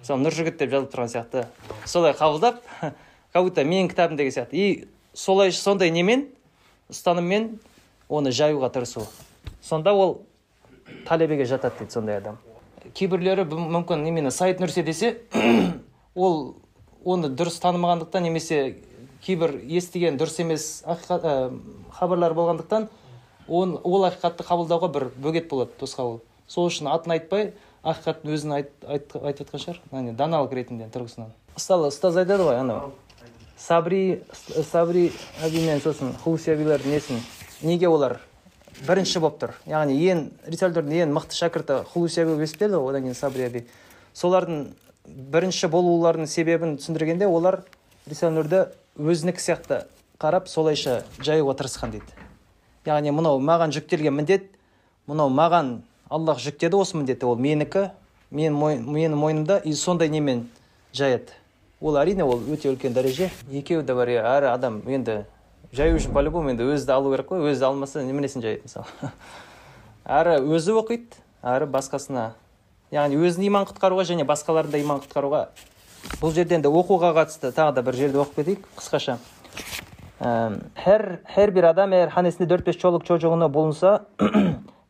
Мысалы 0.01 0.23
нұржігіт 0.23 0.59
деп 0.61 0.71
жазылып 0.71 0.93
тұрған 0.93 1.13
сияқты. 1.13 1.47
Солай 1.87 2.15
қабылдап 2.15 2.61
как 3.33 3.43
будто 3.43 3.65
менің 3.65 3.91
кітабым 3.91 4.17
деген 4.17 4.33
сияқты. 4.33 4.55
И 4.57 4.89
солай 5.15 5.53
сондай 5.53 5.91
немен 5.91 6.29
ұстаныммен 6.93 7.59
оны 8.09 8.31
жаюға 8.31 8.71
тырысу. 8.73 9.09
Сонда 9.63 9.93
ол 9.93 10.23
талебеге 11.09 11.45
жатады 11.45 11.81
дейді 11.81 11.93
сондай 11.93 12.21
адам. 12.21 12.39
Кейбіреулері 12.95 13.45
мүмкін 13.49 14.07
именно 14.09 14.31
саид 14.31 14.61
нурси 14.61 14.83
десе 14.83 15.19
ол 16.19 16.57
оны 17.07 17.31
дұрыс 17.31 17.61
танымағандықтан 17.63 18.27
немесе 18.27 18.77
кейбір 19.25 19.55
естіген 19.63 20.19
дұрыс 20.19 20.41
емес 20.43 20.83
ақиқат- 20.87 21.25
ә, 21.25 21.59
хабарлар 21.95 22.35
болғандықтан 22.35 22.89
он, 23.49 23.79
ол 23.83 24.05
ақиқатты 24.05 24.45
қабылдауға 24.45 24.93
бір 24.93 25.11
бөгет 25.17 25.49
болады 25.49 25.71
тосқауыл. 25.81 26.21
Сол 26.47 26.69
үшін 26.69 26.91
атын 26.93 27.13
айтпай 27.17 27.53
ақиқаттың 27.85 28.35
өзін 28.35 28.55
айт, 28.55 28.71
айт, 28.87 29.13
айтып 29.15 29.49
жатқан 29.49 29.63
шығар. 29.63 29.81
Яғни 29.93 30.15
даналық 30.17 30.53
ретінде 30.53 30.89
тұрғысынан. 30.93 31.31
Мысалы 31.55 31.89
ұстаз 31.93 32.19
айтады 32.21 32.45
ғой 32.45 32.61
анау. 32.61 32.93
Сабри 33.59 34.23
сабри 34.71 35.13
әби 35.43 35.65
мен 35.67 35.81
сосын 35.81 36.13
хулси 36.23 36.53
әбилердің 36.55 36.95
несін? 36.95 37.23
Неге 37.63 37.89
олар 37.89 38.21
бірінші 38.87 39.21
болып 39.21 39.41
тұр? 39.41 39.55
Яғни 39.67 39.97
ең 40.13 40.29
рисалдардың 40.47 41.03
ең 41.03 41.15
мықты 41.17 41.35
шәкірті 41.35 41.81
хулуси 41.93 42.23
әби 42.23 42.37
болып 42.37 42.47
есептеледі 42.47 42.79
ғой 42.79 42.93
одан 42.93 43.09
кейін 43.09 43.19
сабри 43.19 43.49
әби. 43.49 43.65
Солардың 44.15 44.69
бірінші 45.09 45.69
болуларының 45.73 46.29
себебін 46.29 46.77
түсіндіргенде 46.79 47.27
олар 47.27 47.63
рисалнұрды 48.09 48.67
өзінікі 48.99 49.43
сияқты 49.43 49.83
қарап 50.21 50.49
солайша 50.51 51.03
жаюға 51.23 51.55
тырысқан 51.59 51.93
дейді. 51.95 52.13
Яғни 52.87 53.13
мынау 53.15 53.41
маған 53.41 53.73
жүктелген 53.77 54.17
міндет 54.19 54.49
мынау 55.07 55.31
маған 55.31 55.81
аллах 56.11 56.41
жүктеді 56.43 56.81
осы 56.81 56.97
міндетті 56.99 57.29
ол 57.29 57.37
менікі 57.39 57.89
мен 58.31 58.57
менің 58.57 59.17
мойнымда 59.17 59.59
и 59.65 59.73
сондай 59.73 60.09
немен 60.09 60.49
жаяды 60.93 61.33
ол 61.81 61.97
әрине 62.01 62.25
ол 62.25 62.43
өте 62.51 62.73
үлкен 62.73 62.95
дәреже. 62.97 63.31
Екеуі 63.51 63.85
де 63.87 63.95
бар 63.95 64.09
иә 64.09 64.25
әр 64.25 64.51
адам 64.53 64.83
енді 64.87 65.23
жаю 65.73 65.99
үшін 65.99 66.13
по 66.13 66.23
любому 66.25 66.51
енді 66.51 66.67
өзі 66.67 66.87
де 66.87 66.93
алу 66.93 67.13
керек 67.15 67.31
қой 67.31 67.53
өзі 67.53 67.69
алмаса 67.69 68.03
неменесін 68.03 68.43
жаяды 68.43 68.67
мысалы. 68.67 69.13
Әрі 70.05 70.39
өзі 70.49 70.75
оқиды 70.81 71.23
әрі 71.43 71.69
басқасына 71.71 72.33
яғни 72.95 73.19
өзін 73.21 73.49
иман 73.49 73.67
құтқаруға 73.69 74.07
және 74.13 74.27
басқалардың 74.29 74.73
да 74.73 74.79
иман 74.85 75.03
құтқаруға 75.05 75.43
бұл 76.23 76.33
жерде 76.35 76.57
енді 76.57 76.71
оқуға 76.71 77.13
қатысты 77.17 77.53
тағы 77.53 77.75
да 77.77 77.83
бір 77.83 77.99
жерде 77.99 78.23
оқып 78.23 78.41
кетейік 78.41 78.69
қысқаша 78.79 79.19
her 80.75 81.19
her 81.25 81.55
bir 81.55 81.65
adam 81.65 81.93
eğer 81.93 82.09
hanesinde 82.09 82.55
4-5 82.55 82.79
çoluk 82.79 83.07
çocuğunu 83.07 83.55
bulunsa 83.55 84.07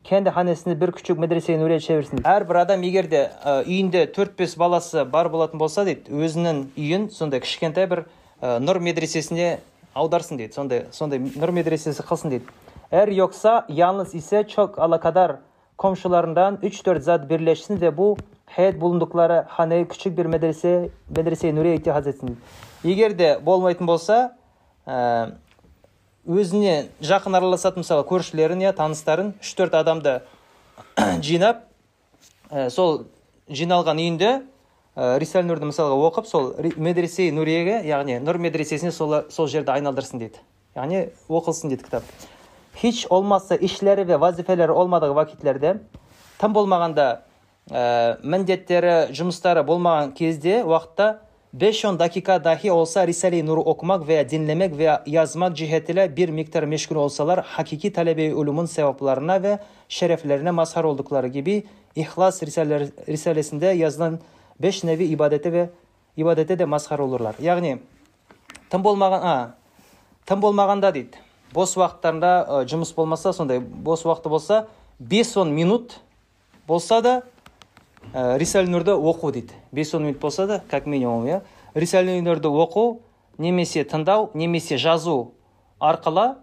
kendi 0.03 0.29
hanesinde 0.29 0.81
bir 0.81 0.91
küçük 0.91 1.19
medreseye 1.19 1.59
nuriye 1.59 1.79
çevirsin. 1.79 2.17
Әрбір 2.17 2.61
адам 2.61 2.83
егер 2.83 3.05
де 3.11 3.29
ә, 3.45 3.63
үйінде 3.65 4.07
4-5 4.15 4.57
баласы 4.57 5.03
бар 5.05 5.29
болатын 5.29 5.59
болса 5.59 5.85
дейді 5.85 6.09
өзінің 6.09 6.63
үйін 6.77 7.09
сондай 7.13 7.43
кішкентай 7.43 7.85
бір 7.85 8.05
ә, 8.41 8.57
нұр 8.57 8.79
медресесіне 8.81 9.59
аударсын 9.93 10.39
дейді 10.39 10.55
сондай 10.57 10.85
сондай 10.91 11.19
нұр 11.19 11.53
медресесі 11.53 12.01
қылсын 12.01 12.33
дейді 12.33 12.45
eğer 12.91 13.07
yoksa 13.07 13.65
yalnız 13.69 14.15
ise 14.15 14.47
çok 14.47 14.79
alakadar 14.79 15.35
komşularından 15.79 16.59
3-4 16.63 16.99
zat 16.99 17.29
birleşsin 17.29 17.81
ve 17.81 17.97
bu 17.97 18.17
heyet 18.45 18.81
bulundukları 18.81 19.45
haneye 19.47 19.87
küçük 19.87 20.17
bir 20.17 20.25
medrese 20.25 20.89
medrese 21.17 21.55
nuriye 21.55 21.75
ihtiyaz 21.75 22.07
etsin. 22.07 22.37
Болмайтын 23.45 23.87
болса 23.87 24.35
ә, 24.87 25.31
өзіне 26.27 26.89
жақын 27.01 27.37
араласатын 27.37 27.83
мысалы 27.83 28.03
көршілерін 28.09 28.63
иә 28.65 28.73
таныстарын 28.75 29.33
үш 29.39 29.53
төрт 29.55 29.77
адамды 29.79 30.19
жинап 31.27 31.63
ә, 32.51 32.69
сол 32.69 33.05
жиналған 33.47 34.01
үйінде 34.03 34.31
ә, 34.97 35.15
рисал 35.21 35.47
нұрды 35.47 35.69
мысалға 35.71 35.95
оқып 36.09 36.27
сол 36.27 36.51
медресе 36.75 37.29
нуриеге 37.31 37.85
яғни 37.87 38.19
нұр 38.19 38.41
медресесіне 38.43 38.91
сол, 38.91 39.21
сол 39.29 39.47
жерді 39.47 39.77
айналдырсын 39.77 40.19
дейді. 40.19 40.43
Яғни 40.75 41.07
оқылсын 41.29 41.71
дейді 41.71 41.87
кітап. 41.87 42.03
Hiç 42.75 43.07
olmazsa 43.09 43.55
işleri 43.55 44.07
ve 44.07 44.19
vazifeleri 44.19 44.71
olmadığı 44.71 45.15
vakitlerde 45.15 45.77
тым 46.39 46.53
болмағанда 46.55 47.05
ә, 47.71 47.81
міндеттері 48.23 49.11
жұмыстары 49.11 49.65
болмаған 49.67 50.13
кезде 50.15 50.61
уақытта 50.63 51.19
5-10 51.57 51.99
dakika 51.99 52.43
dahi 52.43 52.71
olsa 52.71 53.07
Risale-i 53.07 53.45
Nur'u 53.45 53.61
okumak 53.61 54.07
veya 54.07 54.29
dinlemek 54.29 54.77
veya 54.77 55.03
yazmak 55.05 55.57
cihetiyle 55.57 56.15
bir 56.17 56.29
miktar 56.29 56.63
meşgul 56.63 56.95
olsalar 56.95 57.45
hakiki 57.45 57.93
talebe-i 57.93 58.33
ulumun 58.33 58.65
sevaplarına 58.65 59.43
ve 59.43 59.59
şereflerine 59.89 60.51
mazhar 60.51 60.83
oldukları 60.83 61.27
gibi 61.27 61.63
İhlas 61.95 62.43
Risale- 62.43 63.07
Risalesinde 63.07 63.65
yazılan 63.65 64.19
5 64.59 64.83
nevi 64.83 65.03
ibadete 65.03 65.51
ve 65.53 65.69
ibadete 66.17 66.59
de 66.59 66.65
mazhar 66.65 66.99
olurlar. 66.99 67.35
Yani 67.41 67.79
тым 68.69 68.83
болмаған 68.85 69.21
а 69.25 69.35
тым 70.29 70.41
болмағанда 70.41 70.93
дейді 70.93 71.28
бос 71.53 71.75
уақыттарында 71.77 72.65
жұмыс 72.69 72.93
болмаса 72.95 73.33
сондай 73.33 73.59
бос 73.59 74.05
уақыты 74.05 74.29
болса 74.29 74.67
5-10 75.01 75.49
минут 75.49 75.99
болса 76.67 77.01
да 77.01 77.23
ә, 78.13 78.37
оқу 78.37 79.31
дейді. 79.31 79.53
5-10 79.71 79.99
минут 79.99 80.19
болса 80.19 80.47
да 80.47 80.63
как 80.69 80.85
минимум 80.85 81.25
иә. 81.25 81.41
Рисал 81.73 82.03
нұрды 82.03 82.47
оқу 82.47 83.01
немесе 83.37 83.83
тыңдау 83.83 84.31
немесе 84.33 84.77
жазу 84.77 85.33
арқылы 85.79 86.35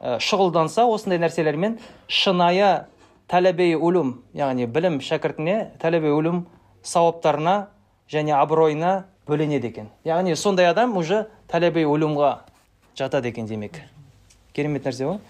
ә, 0.00 0.18
шұғылданса 0.18 0.84
осындай 0.86 1.18
нәрселермен 1.18 1.78
шынайы 2.08 2.86
тәләбе 3.28 3.74
улум 3.76 4.22
яғни 4.34 4.66
білім 4.66 5.00
шәкіртіне 5.00 5.78
тәләбе 5.80 6.12
улум 6.12 6.46
сауаптарына 6.82 7.68
және 8.10 8.34
абыройына 8.38 9.04
бөленеді 9.28 9.72
екен. 9.72 9.92
Яғни 10.04 10.36
сондай 10.36 10.70
адам 10.70 10.96
уже 10.96 11.26
тәләбе 11.48 11.84
улумға 11.86 12.38
жатады 12.96 13.28
екен 13.28 13.46
демек. 13.46 13.82
Керемет 14.58 14.84
нәрсе 14.88 15.06
ғой. 15.06 15.22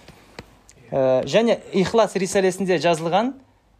Ә, 0.88 1.22
және 1.28 1.58
ихлас 1.76 2.16
рисалесінде 2.16 2.80
жазылған 2.80 3.34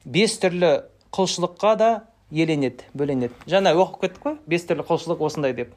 бес 0.05 0.36
түрлі 0.42 0.74
құлшылыққа 1.16 1.74
да 1.80 1.90
еленеді 2.30 2.84
бөленеді. 2.94 3.32
Жаңа 3.49 3.72
оқып 3.72 4.05
кеттік 4.05 4.26
қой 4.26 4.38
бес 4.46 4.68
түрлі 4.68 4.84
құлшылық 4.88 5.24
осындай 5.24 5.57
деп. 5.57 5.72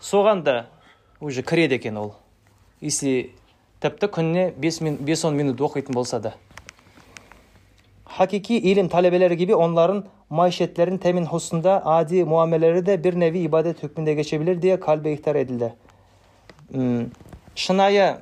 Соған 0.00 0.42
да 0.44 0.66
уже 1.20 1.42
кіреді 1.42 1.76
екен 1.76 1.98
ол. 2.00 2.14
Если 2.80 3.34
тіпті 3.80 4.08
күніне 4.08 4.52
5-10 4.60 5.34
минут 5.36 5.60
оқитын 5.60 5.94
болса 5.94 6.20
да. 6.20 6.34
Hakiki 8.04 8.56
ilim 8.58 8.88
talebeleri 8.88 9.36
gibi 9.36 9.54
onların 9.54 10.04
maişetlerin 10.30 10.98
temin 10.98 11.24
hususunda 11.24 11.86
adi 11.86 12.24
muameleleri 12.24 12.86
de 12.86 13.04
bir 13.04 13.20
nevi 13.20 13.38
ibadet 13.38 13.82
hükmünde 13.82 14.14
geçebilir 14.14 14.62
diye 14.62 14.80
kalbe 14.80 15.12
ihtar 15.12 15.34
edildi. 15.34 15.74
Hmm, 16.70 17.06
Шынайы 17.54 18.16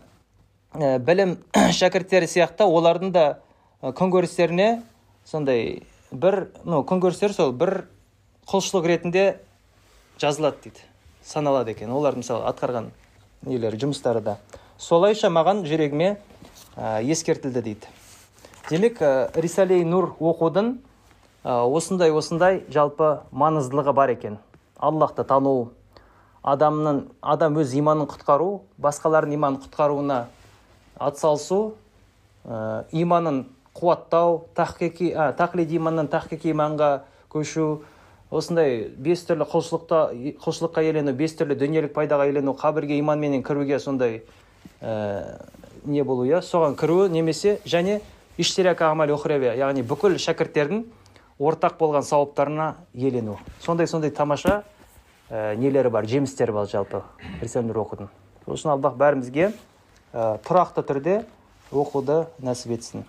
ә, 0.74 0.98
білім 0.98 1.36
шәкірттері 1.78 2.28
сияқты 2.28 2.66
олардың 2.68 3.12
да 3.14 3.24
ә, 3.82 3.92
күнкөрістеріне 3.92 4.82
сондай 5.24 5.82
бір 6.10 6.48
ну 6.64 6.82
күнкөрістер 6.88 7.32
сол 7.36 7.52
бір 7.52 7.86
құлшылық 8.48 8.88
ретінде 8.88 9.24
жазылады 10.20 10.64
дейді 10.64 10.84
саналады 11.22 11.74
екен. 11.76 11.92
Олар 11.92 12.16
мысалы 12.16 12.46
атқарған 12.48 12.90
нелері 13.46 13.78
жұмыстары 13.80 14.22
да. 14.24 14.38
Солайша 14.78 15.28
маған 15.28 15.64
жүрегіме 15.68 16.16
ә, 16.76 17.02
ескертілді 17.04 17.62
дейді. 17.62 17.90
Демек 18.70 19.02
ә, 19.02 19.28
рисалей 19.36 19.84
нұр 19.84 20.14
оқудың 20.16 20.78
ә, 21.44 21.60
осындай 21.64 22.12
осындай 22.14 22.62
жалпы 22.72 23.18
маңыздылығы 23.32 23.92
бар 23.92 24.14
екен. 24.14 24.38
Аллахты 24.78 25.24
тану 25.28 25.72
адамның 26.42 27.04
адам 27.20 27.58
өз 27.60 27.74
иманын 27.76 28.08
құтқару 28.08 28.62
басқалардың 28.80 29.36
иманын 29.36 29.60
құтқаруына 29.66 30.18
атсалысу 30.98 31.74
ә, 32.44 32.84
иманын 32.92 33.46
қуаттау 33.74 34.44
тахқиқи 34.54 35.12
ә, 35.14 35.32
тақлид 35.38 35.70
иманнан 35.76 36.08
тахқиқи 36.10 36.50
иманға 36.52 37.02
көшу 37.30 37.80
осындай 38.30 38.88
бес 38.98 39.24
түрлі 39.28 39.46
құлшылықта 39.48 40.00
құлшылыққа 40.42 40.84
елену 40.84 41.14
бес 41.16 41.36
түрлі 41.38 41.56
дүниелік 41.58 41.94
пайдаға 41.96 42.28
елену 42.28 42.56
қабірге 42.58 42.98
иманменен 42.98 43.42
кіруге 43.42 43.78
сондай 43.78 44.22
ә, 44.82 45.40
не 45.84 46.02
болу 46.04 46.26
иә? 46.26 46.42
Соған 46.42 46.76
кіруі 46.76 47.08
немесе 47.12 47.60
және 47.64 48.00
яғни 48.38 49.82
бүкіл 49.82 50.18
шәкірттердің 50.18 50.84
ортақ 51.38 51.78
болған 51.78 52.02
сауаптарына 52.02 52.74
елену. 52.94 53.38
Сондай 53.60 53.86
сондай 53.86 54.10
тамаша 54.10 54.64
ә, 55.30 55.56
нелері 55.56 55.90
бар 55.90 56.06
жемістері 56.06 56.52
бар 56.52 56.68
жалпы. 56.68 57.02
Оқудың 57.42 58.08
сол 58.44 58.54
үшін 58.54 58.74
аллах 58.74 58.96
бәрімізге 58.98 59.52
тұрақты 60.47 60.83
түрде 60.89 61.15
оқуды 61.83 62.19
нәсіп 62.45 62.75
етсін 62.77 63.05